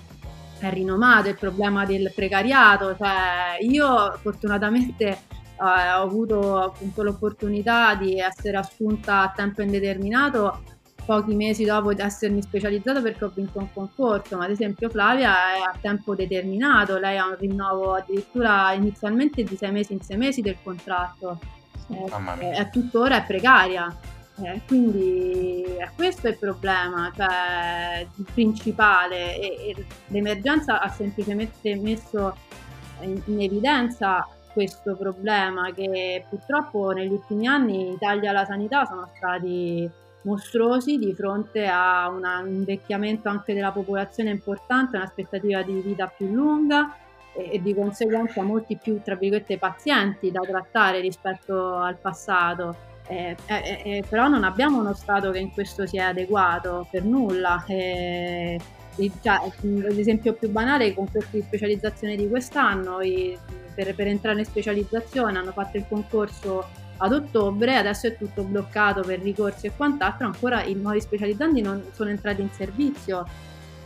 è 0.60 0.70
rinomato 0.70 1.30
il 1.30 1.38
problema 1.38 1.86
del 1.86 2.12
precariato, 2.14 2.96
cioè 2.96 3.58
io 3.62 4.16
fortunatamente 4.22 5.08
eh, 5.08 5.20
ho 5.58 6.04
avuto 6.04 6.58
appunto 6.60 7.02
l'opportunità 7.02 7.96
di 7.96 8.20
essere 8.20 8.58
assunta 8.58 9.22
a 9.22 9.34
tempo 9.36 9.64
indeterminato 9.64 10.62
pochi 11.06 11.36
mesi 11.36 11.64
dopo 11.64 11.94
di 11.94 12.02
essermi 12.02 12.42
specializzata 12.42 13.02
perché 13.02 13.26
ho 13.26 13.32
vinto 13.34 13.60
un 13.60 13.72
concorso, 13.74 14.38
ma 14.38 14.46
ad 14.46 14.52
esempio 14.52 14.90
Flavia 14.90 15.56
è 15.56 15.60
a 15.60 15.76
tempo 15.80 16.16
determinato, 16.16 16.98
lei 16.98 17.18
ha 17.18 17.28
un 17.28 17.36
rinnovo 17.38 17.96
addirittura 17.96 18.72
inizialmente 18.74 19.44
di 19.44 19.56
sei 19.56 19.72
mesi 19.72 19.94
in 19.94 20.02
sei 20.02 20.18
mesi 20.18 20.42
del 20.42 20.58
contratto, 20.64 21.40
eh, 21.90 22.52
è 22.52 22.70
tuttora 22.70 23.18
è 23.18 23.26
precaria. 23.26 23.96
Eh, 24.44 24.62
quindi 24.66 25.64
eh, 25.64 25.90
questo 25.96 26.28
è 26.28 26.32
il 26.32 26.38
problema, 26.38 27.12
cioè, 27.16 28.08
il 28.16 28.26
principale 28.34 29.38
e, 29.38 29.70
e 29.70 29.86
l'emergenza 30.08 30.82
ha 30.82 30.90
semplicemente 30.90 31.76
messo 31.76 32.36
in, 33.02 33.22
in, 33.26 33.42
evidenza 33.42 34.28
questo 34.54 34.96
problema 34.96 35.72
che 35.74 36.26
purtroppo 36.28 36.92
negli 36.92 37.12
ultimi 37.12 37.46
anni 37.46 37.82
in 37.82 37.94
Italia 37.94 38.32
la 38.32 38.46
sanità 38.46 38.86
sono 38.86 39.10
stati 39.16 39.90
mostruosi 40.24 40.98
di 40.98 41.14
fronte 41.14 41.66
a 41.68 42.10
un 42.10 42.24
invecchiamento 42.48 43.30
anche 43.30 43.54
della 43.54 43.72
popolazione 43.72 44.30
importante, 44.30 44.98
un'aspettativa 44.98 45.62
di 45.64 45.82
vita 45.82 46.08
più 46.08 46.28
lunga 46.28 46.96
e, 47.34 47.52
e 47.54 47.62
di 47.62 47.74
conseguenza 47.74 48.44
molti 48.44 48.78
più, 48.78 49.02
tra 49.04 49.16
virgolette, 49.16 49.58
pazienti 49.58 50.32
da 50.32 50.42
trattare 50.42 51.00
rispetto 51.00 51.76
al 51.76 51.98
passato. 51.98 52.90
Eh, 53.08 53.36
eh, 53.46 53.82
eh, 53.84 54.04
però 54.08 54.28
non 54.28 54.44
abbiamo 54.44 54.80
uno 54.80 54.94
Stato 54.94 55.32
che 55.32 55.40
in 55.40 55.52
questo 55.52 55.86
sia 55.86 56.08
adeguato 56.08 56.88
per 56.90 57.04
nulla. 57.04 57.64
Eh, 57.68 58.60
cioè, 59.22 59.40
l'esempio 59.62 60.34
più 60.34 60.50
banale, 60.50 60.88
i 60.88 60.94
concorsi 60.94 61.38
di 61.38 61.42
specializzazione 61.42 62.16
di 62.16 62.28
quest'anno, 62.28 63.02
i, 63.02 63.38
per, 63.74 63.96
per 63.96 64.08
entrare 64.08 64.40
in 64.40 64.46
specializzazione 64.46 65.38
hanno 65.38 65.52
fatto 65.52 65.78
il 65.78 65.86
concorso 65.88 66.68
ad 67.02 67.14
ottobre, 67.14 67.76
adesso 67.76 68.08
è 68.08 68.16
tutto 68.16 68.44
bloccato 68.44 69.02
per 69.02 69.20
ricorsi 69.20 69.68
e 69.68 69.72
quant'altro, 69.76 70.28
ancora 70.28 70.64
i 70.64 70.74
nuovi 70.76 71.02
specializzanti 71.02 71.62
non 71.62 71.84
sono 71.94 72.10
entrati 72.10 72.42
in 72.42 72.50
servizio. 72.52 73.26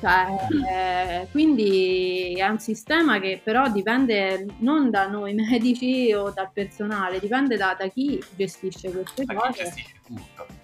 Cioè, 0.02 0.28
eh, 0.70 1.28
quindi 1.32 2.34
è 2.38 2.48
un 2.48 2.60
sistema 2.60 3.20
che 3.20 3.40
però 3.42 3.72
dipende 3.72 4.46
non 4.60 4.90
da 4.90 5.08
noi 5.08 5.34
medici 5.36 6.14
o 6.14 6.32
dal 6.32 6.50
personale, 6.54 7.20
dipende 7.20 7.56
da, 7.56 7.76
da 7.80 7.88
chi 7.88 8.22
gestisce 8.36 8.92
queste 8.92 9.24
da 9.24 9.34
cose. 9.34 9.52
Chi 9.52 9.64
gestisce 9.64 9.96
tutto. 10.06 10.55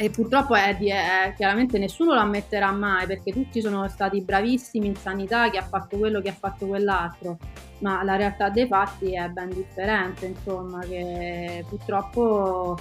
E 0.00 0.10
purtroppo 0.10 0.54
è, 0.54 0.76
è, 0.76 1.34
chiaramente 1.36 1.78
nessuno 1.78 2.14
lo 2.14 2.20
ammetterà 2.20 2.70
mai 2.72 3.06
perché 3.06 3.32
tutti 3.32 3.60
sono 3.60 3.88
stati 3.88 4.20
bravissimi 4.20 4.86
in 4.86 4.96
sanità, 4.96 5.48
chi 5.50 5.56
ha 5.56 5.62
fatto 5.62 5.96
quello, 5.96 6.20
chi 6.20 6.28
ha 6.28 6.36
fatto 6.38 6.66
quell'altro, 6.66 7.38
ma 7.80 8.02
la 8.02 8.16
realtà 8.16 8.48
dei 8.48 8.66
fatti 8.66 9.14
è 9.14 9.28
ben 9.28 9.50
differente, 9.50 10.26
insomma, 10.26 10.80
che 10.80 11.64
purtroppo 11.68 12.76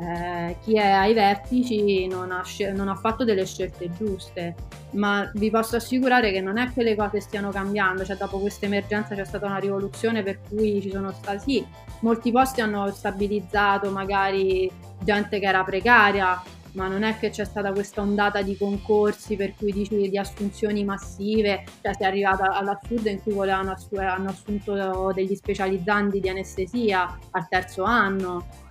eh, 0.00 0.56
chi 0.62 0.76
è 0.76 0.90
ai 0.90 1.12
vertici 1.12 2.06
non 2.06 2.30
ha, 2.30 2.44
non 2.72 2.88
ha, 2.88 2.94
fatto 2.94 3.24
delle 3.24 3.44
scelte 3.44 3.90
giuste, 3.90 4.54
ma 4.92 5.28
vi 5.34 5.50
posso 5.50 5.76
assicurare 5.76 6.30
che 6.30 6.40
non 6.40 6.56
è 6.56 6.72
che 6.72 6.84
le 6.84 6.94
cose 6.94 7.20
stiano 7.20 7.50
cambiando, 7.50 8.04
cioè 8.04 8.16
dopo 8.16 8.38
questa 8.38 8.66
emergenza 8.66 9.16
c'è 9.16 9.24
stata 9.24 9.46
una 9.46 9.58
rivoluzione 9.58 10.22
per 10.22 10.38
cui 10.48 10.80
ci 10.80 10.90
sono 10.90 11.10
stati, 11.10 11.38
sì, 11.50 11.66
molti 12.00 12.30
posti 12.30 12.60
hanno 12.60 12.88
stabilizzato 12.92 13.90
magari 13.90 14.70
gente 15.00 15.40
che 15.40 15.46
era 15.46 15.64
precaria, 15.64 16.40
ma 16.72 16.86
non 16.86 17.02
è 17.02 17.18
che 17.18 17.30
c'è 17.30 17.44
stata 17.44 17.72
questa 17.72 18.00
ondata 18.00 18.40
di 18.42 18.56
concorsi 18.56 19.34
per 19.34 19.54
cui 19.56 19.72
dici 19.72 20.08
di 20.08 20.16
assunzioni 20.16 20.84
massive, 20.84 21.64
cioè 21.82 21.92
si 21.94 22.02
è 22.02 22.06
arrivata 22.06 22.52
all'assurdo 22.52 23.08
in 23.08 23.20
cui 23.20 23.32
volevano 23.32 23.74
hanno 23.96 24.28
assunto 24.28 25.10
degli 25.12 25.34
specializzanti 25.34 26.20
di 26.20 26.28
anestesia 26.28 27.18
al 27.32 27.48
terzo 27.48 27.82
anno 27.82 28.66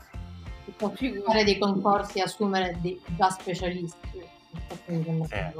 fare 0.78 1.44
dei 1.44 1.58
concorsi 1.58 2.20
e 2.20 2.24
assumere 2.24 2.78
dei 2.82 3.00
già 3.16 3.30
specialisti. 3.30 4.20
Eh. 4.20 5.54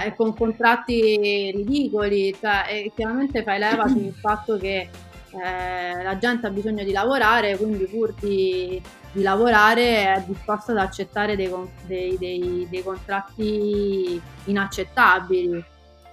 Cioè, 0.00 0.14
con 0.16 0.34
contratti 0.34 1.50
ridicoli, 1.54 2.36
cioè, 2.38 2.90
chiaramente 2.94 3.42
fai 3.42 3.58
leva 3.58 3.86
sul 3.86 4.12
fatto 4.20 4.56
che 4.56 4.88
eh, 5.30 6.02
la 6.02 6.18
gente 6.18 6.46
ha 6.46 6.50
bisogno 6.50 6.84
di 6.84 6.92
lavorare, 6.92 7.56
quindi 7.56 7.84
pur 7.86 8.14
di, 8.14 8.80
di 9.12 9.22
lavorare 9.22 10.14
è 10.14 10.24
disposta 10.26 10.72
ad 10.72 10.78
accettare 10.78 11.36
dei, 11.36 11.50
dei, 11.86 12.18
dei, 12.18 12.66
dei 12.68 12.82
contratti 12.82 14.20
inaccettabili 14.44 15.64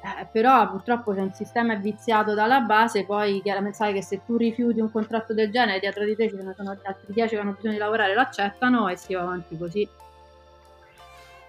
eh, 0.06 0.28
però 0.32 0.70
purtroppo 0.70 1.14
se 1.14 1.22
un 1.22 1.34
sistema 1.34 1.74
è 1.74 1.80
viziato 1.80 2.34
dalla 2.34 2.60
base, 2.60 3.06
poi 3.06 3.42
chiaramente 3.42 3.78
sai 3.78 3.94
che 3.94 4.04
se 4.04 4.22
tu 4.24 4.38
rifiuti 4.38 4.80
un 4.80 4.92
contratto 4.92 5.34
del 5.34 5.52
genere, 5.52 5.80
dietro 5.80 6.06
di 6.06 6.16
te 6.16 6.30
ci 6.30 6.36
sono 6.56 6.78
altri 6.84 7.14
10 7.14 7.36
che 7.36 7.42
hanno 7.42 7.54
bisogno 7.54 7.74
di 7.74 7.80
lavorare, 7.80 8.14
lo 8.14 8.22
accettano 8.22 8.88
e 8.88 8.98
si 8.98 9.14
va 9.14 9.22
avanti 9.22 9.58
così. 9.58 9.90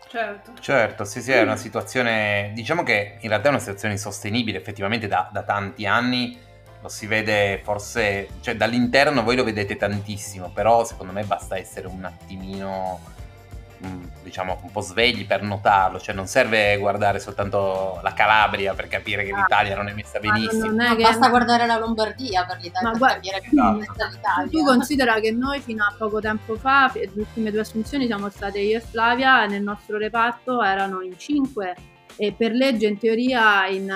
Certo. 0.09 0.53
Certo, 0.61 1.05
sì, 1.05 1.21
sì, 1.21 1.33
è 1.33 1.43
una 1.43 1.57
situazione, 1.57 2.53
diciamo 2.55 2.83
che 2.83 3.19
in 3.21 3.29
realtà 3.29 3.49
è 3.49 3.51
una 3.51 3.59
situazione 3.59 3.95
insostenibile, 3.95 4.59
effettivamente 4.59 5.07
da, 5.09 5.29
da 5.31 5.43
tanti 5.43 5.87
anni 5.87 6.39
lo 6.81 6.89
si 6.89 7.07
vede 7.07 7.61
forse, 7.63 8.29
cioè 8.41 8.57
dall'interno 8.57 9.23
voi 9.23 9.37
lo 9.37 9.45
vedete 9.45 9.77
tantissimo, 9.77 10.51
però 10.51 10.85
secondo 10.85 11.13
me 11.13 11.25
basta 11.25 11.59
essere 11.59 11.89
un 11.89 12.05
attimino 12.05 13.01
diciamo 14.23 14.59
un 14.63 14.71
po' 14.71 14.81
svegli 14.81 15.27
per 15.27 15.43
notarlo, 15.43 16.01
cioè 16.01 16.15
non 16.15 16.27
serve 16.27 16.77
guardare 16.79 17.19
soltanto 17.21 18.01
la 18.03 18.13
Calabria 18.13 18.75
per 18.75 18.89
capire 18.89 19.25
che 19.25 19.33
ah, 19.33 19.41
l'Italia 19.41 19.77
non 19.77 19.89
è 19.89 19.93
messa 19.93 20.19
benissimo. 20.19 20.67
Non 20.67 20.81
è 20.81 20.97
che... 20.97 21.03
Basta 21.03 21.29
guardare 21.29 21.67
la 21.67 21.79
Lombardia 21.79 22.45
per 22.45 22.59
l'Italia 22.61 22.91
ma 22.91 22.99
per 22.99 23.09
capire 23.15 23.41
che 23.41 23.49
non 23.53 23.75
è 23.75 23.79
messa 23.79 24.09
l'Italia. 24.09 24.51
Tu 24.51 24.65
considera 24.65 25.21
che 25.21 25.31
noi 25.31 25.61
fino 25.61 25.85
a 25.85 25.95
poco 25.97 26.21
tempo 26.21 26.57
fa, 26.57 26.91
le 26.95 27.11
ultime 27.15 27.51
due 27.51 27.61
assunzioni 27.61 28.07
siamo 28.07 28.29
state 28.31 28.59
io 28.59 28.79
e 28.79 28.81
Flavia, 28.81 29.47
nel 29.47 29.63
nostro 29.63 29.99
reparto 29.99 30.63
erano 30.63 31.03
in 31.03 31.19
cinque 31.19 31.75
e 32.19 32.33
per 32.33 32.53
legge 32.53 32.87
in 32.87 32.99
teoria 32.99 33.67
in, 33.67 33.93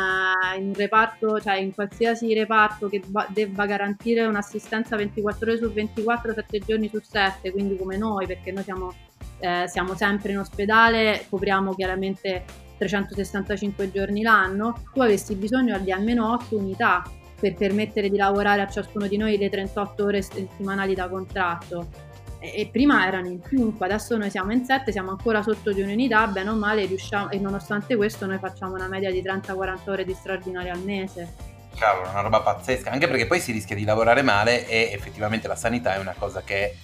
in 0.58 0.74
reparto, 0.74 1.40
cioè 1.40 1.56
in 1.56 1.74
qualsiasi 1.74 2.32
reparto 2.34 2.88
che 2.88 3.02
va, 3.06 3.26
debba 3.28 3.64
garantire 3.64 4.26
un'assistenza 4.26 4.94
24 4.96 5.50
ore 5.50 5.58
su 5.58 5.72
24, 5.72 6.34
7 6.34 6.58
giorni 6.58 6.88
su 6.88 7.00
7, 7.00 7.50
quindi 7.50 7.76
come 7.76 7.96
noi, 7.96 8.26
perché 8.26 8.52
noi 8.52 8.62
siamo 8.62 8.92
eh, 9.40 9.66
siamo 9.68 9.94
sempre 9.94 10.32
in 10.32 10.38
ospedale, 10.38 11.26
copriamo 11.28 11.74
chiaramente 11.74 12.44
365 12.78 13.90
giorni 13.90 14.22
l'anno, 14.22 14.84
tu 14.92 15.00
avessi 15.00 15.34
bisogno 15.34 15.78
di 15.78 15.92
almeno 15.92 16.32
8 16.32 16.56
unità 16.56 17.02
per 17.38 17.54
permettere 17.54 18.10
di 18.10 18.16
lavorare 18.16 18.60
a 18.62 18.68
ciascuno 18.68 19.06
di 19.06 19.16
noi 19.16 19.38
le 19.38 19.48
38 19.48 20.04
ore 20.04 20.22
settimanali 20.22 20.94
da 20.94 21.08
contratto. 21.08 22.08
E, 22.38 22.68
prima 22.72 23.06
erano 23.06 23.28
in 23.28 23.40
5, 23.46 23.84
adesso 23.84 24.16
noi 24.16 24.30
siamo 24.30 24.52
in 24.52 24.64
7, 24.64 24.92
siamo 24.92 25.10
ancora 25.10 25.42
sotto 25.42 25.72
di 25.72 25.82
un'unità, 25.82 26.26
bene 26.26 26.50
o 26.50 26.54
male 26.54 26.86
riusciamo, 26.86 27.30
e 27.30 27.38
nonostante 27.38 27.96
questo 27.96 28.24
noi 28.26 28.38
facciamo 28.38 28.74
una 28.74 28.88
media 28.88 29.10
di 29.10 29.22
30-40 29.22 29.90
ore 29.90 30.04
di 30.04 30.14
straordinario 30.14 30.72
al 30.72 30.80
mese. 30.80 31.34
Cavolo, 31.76 32.08
una 32.08 32.20
roba 32.20 32.40
pazzesca, 32.40 32.90
anche 32.90 33.08
perché 33.08 33.26
poi 33.26 33.40
si 33.40 33.52
rischia 33.52 33.76
di 33.76 33.84
lavorare 33.84 34.22
male 34.22 34.66
e 34.66 34.90
effettivamente 34.92 35.48
la 35.48 35.56
sanità 35.56 35.94
è 35.94 35.98
una 35.98 36.14
cosa 36.16 36.42
che 36.42 36.76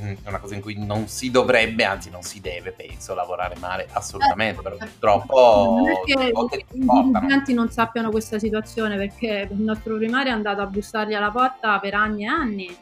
è 0.00 0.28
una 0.28 0.38
cosa 0.38 0.54
in 0.54 0.60
cui 0.60 0.74
non 0.76 1.08
si 1.08 1.30
dovrebbe, 1.30 1.84
anzi 1.84 2.10
non 2.10 2.22
si 2.22 2.40
deve, 2.40 2.72
penso, 2.72 3.14
lavorare 3.14 3.56
male 3.58 3.88
assolutamente, 3.92 4.62
però 4.62 4.76
purtroppo 4.76 5.74
non 5.78 5.88
è 5.88 6.00
che 6.04 6.32
i 6.72 6.86
dirigenti 6.86 7.54
non 7.54 7.70
sappiano 7.70 8.10
questa 8.10 8.38
situazione 8.38 8.96
perché 8.96 9.48
il 9.50 9.60
nostro 9.60 9.96
primario 9.96 10.32
è 10.32 10.34
andato 10.34 10.60
a 10.60 10.66
bussargli 10.66 11.14
alla 11.14 11.30
porta 11.30 11.78
per 11.78 11.94
anni 11.94 12.24
e 12.24 12.26
anni. 12.26 12.76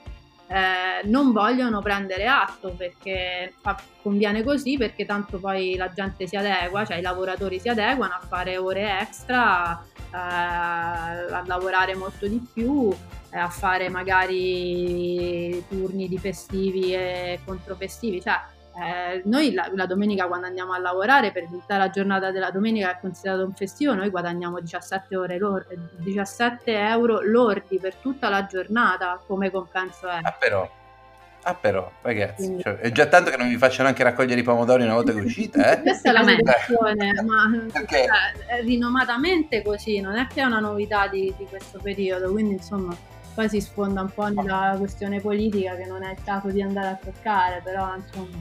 Eh, 0.48 1.04
non 1.08 1.32
vogliono 1.32 1.80
prendere 1.82 2.28
atto 2.28 2.70
perché 2.70 3.52
fa, 3.60 3.76
conviene 4.00 4.44
così 4.44 4.76
perché 4.76 5.04
tanto 5.04 5.40
poi 5.40 5.74
la 5.74 5.92
gente 5.92 6.28
si 6.28 6.36
adegua, 6.36 6.84
cioè 6.84 6.98
i 6.98 7.02
lavoratori 7.02 7.58
si 7.58 7.68
adeguano 7.68 8.14
a 8.14 8.24
fare 8.24 8.56
ore 8.56 9.00
extra, 9.00 9.82
eh, 9.82 10.16
a 10.16 11.42
lavorare 11.44 11.96
molto 11.96 12.28
di 12.28 12.40
più 12.52 12.92
eh, 12.92 13.25
a 13.38 13.48
fare 13.48 13.88
magari 13.88 15.64
turni 15.68 16.08
di 16.08 16.18
festivi 16.18 16.94
e 16.94 17.40
controfestivi, 17.44 18.20
cioè 18.20 18.40
eh, 18.78 19.22
noi 19.24 19.54
la, 19.54 19.70
la, 19.72 19.86
domenica 19.86 20.26
quando 20.26 20.46
andiamo 20.46 20.74
a 20.74 20.78
lavorare 20.78 21.32
per 21.32 21.46
tutta 21.46 21.78
la 21.78 21.88
giornata 21.88 22.30
della 22.30 22.50
domenica 22.50 22.90
è 22.90 22.98
considerato 23.00 23.44
un 23.44 23.54
festivo, 23.54 23.94
noi 23.94 24.10
guadagniamo 24.10 24.60
17, 24.60 25.16
ore 25.16 25.38
lordi, 25.38 25.78
17 25.96 26.78
euro 26.78 27.20
lordi 27.22 27.78
per 27.78 27.94
tutta 27.94 28.28
la 28.28 28.44
giornata 28.44 29.18
come 29.26 29.50
compenso 29.50 30.08
è. 30.08 30.18
Ah 30.20 30.36
però, 30.38 30.70
ah 31.44 31.54
però 31.54 31.90
ragazzi, 32.02 32.44
Quindi... 32.44 32.62
cioè, 32.64 32.76
è 32.76 32.92
già 32.92 33.06
tanto 33.06 33.30
che 33.30 33.38
non 33.38 33.48
vi 33.48 33.56
facciano 33.56 33.88
anche 33.88 34.02
raccogliere 34.02 34.40
i 34.40 34.44
pomodori 34.44 34.82
una 34.82 34.92
volta 34.92 35.14
che 35.14 35.20
uscite. 35.20 35.72
Eh? 35.72 35.80
Questa 35.80 36.10
è 36.10 36.12
la 36.12 36.26
situazione, 36.26 37.22
ma 37.22 37.66
Perché? 37.72 38.04
Cioè, 38.04 38.60
rinomatamente 38.60 39.62
così, 39.62 40.00
non 40.00 40.16
è 40.16 40.26
che 40.26 40.42
è 40.42 40.44
una 40.44 40.60
novità 40.60 41.08
di, 41.08 41.32
di 41.38 41.46
questo 41.46 41.78
periodo, 41.82 42.30
quindi 42.30 42.52
insomma 42.52 42.94
poi 43.36 43.50
si 43.50 43.60
sfonda 43.60 44.00
un 44.00 44.10
po' 44.12 44.28
nella 44.28 44.76
questione 44.78 45.20
politica 45.20 45.76
che 45.76 45.84
non 45.84 46.02
è 46.02 46.12
il 46.12 46.18
caso 46.24 46.48
di 46.48 46.62
andare 46.62 46.88
a 46.88 46.94
toccare, 46.96 47.60
però 47.62 47.94
insomma 47.94 48.40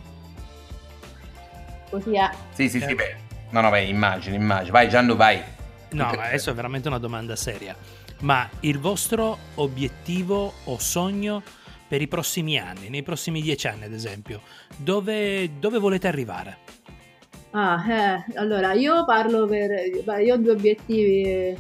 così 1.90 2.16
è. 2.16 2.30
Sì, 2.52 2.70
sì, 2.70 2.80
sì, 2.80 2.96
beh. 2.96 3.16
No, 3.50 3.60
no, 3.60 3.70
beh, 3.70 3.84
immagino, 3.84 4.36
immagino. 4.36 4.72
Vai 4.72 4.88
Gianlu, 4.88 5.18
vai. 5.18 5.42
No, 5.92 6.12
ma 6.16 6.24
adesso 6.24 6.50
è 6.50 6.54
veramente 6.54 6.88
una 6.88 6.98
domanda 6.98 7.36
seria. 7.36 7.76
Ma 8.22 8.50
il 8.62 8.80
vostro 8.80 9.38
obiettivo 9.56 10.54
o 10.64 10.80
sogno 10.80 11.44
per 11.90 12.02
i 12.02 12.08
prossimi 12.08 12.58
anni, 12.58 12.88
nei 12.88 13.04
prossimi 13.04 13.42
dieci 13.42 13.68
anni 13.68 13.84
ad 13.84 13.94
esempio, 13.94 14.42
dove, 14.78 15.60
dove 15.60 15.78
volete 15.78 16.08
arrivare? 16.08 16.58
Ah, 17.52 17.86
eh, 17.88 18.26
allora 18.36 18.72
io 18.72 19.04
parlo 19.04 19.46
per... 19.46 19.72
beh, 20.04 20.24
io 20.24 20.36
ho 20.36 20.38
due 20.38 20.54
obiettivi, 20.54 21.56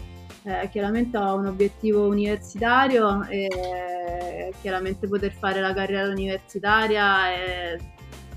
eh, 0.45 0.69
chiaramente 0.69 1.17
ho 1.17 1.35
un 1.35 1.47
obiettivo 1.47 2.07
universitario 2.07 3.23
e 3.23 4.53
chiaramente 4.61 5.07
poter 5.07 5.31
fare 5.31 5.59
la 5.59 5.73
carriera 5.73 6.07
universitaria 6.07 7.33
e 7.33 7.79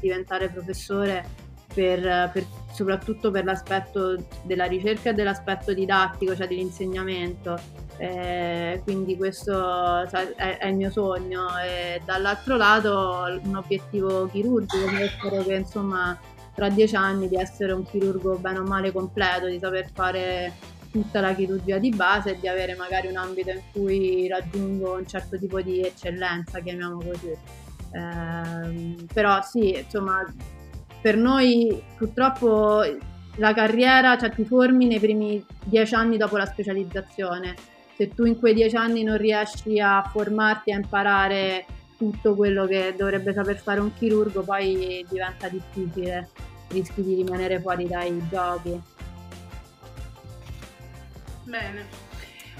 diventare 0.00 0.48
professore 0.48 1.46
per, 1.72 2.30
per- 2.32 2.46
soprattutto 2.72 3.30
per 3.30 3.44
l'aspetto 3.44 4.24
della 4.42 4.64
ricerca 4.64 5.10
e 5.10 5.14
dell'aspetto 5.14 5.72
didattico, 5.74 6.34
cioè 6.34 6.48
dell'insegnamento. 6.48 7.58
Eh, 7.98 8.80
quindi 8.84 9.16
questo 9.16 9.52
sa- 9.52 10.34
è, 10.34 10.58
è 10.58 10.66
il 10.68 10.76
mio 10.76 10.90
sogno 10.90 11.46
e 11.58 12.00
dall'altro 12.04 12.56
lato 12.56 13.24
un 13.42 13.56
obiettivo 13.56 14.26
chirurgico, 14.26 14.86
spero 15.18 15.42
che 15.42 15.54
insomma 15.54 16.18
tra 16.54 16.68
dieci 16.68 16.96
anni 16.96 17.28
di 17.28 17.36
essere 17.36 17.72
un 17.72 17.84
chirurgo 17.84 18.36
bene 18.38 18.58
o 18.58 18.62
male 18.62 18.92
completo, 18.92 19.46
di 19.46 19.58
saper 19.58 19.90
fare 19.92 20.52
tutta 20.90 21.20
la 21.20 21.34
chirurgia 21.34 21.78
di 21.78 21.90
base 21.90 22.30
e 22.30 22.40
di 22.40 22.48
avere 22.48 22.74
magari 22.74 23.08
un 23.08 23.16
ambito 23.16 23.50
in 23.50 23.60
cui 23.72 24.26
raggiungo 24.28 24.94
un 24.94 25.06
certo 25.06 25.38
tipo 25.38 25.60
di 25.60 25.82
eccellenza, 25.82 26.60
chiamiamo 26.60 26.98
così. 26.98 27.36
Ehm, 27.92 29.06
però 29.12 29.40
sì, 29.42 29.78
insomma, 29.78 30.24
per 31.00 31.16
noi 31.16 31.82
purtroppo 31.96 32.82
la 33.36 33.54
carriera, 33.54 34.16
cioè 34.18 34.30
ti 34.30 34.44
formi 34.44 34.86
nei 34.86 34.98
primi 34.98 35.44
dieci 35.64 35.94
anni 35.94 36.16
dopo 36.16 36.36
la 36.36 36.46
specializzazione. 36.46 37.54
Se 37.96 38.08
tu 38.14 38.24
in 38.24 38.38
quei 38.38 38.54
dieci 38.54 38.76
anni 38.76 39.02
non 39.02 39.16
riesci 39.16 39.80
a 39.80 40.02
formarti, 40.02 40.72
a 40.72 40.76
imparare 40.76 41.66
tutto 41.96 42.34
quello 42.34 42.64
che 42.66 42.94
dovrebbe 42.96 43.32
saper 43.32 43.58
fare 43.58 43.80
un 43.80 43.92
chirurgo, 43.92 44.42
poi 44.42 45.04
diventa 45.08 45.48
difficile, 45.48 46.30
rischi 46.68 47.02
di 47.02 47.14
rimanere 47.14 47.60
fuori 47.60 47.86
dai 47.86 48.20
giochi. 48.28 48.80
Bene. 51.48 51.86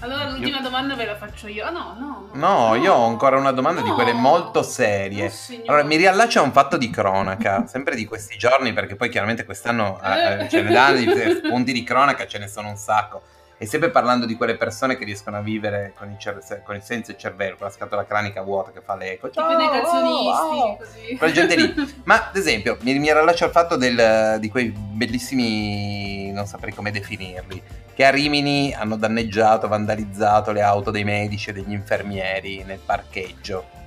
Allora 0.01 0.31
l'ultima 0.31 0.61
domanda 0.61 0.95
ve 0.95 1.05
la 1.05 1.17
faccio 1.17 1.47
io. 1.47 1.67
Ah 1.67 1.71
no, 1.71 1.95
no. 1.99 2.31
No, 2.33 2.75
io 2.77 2.95
ho 2.95 3.07
ancora 3.07 3.37
una 3.37 3.51
domanda 3.51 3.83
di 3.83 3.91
quelle 3.91 4.13
No. 4.13 4.21
molto 4.21 4.63
serie. 4.63 5.27
Oh. 5.27 5.63
Allora, 5.67 5.85
mi 5.85 5.97
riallaccio 5.97 6.39
a 6.39 6.43
un 6.43 6.53
fatto 6.53 6.79
di 6.79 6.89
cronaca, 6.89 7.67
sempre 7.69 7.95
di 7.97 8.07
questi 8.07 8.39
giorni, 8.39 8.73
perché 8.73 8.97
poi 8.97 9.11
chiaramente 9.11 9.45
quest'anno 9.45 10.01
eh, 10.03 10.45
eh, 10.45 10.49
ce 10.49 10.63
ne 10.63 10.71
danno 10.73 10.97
di 10.97 11.07
punti 11.47 11.73
di 11.73 11.83
cronaca, 11.83 12.27
ce 12.27 12.39
ne 12.39 12.49
sono 12.49 12.69
un 12.69 12.77
sacco. 12.77 13.23
E 13.61 13.67
sempre 13.67 13.91
parlando 13.91 14.25
di 14.25 14.37
quelle 14.37 14.57
persone 14.57 14.97
che 14.97 15.05
riescono 15.05 15.37
a 15.37 15.41
vivere 15.41 15.93
con 15.97 16.09
il, 16.09 16.17
cer- 16.17 16.63
con 16.63 16.77
il 16.77 16.83
senso 16.83 17.11
il 17.11 17.17
cervello, 17.17 17.57
con 17.57 17.67
la 17.67 17.73
scatola 17.73 18.07
cranica 18.07 18.41
vuota 18.43 18.71
che 18.71 18.81
fa 18.81 18.95
l'eco. 18.95 19.31
Tipo 19.31 19.45
dei 19.49 19.67
Ciao, 19.67 19.71
canzonisti, 19.83 20.29
oh, 20.29 20.59
oh. 20.61 20.77
così. 20.77 21.17
Quella 21.17 21.33
gente 21.33 21.57
lì. 21.57 21.95
Ma 22.05 22.29
ad 22.29 22.37
esempio, 22.37 22.79
mi, 22.83 22.97
mi 22.97 23.13
riallaccio 23.13 23.45
al 23.45 23.51
fatto 23.51 23.77
del- 23.77 24.37
di 24.39 24.49
quei 24.49 24.71
bellissimi, 24.71 26.31
non 26.31 26.47
saprei 26.47 26.73
come 26.73 26.93
definirli, 26.93 27.61
che 27.95 28.05
a 28.05 28.11
Rimini 28.11 28.73
hanno 28.75 28.97
danneggiato, 28.97 29.67
vandalizzato 29.67 30.53
le 30.53 30.63
auto 30.63 30.93
dei 30.93 31.03
medici 31.03 31.51
e 31.51 31.53
degli 31.53 31.73
infermieri 31.73 32.63
nel 32.63 32.79
parcheggio. 32.79 33.78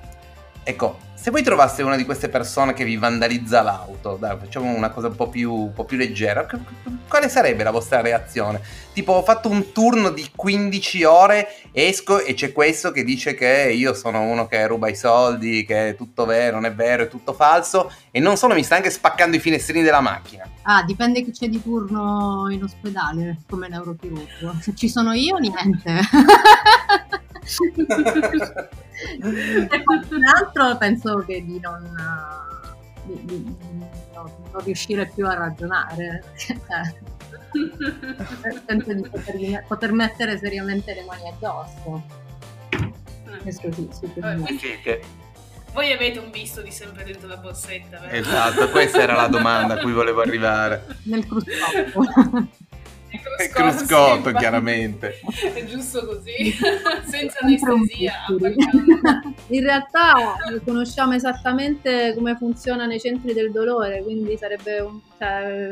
Ecco, 0.64 0.98
se 1.14 1.30
voi 1.30 1.42
trovaste 1.42 1.82
una 1.82 1.96
di 1.96 2.04
queste 2.04 2.28
persone 2.28 2.72
che 2.72 2.84
vi 2.84 2.96
vandalizza 2.96 3.62
l'auto, 3.62 4.16
dai, 4.18 4.36
facciamo 4.38 4.74
una 4.74 4.90
cosa 4.90 5.08
un 5.08 5.16
po' 5.16 5.28
più, 5.28 5.52
un 5.52 5.72
po' 5.72 5.84
più 5.84 5.96
leggera, 5.96 6.46
qu- 6.46 6.60
quale 7.08 7.28
sarebbe 7.28 7.64
la 7.64 7.70
vostra 7.70 8.00
reazione? 8.00 8.60
Tipo, 8.92 9.12
ho 9.12 9.22
fatto 9.22 9.48
un 9.48 9.72
turno 9.72 10.10
di 10.10 10.28
15 10.34 11.04
ore, 11.04 11.48
esco 11.72 12.20
e 12.20 12.34
c'è 12.34 12.52
questo 12.52 12.90
che 12.90 13.04
dice 13.04 13.34
che 13.34 13.72
io 13.72 13.92
sono 13.94 14.22
uno 14.22 14.46
che 14.46 14.66
ruba 14.66 14.88
i 14.88 14.96
soldi, 14.96 15.64
che 15.64 15.90
è 15.90 15.96
tutto 15.96 16.26
vero, 16.26 16.56
non 16.56 16.64
è 16.64 16.74
vero, 16.74 17.04
è 17.04 17.08
tutto 17.08 17.32
falso, 17.32 17.92
e 18.10 18.20
non 18.20 18.36
solo, 18.36 18.54
mi 18.54 18.62
sta 18.62 18.76
anche 18.76 18.90
spaccando 18.90 19.36
i 19.36 19.40
finestrini 19.40 19.82
della 19.82 20.00
macchina. 20.00 20.48
Ah, 20.62 20.84
dipende 20.84 21.22
chi 21.22 21.32
c'è 21.32 21.48
di 21.48 21.62
turno 21.62 22.48
in 22.50 22.62
ospedale 22.62 23.38
come 23.48 23.68
neurochirurgo. 23.68 24.58
Se 24.60 24.74
ci 24.74 24.88
sono 24.88 25.12
io, 25.12 25.36
niente. 25.38 26.00
Se 29.70 29.82
qualcun 29.84 30.24
altro 30.24 30.76
penso 30.76 31.16
che 31.26 31.44
di 31.44 31.58
non, 31.60 31.94
di, 33.04 33.24
di- 33.24 33.42
di 33.44 33.56
non- 34.14 34.30
non 34.52 34.64
riuscire 34.64 35.10
più 35.12 35.26
a 35.26 35.34
ragionare. 35.34 36.22
Cioè, 37.52 38.54
penso 38.64 38.92
di 38.94 39.02
poter, 39.08 39.64
poter 39.66 39.92
mettere 39.92 40.38
seriamente 40.38 40.94
le 40.94 41.04
mani 41.04 41.28
addosso. 41.28 42.02
Questo 43.42 43.72
sì, 43.72 43.80
me. 43.82 43.86
questo- 44.40 44.58
Sì, 44.58 44.80
che- 44.82 45.02
Voi 45.72 45.90
avete 45.92 46.18
un 46.18 46.30
visto 46.30 46.60
di 46.62 46.70
sempre 46.70 47.02
dentro 47.04 47.26
la 47.28 47.36
borsetta, 47.38 47.98
vero? 47.98 48.12
esatto, 48.14 48.68
questa 48.70 49.00
era 49.02 49.14
la 49.14 49.26
domanda 49.26 49.74
a 49.74 49.78
cui 49.80 49.92
volevo 49.92 50.20
arrivare. 50.20 50.84
Nel 51.04 51.26
cruscotto. 51.26 52.48
Il 53.12 53.20
E 53.44 53.48
cruscotto, 53.48 54.14
infatti. 54.16 54.36
chiaramente. 54.38 55.20
È 55.54 55.64
giusto 55.64 56.06
così, 56.06 56.52
senza 57.06 57.38
anestesia. 57.40 58.14
In 59.48 59.62
realtà 59.62 60.12
conosciamo 60.64 61.12
esattamente 61.14 62.14
come 62.16 62.36
funziona 62.36 62.86
nei 62.86 63.00
centri 63.00 63.32
del 63.32 63.50
dolore, 63.50 64.02
quindi 64.02 64.36
sarebbe 64.38 64.80
un... 64.80 65.00
Cioè, 65.18 65.70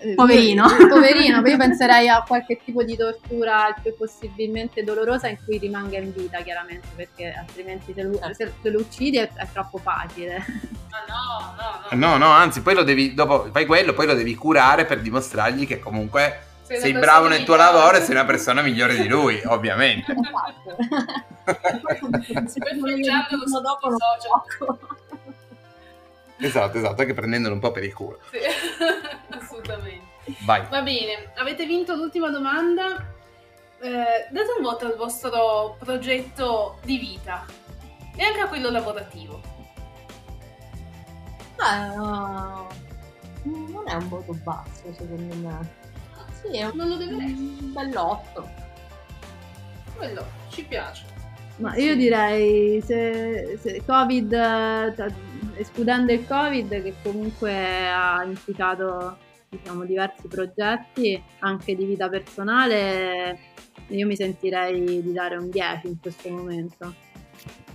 eh, 0.00 0.14
Poverino. 0.14 0.64
io- 0.78 0.86
Poverino, 0.86 1.42
poi 1.42 1.50
io 1.50 1.56
penserei 1.56 2.08
a 2.08 2.22
qualche 2.24 2.60
tipo 2.64 2.84
di 2.84 2.96
tortura 2.96 3.66
il 3.66 3.74
più 3.82 3.96
possibilmente 3.96 4.84
dolorosa 4.84 5.26
in 5.26 5.38
cui 5.44 5.58
rimanga 5.58 5.98
in 5.98 6.12
vita, 6.14 6.38
chiaramente, 6.38 6.86
perché 6.94 7.32
altrimenti 7.36 7.92
se 7.94 8.02
lo, 8.04 8.16
se- 8.32 8.52
se 8.62 8.70
lo 8.70 8.78
uccidi 8.78 9.16
è, 9.18 9.28
è 9.34 9.46
troppo 9.52 9.78
facile. 9.78 10.36
Ma 10.88 10.98
no, 11.08 11.54
no, 11.56 12.06
no. 12.06 12.16
No, 12.16 12.16
no, 12.16 12.30
anzi, 12.30 12.60
poi 12.62 12.74
lo 12.74 12.84
devi, 12.84 13.12
dopo 13.12 13.48
fai 13.50 13.66
quello, 13.66 13.92
poi 13.92 14.06
lo 14.06 14.14
devi 14.14 14.36
curare 14.36 14.84
per 14.84 15.00
dimostrargli 15.00 15.66
che 15.66 15.80
comunque 15.80 16.42
Sei 16.76 16.92
bravo 16.92 17.28
nel 17.28 17.44
tuo 17.44 17.56
lavoro 17.56 17.96
e 17.96 18.00
sei 18.02 18.10
una 18.10 18.26
persona 18.26 18.60
migliore 18.60 18.96
di 18.96 19.08
lui, 19.08 19.40
ovviamente. 19.46 20.14
Sbeffeggiando 22.46 23.36
lo 23.36 23.44
giorno 23.44 23.60
dopo 23.60 23.88
lo 23.88 23.96
social. 23.98 24.42
blocco. 24.58 24.96
Esatto, 26.40 26.78
esatto, 26.78 27.00
anche 27.00 27.14
prendendolo 27.14 27.54
un 27.54 27.60
po' 27.60 27.72
per 27.72 27.84
il 27.84 27.94
culo. 27.94 28.20
Sì, 28.30 28.38
assolutamente. 29.34 30.06
Vai. 30.44 30.66
Va 30.68 30.82
bene, 30.82 31.32
avete 31.36 31.64
vinto 31.64 31.94
l'ultima 31.94 32.28
domanda. 32.28 33.16
Eh, 33.80 34.28
date 34.30 34.54
un 34.56 34.62
voto 34.62 34.86
al 34.86 34.96
vostro 34.96 35.76
progetto 35.78 36.78
di 36.82 36.98
vita 36.98 37.44
e 38.14 38.24
anche 38.24 38.40
a 38.40 38.48
quello 38.48 38.70
lavorativo. 38.70 39.40
Ah, 41.56 41.94
no, 41.94 42.68
non 43.44 43.82
è 43.86 43.94
un 43.94 44.08
voto 44.08 44.32
basso 44.42 44.92
secondo 44.96 45.34
me. 45.36 45.77
Sì, 46.42 46.58
Non 46.74 46.88
lo 46.88 46.96
deve 46.96 47.14
essere. 47.16 47.32
un 47.32 47.72
bell'otto. 47.72 48.48
Quello 49.96 50.26
ci 50.50 50.64
piace. 50.64 51.04
Ma 51.56 51.74
io 51.76 51.96
direi 51.96 52.80
se, 52.80 53.58
se 53.60 53.82
Covid, 53.84 54.32
escludendo 55.56 56.12
il 56.12 56.24
Covid 56.24 56.82
che 56.82 56.94
comunque 57.02 57.88
ha 57.88 58.22
implicato 58.22 59.18
diciamo, 59.48 59.84
diversi 59.84 60.28
progetti 60.28 61.20
anche 61.40 61.74
di 61.74 61.84
vita 61.84 62.08
personale, 62.08 63.38
io 63.88 64.06
mi 64.06 64.14
sentirei 64.14 65.02
di 65.02 65.12
dare 65.12 65.36
un 65.36 65.50
10 65.50 65.88
in 65.88 66.00
questo 66.00 66.28
momento. 66.30 66.94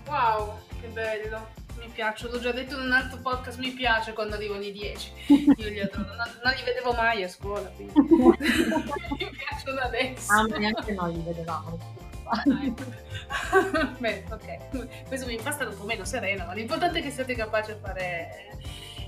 Wow, 0.07 0.53
che 0.79 0.87
bello. 0.87 1.62
Mi 1.83 1.89
piace, 1.89 2.29
l'ho 2.29 2.39
già 2.39 2.51
detto 2.51 2.75
in 2.75 2.85
un 2.85 2.93
altro 2.93 3.17
podcast, 3.17 3.57
mi 3.59 3.71
piace 3.71 4.13
quando 4.13 4.35
arrivano 4.35 4.63
i 4.63 4.71
10. 4.71 5.11
Io 5.27 5.69
li 5.69 5.79
adoro, 5.81 6.15
non, 6.15 6.31
non 6.43 6.53
li 6.55 6.63
vedevo 6.63 6.93
mai 6.93 7.23
a 7.23 7.27
scuola, 7.27 7.67
quindi 7.75 7.93
mi 7.99 9.29
piacciono 9.29 9.81
adesso. 9.81 10.31
Ah, 10.31 10.47
ma 10.47 10.57
neanche 10.57 10.93
noi 10.93 11.13
li 11.13 11.21
vedevamo. 11.21 11.77
Beh, 13.99 14.23
ok, 14.31 15.07
questo 15.07 15.25
mi 15.27 15.37
fa 15.37 15.51
stare 15.51 15.71
un 15.71 15.77
po' 15.77 15.83
meno 15.83 16.05
sereno, 16.05 16.45
ma 16.45 16.53
l'importante 16.53 16.99
è 16.99 17.01
che 17.01 17.11
siate 17.11 17.35
capaci 17.35 17.71
a 17.71 17.77
fare 17.77 18.57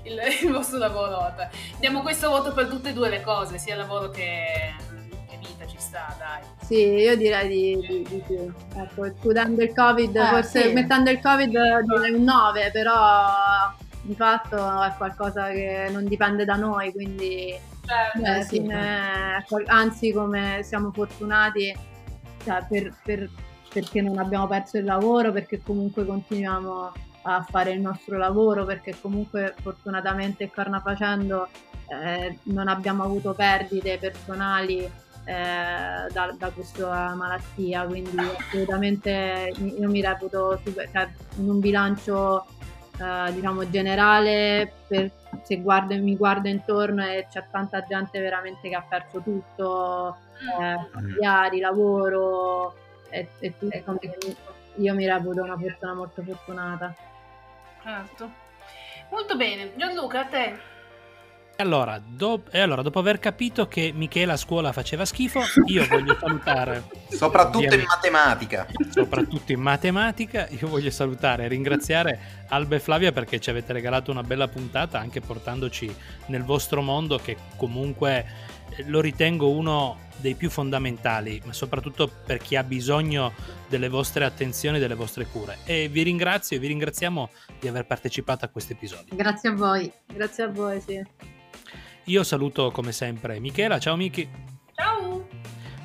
il, 0.02 0.20
il 0.42 0.52
vostro 0.52 0.76
lavoro. 0.78 1.34
Diamo 1.78 2.02
questo 2.02 2.28
voto 2.28 2.52
per 2.52 2.66
tutte 2.66 2.90
e 2.90 2.92
due 2.92 3.08
le 3.08 3.22
cose, 3.22 3.58
sia 3.58 3.74
lavoro 3.74 4.10
che, 4.10 4.74
ci 5.76 5.82
sta, 5.82 6.14
dai. 6.18 6.42
Sì, 6.64 6.76
io 6.94 7.16
direi 7.16 7.48
di, 7.48 7.86
di- 7.86 8.06
di 8.08 8.22
più. 8.26 8.52
Ecco, 8.76 9.04
escludendo 9.04 9.62
il 9.62 9.72
Covid, 9.74 10.16
Eh, 10.16 10.24
forse 10.26 10.68
sì. 10.68 10.72
mettendo 10.72 11.10
il 11.10 11.20
Covid 11.20 11.50
direi 11.50 12.12
un 12.14 12.24
9, 12.24 12.70
però 12.72 13.72
di 14.02 14.14
fatto 14.14 14.56
è 14.82 14.92
qualcosa 14.96 15.48
che 15.48 15.88
non 15.90 16.04
dipende 16.06 16.44
da 16.44 16.56
noi, 16.56 16.92
quindi 16.92 17.54
Certo. 17.86 18.18
alla 18.18 18.38
Eh, 18.38 18.42
sì. 18.42 18.48
fine, 18.60 19.36
ecco, 19.38 19.62
anzi 19.66 20.12
come 20.12 20.60
siamo 20.62 20.90
fortunati 20.92 21.76
cioè, 22.44 22.64
per- 22.68 22.94
per- 23.04 23.28
perché 23.72 24.00
non 24.00 24.18
abbiamo 24.18 24.46
perso 24.46 24.78
il 24.78 24.84
lavoro, 24.84 25.32
perché 25.32 25.60
comunque 25.62 26.06
continuiamo 26.06 26.92
a 27.22 27.42
fare 27.48 27.72
il 27.72 27.80
nostro 27.80 28.16
lavoro, 28.16 28.64
perché 28.64 28.94
comunque 29.00 29.54
fortunatamente 29.60 30.50
corna 30.50 30.80
facendo 30.80 31.48
eh, 31.88 32.38
non 32.44 32.66
abbiamo 32.68 33.04
avuto 33.04 33.32
perdite 33.34 33.98
personali 33.98 34.88
eh, 35.26 36.12
da, 36.12 36.34
da, 36.38 36.50
questa 36.50 37.14
malattia, 37.14 37.84
quindi 37.84 38.16
assolutamente 38.16 39.52
io 39.56 39.88
mi 39.88 40.00
reputo 40.00 40.60
super, 40.64 40.88
cioè, 40.92 41.08
in 41.38 41.50
un 41.50 41.58
bilancio 41.58 42.46
eh, 42.98 43.32
diciamo 43.32 43.68
generale 43.68 44.72
per, 44.86 45.10
se 45.42 45.56
guardo, 45.56 45.96
mi 45.96 46.16
guardo 46.16 46.48
intorno 46.48 47.04
e 47.04 47.26
c'è 47.28 47.44
tanta 47.50 47.82
gente 47.82 48.20
veramente 48.20 48.68
che 48.68 48.74
ha 48.76 48.84
perso 48.88 49.20
tutto, 49.20 50.16
eh, 50.60 50.78
mm. 50.78 50.92
familiari, 50.92 51.58
lavoro 51.58 52.74
e, 53.10 53.28
e 53.40 53.52
tutto. 53.58 54.54
Io 54.76 54.94
mi 54.94 55.06
reputo 55.06 55.42
una 55.42 55.56
persona 55.56 55.94
molto 55.94 56.22
fortunata. 56.22 56.94
Certo. 57.82 58.30
Molto 59.10 59.36
bene. 59.36 59.72
Gianluca, 59.76 60.20
a 60.20 60.24
te. 60.26 60.75
Allora, 61.58 61.98
do- 62.04 62.42
e 62.50 62.60
allora, 62.60 62.82
dopo 62.82 62.98
aver 62.98 63.18
capito 63.18 63.66
che 63.66 63.90
Michela 63.94 64.34
a 64.34 64.36
scuola 64.36 64.72
faceva 64.72 65.06
schifo, 65.06 65.40
io 65.66 65.86
voglio 65.86 66.16
salutare. 66.20 66.84
soprattutto 67.08 67.74
in 67.74 67.84
matematica. 67.86 68.66
Soprattutto 68.90 69.52
in 69.52 69.60
matematica, 69.60 70.48
io 70.50 70.68
voglio 70.68 70.90
salutare 70.90 71.44
e 71.44 71.48
ringraziare 71.48 72.44
Alba 72.48 72.76
e 72.76 72.80
Flavia 72.80 73.10
perché 73.10 73.40
ci 73.40 73.48
avete 73.48 73.72
regalato 73.72 74.10
una 74.10 74.22
bella 74.22 74.48
puntata, 74.48 74.98
anche 74.98 75.20
portandoci 75.22 75.92
nel 76.26 76.44
vostro 76.44 76.82
mondo, 76.82 77.16
che 77.18 77.36
comunque 77.56 78.26
eh, 78.76 78.84
lo 78.88 79.00
ritengo 79.00 79.48
uno 79.48 80.04
dei 80.18 80.34
più 80.34 80.50
fondamentali, 80.50 81.40
ma 81.44 81.54
soprattutto 81.54 82.10
per 82.26 82.36
chi 82.38 82.56
ha 82.56 82.64
bisogno 82.64 83.32
delle 83.68 83.88
vostre 83.88 84.24
attenzioni, 84.26 84.78
delle 84.78 84.94
vostre 84.94 85.24
cure. 85.26 85.58
E 85.64 85.88
vi 85.88 86.02
ringrazio 86.02 86.56
e 86.56 86.60
vi 86.60 86.66
ringraziamo 86.66 87.30
di 87.58 87.66
aver 87.68 87.86
partecipato 87.86 88.44
a 88.44 88.48
questo 88.48 88.74
episodio. 88.74 89.16
Grazie 89.16 89.48
a 89.48 89.54
voi. 89.54 89.90
Grazie 90.06 90.44
a 90.44 90.48
voi, 90.48 90.80
sì. 90.80 91.02
Io 92.06 92.22
saluto 92.22 92.70
come 92.70 92.92
sempre 92.92 93.40
Michela, 93.40 93.78
ciao 93.78 93.96
Miki. 93.96 94.28
Ciao. 94.74 95.26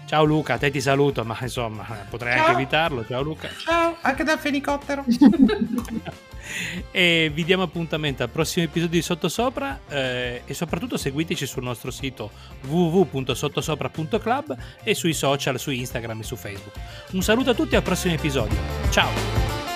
Ciao 0.06 0.24
Luca, 0.24 0.58
te 0.58 0.70
ti 0.70 0.82
saluto, 0.82 1.24
ma 1.24 1.38
insomma 1.42 1.84
potrei 2.10 2.34
ciao. 2.34 2.48
anche 2.48 2.62
evitarlo. 2.62 3.06
Ciao 3.06 3.22
Luca. 3.22 3.50
Ciao, 3.58 3.98
anche 4.02 4.24
dal 4.24 4.38
fenicottero. 4.38 5.04
e 6.92 7.32
vi 7.34 7.44
diamo 7.44 7.64
appuntamento 7.64 8.22
al 8.22 8.30
prossimo 8.30 8.66
episodio 8.66 9.00
di 9.00 9.02
Sottosopra 9.02 9.80
eh, 9.88 10.42
e 10.46 10.54
soprattutto 10.54 10.98
seguiteci 10.98 11.46
sul 11.46 11.64
nostro 11.64 11.92
sito 11.92 12.30
www.sottosopra.club 12.68 14.58
e 14.84 14.94
sui 14.94 15.14
social, 15.14 15.58
su 15.60 15.72
Instagram 15.72 16.20
e 16.20 16.24
su 16.24 16.36
Facebook. 16.36 16.76
Un 17.12 17.22
saluto 17.22 17.52
a 17.52 17.54
tutti 17.54 17.76
al 17.76 17.84
prossimo 17.84 18.14
episodio. 18.14 18.58
Ciao! 18.90 19.71